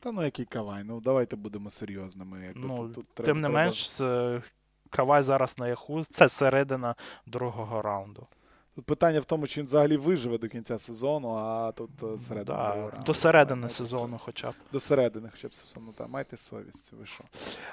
Та 0.00 0.12
ну 0.12 0.24
який 0.24 0.44
Кавай, 0.44 0.84
ну 0.84 1.00
давайте 1.00 1.36
будемо 1.36 1.70
серйозними. 1.70 2.52
Ну, 2.54 2.88
тут, 2.88 2.94
тут 3.14 3.26
Тим 3.26 3.36
не 3.36 3.48
треба... 3.48 3.64
менш, 3.64 4.00
Кавай 4.90 5.22
зараз 5.22 5.58
на 5.58 5.68
яху, 5.68 6.04
це 6.10 6.28
середина 6.28 6.94
другого 7.26 7.82
раунду. 7.82 8.26
Питання 8.84 9.20
в 9.20 9.24
тому, 9.24 9.46
чи 9.46 9.60
він 9.60 9.66
взагалі 9.66 9.96
виживе 9.96 10.38
до 10.38 10.48
кінця 10.48 10.78
сезону, 10.78 11.28
а 11.34 11.72
тут 11.72 11.90
е, 12.02 12.18
середина. 12.28 12.90
Да, 12.92 13.02
до 13.06 13.14
середини 13.14 13.60
Майте 13.60 13.74
сезону 13.74 14.20
хоча 14.24 14.50
б. 14.50 14.54
До 14.72 14.80
середини, 14.80 15.28
хоча 15.32 15.48
б 15.48 15.54
сезону. 15.54 15.92
Та, 15.98 16.06
майте 16.06 16.36
совість, 16.36 16.92
ви 16.92 17.06
що. 17.06 17.24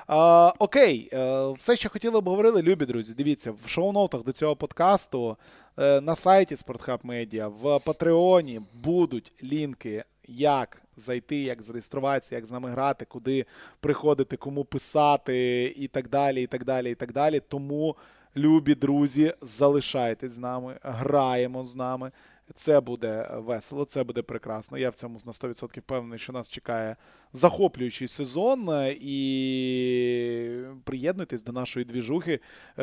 А, 0.08 0.54
окей, 0.60 1.10
е, 1.14 1.48
все, 1.52 1.76
що 1.76 1.90
хотіли 1.90 2.18
обговорили, 2.18 2.62
любі 2.62 2.86
друзі. 2.86 3.14
Дивіться, 3.14 3.52
в 3.66 3.70
шоу-ноутах 3.70 4.24
до 4.24 4.32
цього 4.32 4.56
подкасту 4.56 5.38
е, 5.80 6.02
на 6.02 6.16
сайті 6.16 6.56
SportHub 6.56 7.02
Media, 7.02 7.48
в 7.48 7.80
Патреоні 7.80 8.62
будуть 8.74 9.34
лінки, 9.44 10.04
як 10.28 10.82
зайти, 10.96 11.36
як 11.36 11.62
зареєструватися, 11.62 12.36
як 12.36 12.46
з 12.46 12.52
нами 12.52 12.70
грати, 12.70 13.06
куди 13.06 13.46
приходити, 13.80 14.38
кому 14.38 14.64
писати 14.64 15.66
і 15.78 15.88
так 15.88 16.10
далі, 16.10 16.44
і 16.44 16.48
так 16.48 16.64
далі, 16.64 16.92
і 16.92 16.96
так 16.96 17.14
далі. 17.14 17.40
Тому, 17.40 17.96
любі 18.35 18.76
друзі, 18.76 19.34
залишайтесь 19.41 20.31
з 20.31 20.38
нами, 20.38 20.80
граємо 20.84 21.64
з 21.64 21.76
нами. 21.76 22.11
Це 22.55 22.81
буде 22.81 23.30
весело, 23.34 23.85
це 23.85 24.03
буде 24.03 24.22
прекрасно. 24.22 24.77
Я 24.77 24.89
в 24.89 24.93
цьому 24.93 25.18
на 25.26 25.31
100% 25.31 25.80
впевнений, 25.80 26.19
що 26.19 26.34
нас 26.34 26.49
чекає 26.49 26.95
захоплюючий 27.31 28.07
сезон. 28.07 28.69
І 29.01 30.57
приєднуйтесь 30.84 31.43
до 31.43 31.51
нашої 31.51 31.85
двіжухи. 31.85 32.39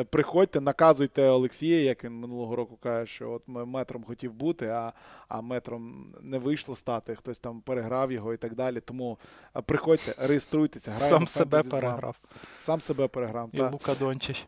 Приходьте, 0.09 0.61
наказуйте 0.61 1.27
Олексія, 1.27 1.81
як 1.81 2.03
він 2.03 2.13
минулого 2.13 2.55
року 2.55 2.77
каже, 2.81 3.11
що 3.11 3.31
от 3.31 3.43
метром 3.47 4.03
хотів 4.03 4.33
бути, 4.33 4.67
а 4.67 4.93
а 5.27 5.41
метром 5.41 6.13
не 6.21 6.37
вийшло 6.37 6.75
стати. 6.75 7.15
Хтось 7.15 7.39
там 7.39 7.61
переграв 7.61 8.11
його 8.11 8.33
і 8.33 8.37
так 8.37 8.55
далі. 8.55 8.79
Тому 8.79 9.17
приходьте, 9.65 10.15
реєструйтеся, 10.27 10.91
граємо. 10.91 11.17
Сам 11.17 11.27
себе 11.27 11.63
переграв. 11.63 12.19
Сам 12.57 12.81
себе 12.81 13.07
переграв. 13.07 13.49
І. 13.53 13.61
Лука 13.61 13.95
Дончич. 13.99 14.47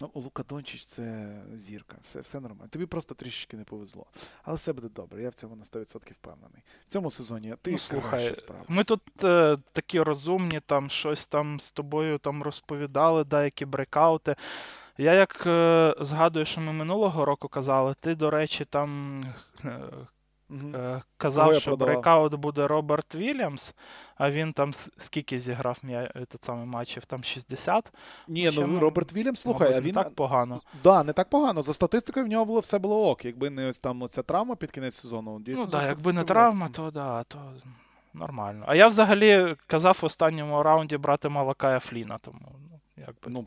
Ну, 0.00 0.10
Лука 0.14 0.42
Дончич 0.48 0.84
це 0.84 1.34
зірка, 1.54 1.96
все 2.02 2.20
все 2.20 2.40
нормально. 2.40 2.68
Тобі 2.70 2.86
просто 2.86 3.14
трішечки 3.14 3.56
не 3.56 3.64
повезло. 3.64 4.06
Але 4.42 4.56
все 4.56 4.72
буде 4.72 4.88
добре, 4.88 5.22
я 5.22 5.30
в 5.30 5.34
цьому 5.34 5.56
на 5.56 5.64
100% 5.64 6.12
впевнений. 6.12 6.62
В 6.88 6.92
цьому 6.92 7.10
сезоні 7.10 7.54
ти 7.62 7.70
ну, 7.72 7.78
слухай, 7.78 8.36
справишся. 8.36 8.72
Ми 8.72 8.84
тут 8.84 9.24
е, 9.24 9.56
такі 9.72 10.00
розумні, 10.00 10.60
там 10.66 10.90
щось 10.90 11.26
там 11.26 11.60
з 11.60 11.72
тобою 11.72 12.18
там 12.18 12.42
розповідали, 12.42 13.24
деякі 13.24 13.64
breakout 13.64 14.22
и. 14.22 14.36
Я 14.98 15.14
як 15.14 15.42
е, 15.46 15.94
згадую, 16.00 16.44
що 16.44 16.60
ми 16.60 16.72
минулого 16.72 17.24
року 17.24 17.48
казали, 17.48 17.94
ти, 18.00 18.14
до 18.14 18.30
речі, 18.30 18.64
там. 18.64 19.20
Е, 19.64 19.80
Угу. 20.50 21.02
Казав, 21.16 21.60
що 21.60 21.76
breakout 21.76 22.34
буде 22.34 22.66
Роберт 22.66 23.14
Вільямс, 23.14 23.74
а 24.16 24.30
він 24.30 24.52
там 24.52 24.72
скільки 24.98 25.38
зіграв 25.38 25.78
самий 26.42 26.66
матчів? 26.66 27.04
Там 27.04 27.24
60? 27.24 27.92
Ні, 28.28 28.50
ну 28.54 28.80
Роберт 28.80 29.12
Вільямс, 29.12 29.40
слухай, 29.40 29.74
а 29.74 29.80
він. 29.80 29.94
Не 29.94 30.02
так 30.02 30.14
погано. 30.14 30.60
Да, 30.84 31.04
не 31.04 31.12
так 31.12 31.30
погано. 31.30 31.62
За 31.62 31.72
статистикою 31.72 32.26
в 32.26 32.28
нього 32.28 32.44
було 32.44 32.60
все 32.60 32.78
було 32.78 33.10
ок. 33.10 33.24
Якби 33.24 33.50
не 33.50 33.66
ось 33.66 33.78
там 33.78 34.08
ця 34.08 34.22
травма 34.22 34.56
під 34.56 34.70
кінець 34.70 34.94
сезону. 34.94 35.40
Дійсно, 35.40 35.64
ну 35.64 35.70
так, 35.70 35.86
якби 35.86 36.12
не 36.12 36.24
травма, 36.24 36.68
то 36.68 36.90
да, 36.90 37.24
то 37.24 37.38
нормально. 38.14 38.64
А 38.68 38.74
я 38.74 38.86
взагалі 38.86 39.56
казав 39.66 39.98
в 40.02 40.04
останньому 40.04 40.62
раунді 40.62 40.96
брати 40.96 41.28
Малакая 41.28 41.78
Фліна, 41.78 42.18
тому 42.18 42.52
ну, 42.70 42.80
якби. 42.96 43.26
Ну, 43.26 43.44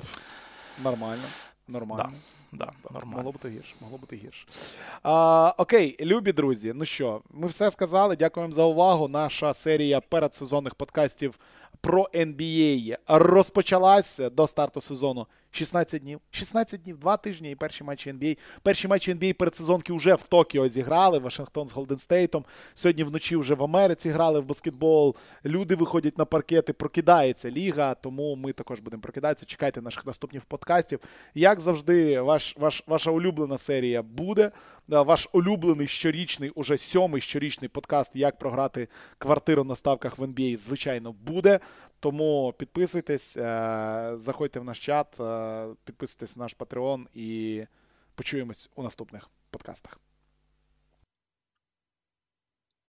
нормально. 0.83 1.23
Нормально. 1.67 2.09
Да. 2.11 2.42
Да, 2.53 2.71
нормально. 2.91 3.15
Могло 3.17 3.31
бути 3.31 3.49
гірше, 3.49 3.75
могло 3.81 3.97
бути 3.97 4.15
гірше. 4.15 4.47
А, 5.03 5.53
Окей, 5.57 5.97
любі 6.01 6.31
друзі. 6.31 6.71
Ну 6.75 6.85
що, 6.85 7.21
ми 7.31 7.47
все 7.47 7.71
сказали. 7.71 8.15
Дякуємо 8.15 8.53
за 8.53 8.63
увагу. 8.63 9.07
Наша 9.07 9.53
серія 9.53 10.01
передсезонних 10.01 10.75
подкастів 10.75 11.39
про 11.81 12.09
NBA 12.13 12.97
розпочалася 13.07 14.29
до 14.29 14.47
старту 14.47 14.81
сезону 14.81 15.27
16 15.55 16.01
днів. 16.01 16.19
16 16.31 16.81
днів, 16.81 16.97
2 16.97 17.17
тижні 17.17 17.51
і 17.51 17.55
перші 17.55 17.83
матчі 17.83 18.11
NBA. 18.11 18.37
Перші 18.63 18.87
матчі 18.87 19.13
NBA 19.13 19.33
передсезонки 19.33 19.93
вже 19.93 20.15
в 20.15 20.23
Токіо 20.23 20.67
зіграли. 20.67 21.19
Вашингтон 21.19 21.67
з 21.67 21.71
Голденстейтом. 21.71 22.45
Сьогодні 22.73 23.03
вночі 23.03 23.35
вже 23.35 23.53
в 23.53 23.63
Америці 23.63 24.09
грали 24.09 24.39
в 24.39 24.45
баскетбол. 24.45 25.15
Люди 25.45 25.75
виходять 25.75 26.17
на 26.17 26.25
паркети, 26.25 26.73
прокидається 26.73 27.51
ліга, 27.51 27.93
тому 27.93 28.35
ми 28.35 28.53
також 28.53 28.79
будемо 28.79 29.01
прокидатися. 29.01 29.45
Чекайте 29.45 29.81
наших 29.81 30.05
наступних 30.05 30.45
подкастів. 30.45 30.99
Як 31.35 31.59
завжди, 31.59 32.21
ваш, 32.21 32.55
ваш, 32.57 32.83
ваша 32.87 33.11
улюблена 33.11 33.57
серія 33.57 34.01
буде. 34.01 34.51
Ваш 34.87 35.29
улюблений 35.31 35.87
щорічний, 35.87 36.49
уже 36.49 36.77
сьомий 36.77 37.21
щорічний 37.21 37.69
подкаст, 37.69 38.11
як 38.13 38.37
програти 38.37 38.87
квартиру 39.17 39.63
на 39.63 39.75
ставках 39.75 40.17
в 40.17 40.23
NBA, 40.23 40.57
звичайно, 40.57 41.11
буде. 41.11 41.59
Тому 42.03 42.53
підписуйтесь, 42.57 43.37
е, 43.37 44.13
заходьте 44.15 44.59
в 44.59 44.63
наш 44.63 44.79
чат, 44.79 45.19
е, 45.19 45.67
підписуйтесь 45.83 46.37
на 46.37 46.43
наш 46.43 46.55
Patreon 46.57 47.05
і 47.13 47.65
почуємось 48.15 48.69
у 48.75 48.83
наступних 48.83 49.29
подкастах. 49.49 49.99